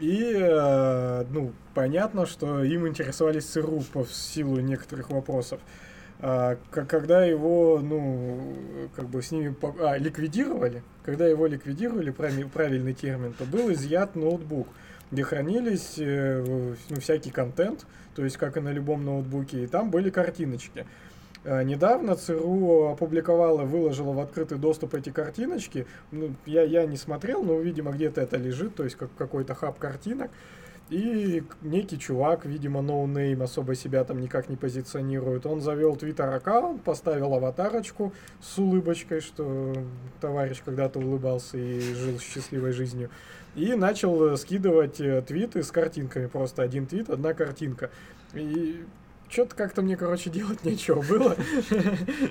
И, 0.00 0.22
э, 0.38 1.24
ну, 1.30 1.52
понятно, 1.74 2.24
что 2.26 2.62
им 2.62 2.86
интересовались 2.86 3.46
ЦРУ 3.46 3.82
по 3.92 4.04
в 4.04 4.12
силу 4.14 4.60
некоторых 4.60 5.10
вопросов. 5.10 5.58
А, 6.22 6.58
когда 6.70 7.24
его, 7.24 7.80
ну, 7.82 8.88
как 8.94 9.06
бы 9.08 9.22
с 9.22 9.30
ними 9.30 9.54
а, 9.80 9.96
ликвидировали, 9.96 10.82
когда 11.02 11.26
его 11.26 11.46
ликвидировали, 11.46 12.10
прави- 12.10 12.48
правильный 12.48 12.92
термин, 12.92 13.32
то 13.32 13.44
был 13.44 13.72
изъят 13.72 14.16
ноутбук, 14.16 14.68
где 15.10 15.22
хранились 15.22 15.94
э, 15.96 16.74
ну, 16.90 17.00
всякий 17.00 17.30
контент, 17.30 17.86
то 18.14 18.22
есть 18.22 18.36
как 18.36 18.58
и 18.58 18.60
на 18.60 18.70
любом 18.70 19.04
ноутбуке, 19.04 19.64
и 19.64 19.66
там 19.66 19.90
были 19.90 20.10
картиночки. 20.10 20.84
А, 21.44 21.62
Недавно 21.62 22.16
ЦРУ 22.16 22.88
опубликовала, 22.88 23.62
выложила 23.62 24.12
в 24.12 24.20
открытый 24.20 24.58
доступ 24.58 24.94
эти 24.94 25.08
картиночки. 25.08 25.86
Ну, 26.10 26.34
я, 26.44 26.62
я 26.64 26.84
не 26.84 26.98
смотрел, 26.98 27.42
но, 27.42 27.58
видимо, 27.58 27.92
где-то 27.92 28.20
это 28.20 28.36
лежит, 28.36 28.74
то 28.74 28.84
есть 28.84 28.96
как 28.96 29.08
какой-то 29.16 29.54
хаб 29.54 29.78
картинок. 29.78 30.30
И 30.90 31.44
некий 31.62 31.98
чувак, 31.98 32.44
видимо, 32.44 32.82
no-name, 32.82 33.42
особо 33.42 33.76
себя 33.76 34.02
там 34.02 34.20
никак 34.20 34.48
не 34.48 34.56
позиционирует. 34.56 35.46
Он 35.46 35.60
завел 35.60 35.94
твиттер-аккаунт, 35.94 36.82
поставил 36.82 37.32
аватарочку 37.34 38.12
с 38.40 38.58
улыбочкой, 38.58 39.20
что 39.20 39.72
товарищ 40.20 40.60
когда-то 40.64 40.98
улыбался 40.98 41.58
и 41.58 41.80
жил 41.80 42.18
счастливой 42.18 42.72
жизнью. 42.72 43.08
И 43.54 43.74
начал 43.74 44.32
э, 44.32 44.36
скидывать 44.36 45.00
э, 45.00 45.22
твиты 45.22 45.62
с 45.62 45.70
картинками. 45.70 46.26
Просто 46.26 46.62
один 46.62 46.86
твит, 46.86 47.08
одна 47.08 47.34
картинка. 47.34 47.90
И 48.34 48.84
что-то 49.30 49.54
как-то 49.54 49.82
мне, 49.82 49.96
короче, 49.96 50.28
делать 50.28 50.64
нечего 50.64 51.02
было. 51.02 51.36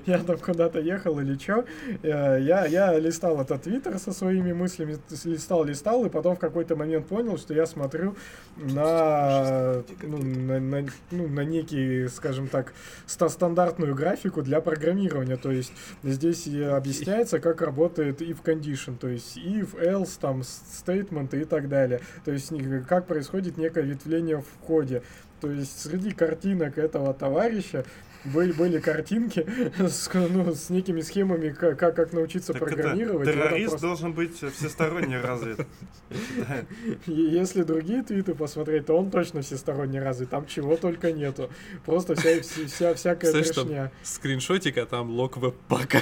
Я 0.05 0.19
там 0.19 0.37
куда-то 0.37 0.79
ехал 0.79 1.19
или 1.19 1.37
что. 1.37 1.65
Я, 2.03 2.65
я 2.65 2.99
листал 2.99 3.41
этот 3.41 3.63
твиттер 3.63 3.97
со 3.99 4.11
своими 4.11 4.51
мыслями, 4.53 4.97
листал, 5.23 5.63
листал, 5.63 6.05
и 6.05 6.09
потом 6.09 6.35
в 6.35 6.39
какой-то 6.39 6.75
момент 6.75 7.07
понял, 7.07 7.37
что 7.37 7.53
я 7.53 7.65
смотрю 7.65 8.15
на, 8.57 9.83
ну, 10.03 10.17
на, 10.17 10.59
на, 10.59 10.85
ну, 11.11 11.27
на 11.27 11.41
некий, 11.41 12.07
скажем 12.09 12.47
так, 12.47 12.73
ста- 13.05 13.29
стандартную 13.29 13.95
графику 13.95 14.41
для 14.41 14.61
программирования. 14.61 15.37
То 15.37 15.51
есть 15.51 15.71
здесь 16.03 16.47
и 16.47 16.61
объясняется, 16.61 17.39
как 17.39 17.61
работает 17.61 18.21
if 18.21 18.43
condition, 18.43 18.97
то 18.97 19.07
есть 19.07 19.37
if, 19.37 19.79
else, 19.81 20.17
там, 20.19 20.41
statement 20.41 21.39
и 21.39 21.45
так 21.45 21.69
далее. 21.69 22.01
То 22.25 22.31
есть 22.31 22.51
ни- 22.51 22.79
как 22.83 23.07
происходит 23.07 23.57
некое 23.57 23.83
ветвление 23.83 24.41
в 24.41 24.65
коде. 24.65 25.01
То 25.41 25.49
есть 25.51 25.79
среди 25.81 26.11
картинок 26.11 26.77
этого 26.77 27.13
товарища 27.13 27.85
были, 28.25 28.51
были 28.51 28.79
картинки 28.79 29.47
с, 29.79 30.09
ну, 30.13 30.53
с 30.53 30.69
некими 30.69 30.99
схемами, 31.01 31.49
как, 31.49 31.79
как, 31.79 32.11
научиться 32.11 32.51
Так 32.53 32.61
программировать. 32.61 33.27
это 33.27 33.37
террорист 33.37 33.69
просто- 33.71 33.87
должен 33.87 34.13
быть 34.13 34.35
всесторонне 34.37 35.19
развит. 35.21 35.65
Если 37.05 37.63
другие 37.63 38.03
твиты 38.03 38.35
посмотреть, 38.35 38.85
то 38.87 38.97
он 38.97 39.09
точно 39.11 39.41
всесторонне 39.41 40.01
развит. 40.01 40.29
Там 40.29 40.45
чего 40.47 40.75
только 40.75 41.11
нету. 41.13 41.49
Просто 41.85 42.15
вся, 42.15 42.41
вся, 42.41 42.65
вся- 42.65 42.93
всякая 42.95 43.31
Слышь, 43.31 43.49
там 43.51 43.67
трешня. 43.67 43.91
скриншотик, 44.03 44.77
а 44.77 44.85
там 44.85 45.09
лог 45.11 45.37
веб-пака. 45.37 46.01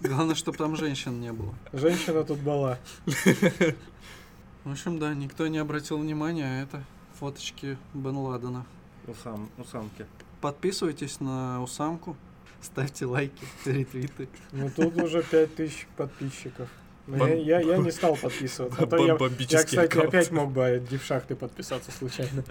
Главное, 0.00 0.34
чтобы 0.34 0.58
там 0.58 0.76
женщин 0.76 1.20
не 1.20 1.32
было. 1.32 1.54
Женщина 1.72 2.24
тут 2.24 2.40
была. 2.40 2.78
В 4.64 4.70
общем, 4.70 4.98
да, 4.98 5.14
никто 5.14 5.46
не 5.48 5.58
обратил 5.58 5.98
внимания, 5.98 6.44
а 6.44 6.62
это 6.62 6.84
фоточки 7.22 7.78
Бен 7.94 8.16
Ладена. 8.16 8.66
Усам, 9.06 9.48
усамки. 9.56 10.06
Подписывайтесь 10.40 11.20
на 11.20 11.62
Усамку, 11.62 12.16
ставьте 12.60 13.06
лайки, 13.06 13.44
ретвиты. 13.64 14.28
Ну 14.50 14.68
тут 14.74 14.96
уже 14.96 15.22
5000 15.22 15.86
подписчиков. 15.96 16.68
Но 17.06 17.18
Бом- 17.18 17.28
я, 17.28 17.60
я, 17.60 17.74
я 17.74 17.76
не 17.76 17.92
стал 17.92 18.16
подписываться. 18.16 18.82
А 18.82 18.86
то 18.88 18.96
я, 18.96 19.16
я, 19.16 19.64
кстати, 19.64 19.76
аккаунт. 19.76 20.08
опять 20.08 20.32
мог 20.32 20.50
бы 20.50 20.66
от 20.66 20.88
дившахты 20.88 21.36
подписаться 21.36 21.92
случайно. 21.92 22.42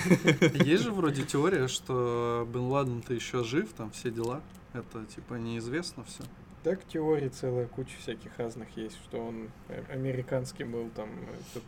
Есть 0.64 0.82
же 0.82 0.90
вроде 0.90 1.22
теория, 1.22 1.68
что 1.68 2.44
Бен 2.52 2.62
Ладен-то 2.62 3.14
еще 3.14 3.44
жив, 3.44 3.72
там 3.76 3.92
все 3.92 4.10
дела. 4.10 4.40
Это 4.72 5.04
типа 5.14 5.34
неизвестно 5.34 6.02
все. 6.02 6.24
Так 6.64 6.80
теорий 6.88 7.28
целая 7.28 7.66
куча 7.66 7.96
всяких 8.00 8.36
разных 8.36 8.76
есть, 8.76 8.98
что 9.04 9.18
он 9.24 9.48
э, 9.68 9.80
американский 9.90 10.64
был 10.64 10.90
там 10.96 11.08
этот, 11.52 11.62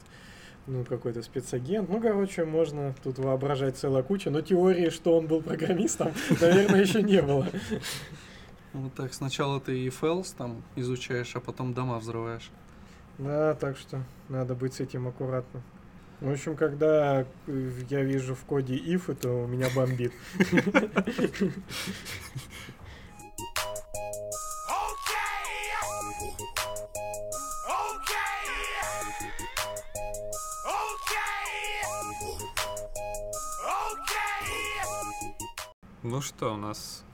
ну, 0.66 0.84
какой-то 0.84 1.22
спецагент. 1.22 1.88
Ну, 1.88 2.00
короче, 2.00 2.44
можно 2.44 2.94
тут 3.02 3.18
воображать 3.18 3.76
целая 3.76 4.02
куча, 4.02 4.30
но 4.30 4.40
теории, 4.40 4.90
что 4.90 5.18
он 5.18 5.26
был 5.26 5.42
программистом, 5.42 6.12
наверное, 6.40 6.80
еще 6.80 7.02
не 7.02 7.22
было. 7.22 7.46
Вот 8.72 8.94
так, 8.94 9.12
сначала 9.12 9.60
ты 9.60 9.78
и 9.78 9.90
Фэлс 9.90 10.32
там 10.32 10.62
изучаешь, 10.76 11.34
а 11.34 11.40
потом 11.40 11.74
дома 11.74 11.98
взрываешь. 11.98 12.50
Да, 13.18 13.54
так 13.54 13.76
что 13.76 14.02
надо 14.28 14.54
быть 14.54 14.74
с 14.74 14.80
этим 14.80 15.08
аккуратным. 15.08 15.62
В 16.20 16.30
общем, 16.30 16.54
когда 16.54 17.26
э, 17.46 17.70
я 17.88 18.02
вижу 18.02 18.34
в 18.34 18.44
коде 18.44 18.76
if, 18.76 19.14
то 19.14 19.44
у 19.44 19.46
меня 19.46 19.68
бомбит. 19.74 20.12
Ну 36.02 36.20
что, 36.20 36.54
у 36.54 36.56
нас 36.56 37.04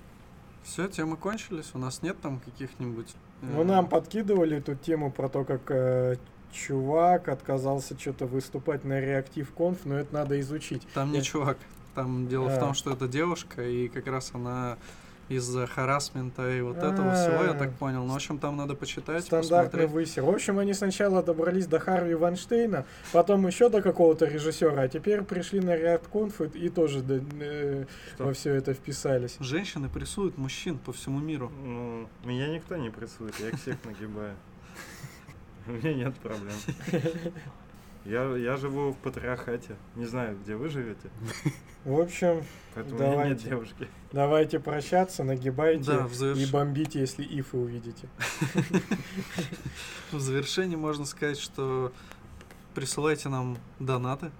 Все, 0.62 0.88
темы 0.88 1.16
кончились, 1.16 1.70
у 1.74 1.78
нас 1.78 2.02
нет 2.02 2.20
там 2.20 2.40
каких-нибудь... 2.40 3.14
э, 3.42 3.46
Ну, 3.54 3.64
нам 3.64 3.88
подкидывали 3.88 4.56
эту 4.58 4.74
тему 4.74 5.10
про 5.10 5.28
то, 5.28 5.44
как 5.44 5.62
э, 5.70 6.16
чувак 6.52 7.28
отказался 7.28 7.98
что-то 7.98 8.26
выступать 8.26 8.84
на 8.84 9.00
реактив 9.00 9.50
конф, 9.52 9.84
но 9.84 9.96
это 9.96 10.12
надо 10.14 10.40
изучить. 10.40 10.86
Там 10.94 11.10
не 11.12 11.18
Я- 11.18 11.22
чувак. 11.24 11.58
Там 11.94 12.28
дело 12.28 12.52
А. 12.52 12.56
в 12.56 12.60
том, 12.60 12.74
что 12.74 12.92
это 12.92 13.08
девушка, 13.08 13.62
и 13.66 13.88
как 13.88 14.06
раз 14.06 14.30
она 14.34 14.76
из-за 15.28 15.66
харасмента 15.66 16.48
и 16.56 16.60
вот 16.60 16.76
этого 16.78 17.14
всего, 17.14 17.42
я 17.44 17.50
А. 17.50 17.54
так 17.54 17.72
понял. 17.74 18.04
Ну, 18.04 18.12
в 18.12 18.16
общем, 18.16 18.38
там 18.38 18.56
надо 18.56 18.74
почитать, 18.74 19.24
Стандартный 19.24 19.86
высер. 19.86 20.22
В 20.22 20.28
общем, 20.30 20.58
они 20.58 20.72
сначала 20.72 21.22
добрались 21.22 21.66
до 21.66 21.78
Харви 21.80 22.14
Ванштейна, 22.14 22.84
потом 23.12 23.46
еще 23.46 23.68
до 23.68 23.82
какого-то 23.82 24.26
режиссера, 24.26 24.82
а 24.82 24.88
теперь 24.88 25.22
пришли 25.22 25.60
на 25.60 25.76
React 25.76 26.04
Conf 26.12 26.52
и 26.56 26.68
тоже 26.68 27.02
до- 27.02 27.20
э, 27.40 27.86
во 28.18 28.32
все 28.32 28.54
это 28.54 28.72
вписались. 28.74 29.36
Женщины 29.40 29.88
прессуют 29.88 30.38
мужчин 30.38 30.78
по 30.78 30.92
всему 30.92 31.18
миру. 31.18 31.50
Ну, 31.64 32.08
меня 32.24 32.48
никто 32.48 32.76
не 32.76 32.90
прессует, 32.90 33.34
я 33.40 33.48
их 33.48 33.60
всех 33.60 33.76
нагибаю. 33.84 34.34
У 35.66 35.72
меня 35.72 35.94
нет 35.94 36.14
проблем. 36.16 36.54
Я, 38.06 38.36
я 38.36 38.56
живу 38.56 38.92
в 38.92 38.96
патриархате. 38.98 39.76
Не 39.96 40.06
знаю, 40.06 40.38
где 40.42 40.54
вы 40.54 40.68
живете, 40.68 41.10
В 41.84 42.00
общем, 42.00 42.42
поэтому 42.74 42.96
у 42.96 43.02
меня 43.02 43.10
нет 43.10 43.16
Давайте. 43.22 43.48
девушки. 43.48 43.88
давайте 44.12 44.60
прощаться, 44.60 45.24
нагибайте 45.24 45.84
Да, 45.84 46.06
заверш- 46.06 46.38
и 46.38 46.50
бомбите, 46.50 47.00
если 47.00 47.24
ифы 47.24 47.56
увидите. 47.56 48.08
В 50.12 50.20
завершении 50.20 50.76
можно 50.76 51.04
сказать, 51.04 51.38
что 51.38 51.92
присылайте 52.74 53.28
нам 53.28 53.58
донаты. 53.78 54.30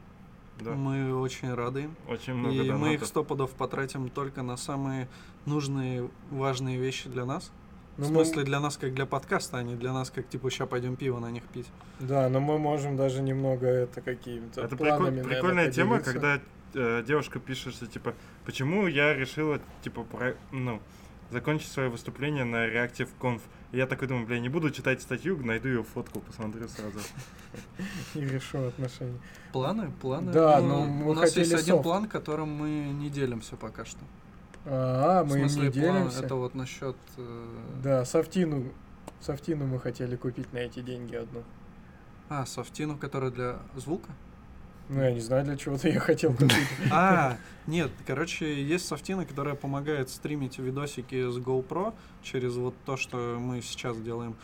Да, 0.60 0.72
Мы 0.72 1.14
очень 1.14 1.52
рады 1.52 1.82
им. 1.82 1.97
очень 2.09 2.34
много 2.34 2.55
И 2.55 2.59
мы 2.60 2.64
их 2.64 3.01
донатов. 3.01 3.09
сто 3.09 3.24
пудов 3.24 3.51
потратим 3.52 4.09
только 4.09 4.43
на 4.43 4.56
самые 4.56 5.06
нужные, 5.44 6.09
важные 6.30 6.78
вещи 6.78 7.09
для 7.09 7.24
нас. 7.26 7.51
Ну, 7.98 8.05
в 8.06 8.10
мы- 8.10 8.24
смысле, 8.24 8.44
для 8.44 8.60
нас 8.60 8.77
как 8.77 8.93
для 8.94 9.06
подкаста, 9.06 9.59
а 9.59 9.62
не 9.62 9.74
для 9.74 9.93
нас 9.93 10.10
как 10.10 10.28
типа 10.28 10.51
сейчас 10.51 10.68
пойдем 10.68 10.97
пиво 10.97 11.18
на 11.18 11.31
них 11.31 11.43
пить. 11.44 11.66
Да, 12.01 12.28
но 12.28 12.40
мы 12.40 12.59
можем 12.59 12.97
даже 12.97 13.23
немного 13.23 13.66
это 13.66 14.01
какими-то 14.02 14.60
Это 14.62 14.77
планами, 14.77 15.05
наверное, 15.16 15.24
прикольная 15.35 15.70
тема, 15.70 15.98
поделиться. 15.98 16.12
когда 16.12 16.40
э, 16.74 17.02
девушка 17.06 17.39
пишет, 17.40 17.74
что 17.74 17.86
типа, 17.86 18.14
почему 18.44 18.86
я 18.86 19.14
решила, 19.14 19.60
типа, 19.82 20.02
про, 20.05 20.35
ну, 20.52 20.81
закончить 21.31 21.70
свое 21.73 21.89
выступление 21.89 22.44
на 22.44 22.66
Reactive 22.68 23.09
Conf. 23.20 23.40
И 23.73 23.78
я 23.78 23.86
такой 23.86 24.06
думаю, 24.09 24.27
бля, 24.27 24.39
не 24.39 24.48
буду 24.48 24.70
читать 24.70 25.02
статью, 25.02 25.36
найду 25.44 25.68
ее 25.68 25.82
фотку, 25.82 26.20
посмотрю 26.20 26.68
сразу. 26.68 26.98
И 28.14 28.20
решу 28.20 28.66
отношения. 28.66 29.18
Планы? 29.52 29.90
Планы? 30.01 30.32
Да, 30.32 30.60
Ну, 30.60 30.68
но 30.68 30.85
мы 30.85 31.10
у 31.10 31.14
нас 31.14 31.36
есть 31.36 31.52
один 31.52 31.82
план, 31.82 32.06
которым 32.09 32.51
мы 32.51 32.68
не 32.93 33.10
делимся 33.10 33.56
пока 33.56 33.85
что. 33.85 34.01
А, 34.66 35.22
в 35.22 35.28
мы 35.28 35.38
им 35.40 35.48
смысле, 35.48 35.68
не 35.68 35.80
план 35.80 35.97
делимся. 35.98 36.24
это 36.24 36.34
вот 36.34 36.55
насчет... 36.55 36.97
э, 37.16 37.47
Да, 37.82 38.05
софтину, 38.05 38.64
софтину 39.20 39.66
мы 39.66 39.78
хотели 39.78 40.16
купить 40.16 40.52
на 40.52 40.59
эти 40.59 40.80
деньги 40.80 41.14
одну. 41.14 41.43
А, 42.28 42.44
софтину, 42.47 42.97
которая 42.98 43.30
для 43.30 43.59
звука? 43.76 44.10
Ну, 44.88 45.01
я 45.02 45.12
не 45.12 45.20
знаю, 45.20 45.44
для 45.44 45.56
чего-то 45.56 45.88
я 45.88 46.01
хотел 46.01 46.32
купить. 46.32 46.52
А, 46.93 47.38
нет, 47.66 47.90
короче, 48.06 48.62
есть 48.62 48.86
софтина, 48.86 49.24
которая 49.24 49.55
помогает 49.55 50.10
стримить 50.10 50.59
видосики 50.59 51.30
с 51.30 51.38
GoPro 51.38 51.94
через 52.22 52.55
вот 52.56 52.74
то, 52.84 52.97
что 52.97 53.38
мы 53.40 53.62
сейчас 53.62 53.97
делаем. 53.98 54.34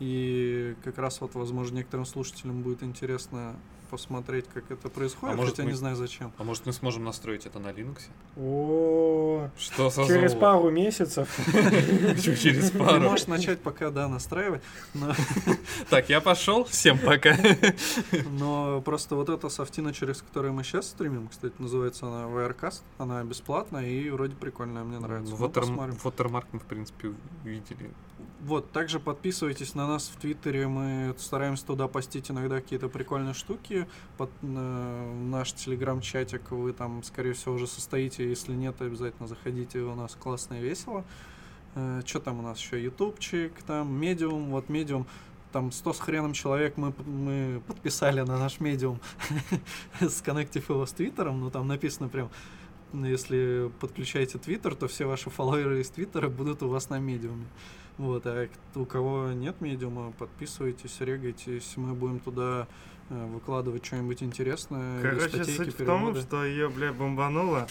И 0.00 0.76
как 0.84 0.98
раз 0.98 1.20
вот, 1.20 1.34
возможно, 1.34 1.76
некоторым 1.78 2.06
слушателям 2.06 2.62
будет 2.62 2.82
интересно 2.84 3.56
посмотреть, 3.88 4.46
как 4.52 4.70
это 4.70 4.88
происходит, 4.88 5.34
А 5.34 5.36
может, 5.36 5.52
хотя 5.56 5.64
мы- 5.64 5.70
не 5.70 5.76
знаю 5.76 5.96
зачем. 5.96 6.32
А 6.38 6.44
может 6.44 6.66
мы 6.66 6.72
сможем 6.72 7.04
настроить 7.04 7.46
это 7.46 7.58
на 7.58 7.68
Linux? 7.68 8.02
О, 8.36 9.48
Что 9.58 9.90
со 9.90 10.06
через 10.06 10.32
злого? 10.32 10.40
пару 10.40 10.70
месяцев. 10.70 11.28
Через 12.22 12.70
пару? 12.70 13.00
можешь 13.00 13.26
начать 13.26 13.60
пока, 13.60 13.90
да, 13.90 14.08
настраивать, 14.08 14.62
Так, 15.90 16.08
я 16.08 16.20
пошел. 16.20 16.64
Всем 16.64 16.98
пока. 16.98 17.36
но 18.38 18.80
просто 18.82 19.14
вот 19.16 19.28
эта 19.28 19.48
софтина, 19.48 19.92
через 19.92 20.22
которую 20.22 20.52
мы 20.52 20.64
сейчас 20.64 20.88
стримим, 20.88 21.28
кстати, 21.28 21.54
называется 21.58 22.06
она 22.06 22.24
Wirecast, 22.26 22.82
она 22.98 23.22
бесплатная 23.24 23.86
и 23.86 24.10
вроде 24.10 24.34
прикольная, 24.36 24.84
мне 24.84 24.98
нравится. 24.98 25.34
Ну. 25.38 25.46
Watermark 25.46 26.46
мы, 26.52 26.58
в 26.58 26.64
принципе, 26.64 27.12
видели. 27.44 27.90
Вот, 28.40 28.72
также 28.72 29.00
подписывайтесь 29.00 29.74
на 29.74 29.86
нас 29.86 30.08
в 30.08 30.20
Твиттере, 30.20 30.68
мы 30.68 31.14
стараемся 31.18 31.66
туда 31.66 31.88
постить 31.88 32.30
иногда 32.30 32.60
какие-то 32.60 32.88
прикольные 32.88 33.34
штуки. 33.34 33.88
Под 34.16 34.30
э, 34.42 35.12
наш 35.24 35.52
телеграм-чатик 35.52 36.50
вы 36.50 36.72
там, 36.72 37.02
скорее 37.02 37.32
всего, 37.32 37.54
уже 37.54 37.66
состоите, 37.66 38.28
если 38.28 38.54
нет, 38.54 38.80
обязательно 38.80 39.26
заходите, 39.26 39.80
у 39.80 39.94
нас 39.94 40.14
классно 40.14 40.54
и 40.54 40.62
весело. 40.62 41.04
что 42.04 42.20
там 42.20 42.38
у 42.38 42.42
нас 42.42 42.58
еще? 42.58 42.82
Ютубчик, 42.82 43.52
там, 43.66 43.92
Medium, 43.92 44.50
вот 44.50 44.68
Medium, 44.68 45.06
там 45.52 45.72
100 45.72 45.92
с 45.92 46.00
хреном 46.00 46.32
человек 46.32 46.76
мы, 46.76 46.92
мы 47.06 47.62
подписали 47.66 48.20
на 48.20 48.38
наш 48.38 48.60
Medium, 48.60 49.00
сконнектив 50.08 50.68
его 50.68 50.86
с 50.86 50.92
Твиттером, 50.92 51.40
ну 51.40 51.50
там 51.50 51.66
написано 51.66 52.08
прям, 52.08 52.30
если 52.92 53.70
подключаете 53.80 54.38
Твиттер, 54.38 54.74
то 54.74 54.88
все 54.88 55.06
ваши 55.06 55.30
фолловеры 55.30 55.80
из 55.80 55.90
Твиттера 55.90 56.28
будут 56.28 56.62
у 56.62 56.68
вас 56.68 56.90
на 56.90 56.98
Медиуме. 56.98 57.46
Вот, 57.98 58.22
а 58.26 58.48
у 58.76 58.84
кого 58.84 59.32
нет 59.32 59.60
медиума, 59.60 60.12
подписывайтесь, 60.12 61.00
регайтесь, 61.00 61.76
мы 61.76 61.94
будем 61.94 62.20
туда 62.20 62.68
э, 63.10 63.26
выкладывать 63.26 63.84
что-нибудь 63.84 64.22
интересное. 64.22 65.02
Короче, 65.02 65.28
статейки, 65.28 65.50
суть 65.50 65.74
в 65.74 65.84
том, 65.84 66.00
переводы. 66.00 66.20
что 66.20 66.44
ее, 66.44 66.68
бля, 66.68 66.92
бомбануло 66.92 67.66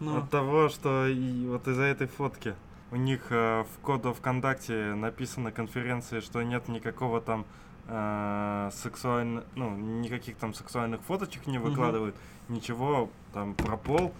Ну, 0.00 0.18
от 0.18 0.30
того, 0.30 0.68
что 0.68 1.06
и 1.06 1.46
вот 1.46 1.68
из-за 1.68 1.84
этой 1.84 2.08
фотки. 2.08 2.56
У 2.90 2.96
них 2.96 3.26
э, 3.30 3.62
в 3.62 3.78
коду 3.82 4.12
ВКонтакте 4.14 4.94
написано 4.94 5.52
конференции, 5.52 6.18
что 6.18 6.42
нет 6.42 6.66
никакого 6.66 7.20
там 7.20 7.46
э, 7.86 8.70
сексуально, 8.72 9.44
ну, 9.54 9.76
никаких 9.76 10.36
там 10.38 10.54
сексуальных 10.54 11.02
фоточек 11.02 11.46
не 11.46 11.58
выкладывают, 11.58 12.16
ничего 12.48 13.10
там 13.32 13.54
про 13.54 13.76
пол. 13.76 14.12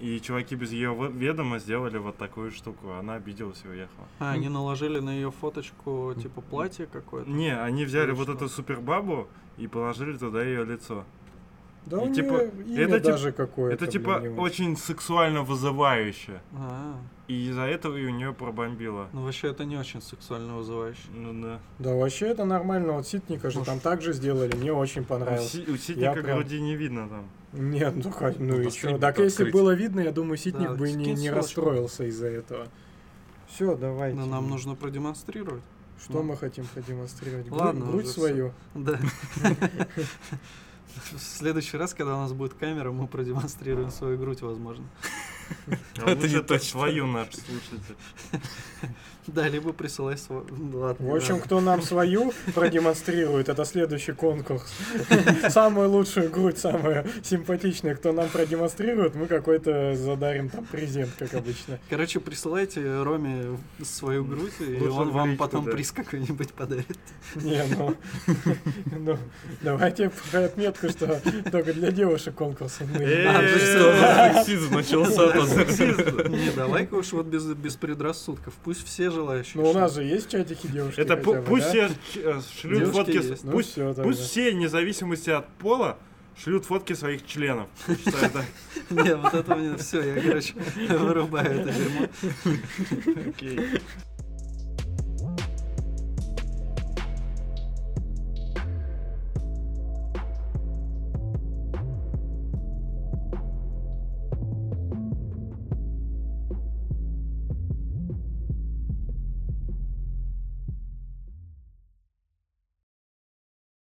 И 0.00 0.18
чуваки 0.20 0.54
без 0.54 0.72
ее 0.72 0.96
ведома 1.12 1.58
сделали 1.58 1.98
вот 1.98 2.16
такую 2.16 2.50
штуку. 2.52 2.92
Она 2.98 3.14
обиделась 3.14 3.60
и 3.64 3.68
уехала. 3.68 4.06
а, 4.18 4.30
они 4.32 4.48
наложили 4.48 4.98
на 5.00 5.10
ее 5.10 5.30
фоточку 5.30 6.14
типа 6.20 6.40
платье 6.40 6.86
какое-то. 6.86 7.30
Не, 7.30 7.56
они 7.60 7.84
взяли 7.84 8.12
вот 8.12 8.28
эту 8.28 8.48
супербабу 8.48 9.28
и 9.58 9.66
положили 9.66 10.16
туда 10.16 10.42
ее 10.42 10.64
лицо. 10.64 11.04
Да 11.86 12.02
И 12.02 12.08
у 12.10 12.14
типа, 12.14 12.42
имя 12.66 12.82
это 12.84 12.96
тип- 13.00 13.04
даже 13.04 13.32
какое-то. 13.32 13.74
Это 13.84 13.90
типа 13.90 14.18
блин, 14.20 14.38
очень 14.38 14.76
сексуально 14.76 15.42
вызывающе. 15.42 16.40
А, 16.52 16.94
И 17.26 17.48
из-за 17.48 17.62
этого 17.62 17.96
и 17.96 18.04
у 18.06 18.10
нее 18.10 18.32
пробомбило. 18.34 19.08
ну 19.14 19.24
вообще 19.24 19.48
это 19.48 19.64
не 19.64 19.76
очень 19.78 20.02
сексуально 20.02 20.56
вызывающе. 20.56 21.00
Ну 21.14 21.42
да. 21.42 21.58
Да 21.78 21.94
вообще 21.94 22.26
это 22.28 22.44
нормально, 22.44 22.92
вот 22.92 23.06
Ситника 23.06 23.50
же 23.50 23.58
Ну, 23.60 23.64
там 23.64 23.80
так 23.80 24.02
же 24.02 24.12
сделали, 24.12 24.54
мне 24.56 24.72
очень 24.72 25.02
У, 25.02 25.04
понравилось. 25.04 25.50
Си- 25.52 25.64
у 25.68 25.76
Ситника 25.76 26.12
прям- 26.22 26.36
груди 26.38 26.60
не 26.60 26.76
видно 26.76 27.08
там. 27.08 27.24
Нет, 27.52 27.94
ну 27.96 28.10
как, 28.12 28.38
ну, 28.38 28.56
Ну, 28.56 28.60
и 28.60 28.70
что? 28.70 28.96
Так 28.98 29.18
если 29.18 29.42
открыть. 29.44 29.52
было 29.52 29.72
видно, 29.72 30.00
я 30.00 30.12
думаю, 30.12 30.36
Ситник 30.36 30.68
Да, 30.68 30.74
бы 30.74 30.92
не, 30.92 31.14
не 31.14 31.30
расстроился 31.30 32.04
из-за 32.04 32.28
этого. 32.28 32.68
Все, 33.48 33.76
давайте. 33.76 34.16
Но 34.16 34.26
нам 34.26 34.48
нужно 34.48 34.76
продемонстрировать. 34.76 35.62
Что 36.02 36.14
ну. 36.14 36.22
мы 36.22 36.36
хотим 36.36 36.64
продемонстрировать? 36.66 37.48
Гру- 37.48 37.58
Ладно, 37.58 37.86
грудь 37.86 38.08
свою. 38.08 38.52
Да. 38.74 38.98
В 41.12 41.18
следующий 41.20 41.76
раз, 41.76 41.94
когда 41.94 42.16
у 42.16 42.20
нас 42.20 42.32
будет 42.32 42.54
камера, 42.54 42.90
мы 42.90 43.06
продемонстрируем 43.06 43.90
свою 43.90 44.18
грудь, 44.18 44.42
возможно. 44.42 44.84
А 45.98 46.10
Это 46.10 46.28
не 46.28 46.40
точно. 46.42 46.58
свою 46.68 47.06
наш 47.06 47.28
слушайте. 47.32 47.94
Да, 49.34 49.48
либо 49.48 49.72
присылай 49.72 50.16
свой. 50.16 50.42
Ладно. 50.72 51.10
В 51.10 51.14
общем, 51.14 51.40
кто 51.40 51.60
нам 51.60 51.82
свою 51.82 52.32
продемонстрирует, 52.54 53.48
это 53.48 53.64
следующий 53.64 54.12
конкурс. 54.12 54.64
Самую 55.48 55.90
лучшую 55.90 56.30
грудь, 56.30 56.58
самую 56.58 57.06
симпатичную, 57.22 57.96
кто 57.96 58.12
нам 58.12 58.28
продемонстрирует, 58.28 59.14
мы 59.14 59.26
какой-то 59.26 59.94
задарим 59.94 60.48
там 60.48 60.64
презент, 60.64 61.10
как 61.18 61.34
обычно. 61.34 61.78
Короче, 61.88 62.20
присылайте 62.20 63.02
Роме 63.02 63.58
свою 63.82 64.24
грудь, 64.24 64.52
и 64.60 64.82
он 64.86 65.10
вам 65.10 65.36
потом 65.36 65.64
приз 65.64 65.92
какой-нибудь 65.92 66.52
подарит. 66.52 66.98
Не, 67.36 67.62
ну, 67.76 67.96
ну, 68.98 69.18
давайте 69.60 70.10
отметку, 70.32 70.88
что 70.88 71.20
только 71.50 71.72
для 71.72 71.90
девушек 71.90 72.34
конкурс. 72.34 72.78
Мы- 72.94 73.24
А, 73.26 74.34
Сексизм 74.34 74.74
начался. 74.74 76.28
Не, 76.28 76.50
давай-ка 76.50 76.94
уж 76.94 77.12
вот 77.12 77.26
без, 77.26 77.44
без 77.44 77.76
предрассудков. 77.76 78.54
Пусть 78.64 78.86
все 78.86 79.10
желающие. 79.20 79.62
Ну, 79.62 79.70
у 79.70 79.72
нас 79.74 79.94
же 79.94 80.02
есть 80.04 80.28
в 80.28 80.30
чатике 80.30 80.68
девушки 80.68 81.00
Это 81.00 81.14
пу- 81.14 81.26
хотя 81.26 81.40
бы, 81.40 81.46
пусть 81.46 81.72
да? 81.72 81.88
все 82.10 82.40
шлют 82.60 82.78
Девушки 82.80 82.96
фотки, 82.96 83.10
есть. 83.30 83.50
Пусть, 83.50 83.74
тогда. 83.74 84.02
пусть 84.02 84.20
все, 84.20 84.50
вне 84.52 84.68
зависимости 84.68 85.30
от 85.30 85.48
пола, 85.54 85.98
шлют 86.42 86.64
фотки 86.64 86.92
своих 86.94 87.26
членов. 87.26 87.68
Не, 88.90 89.14
вот 89.16 89.34
это 89.34 89.54
мне 89.56 89.76
все, 89.76 90.02
я, 90.02 90.20
короче, 90.20 90.54
вырубаю 90.88 91.60
это 91.60 91.72
дерьмо. 91.72 92.06
Окей. 93.28 93.60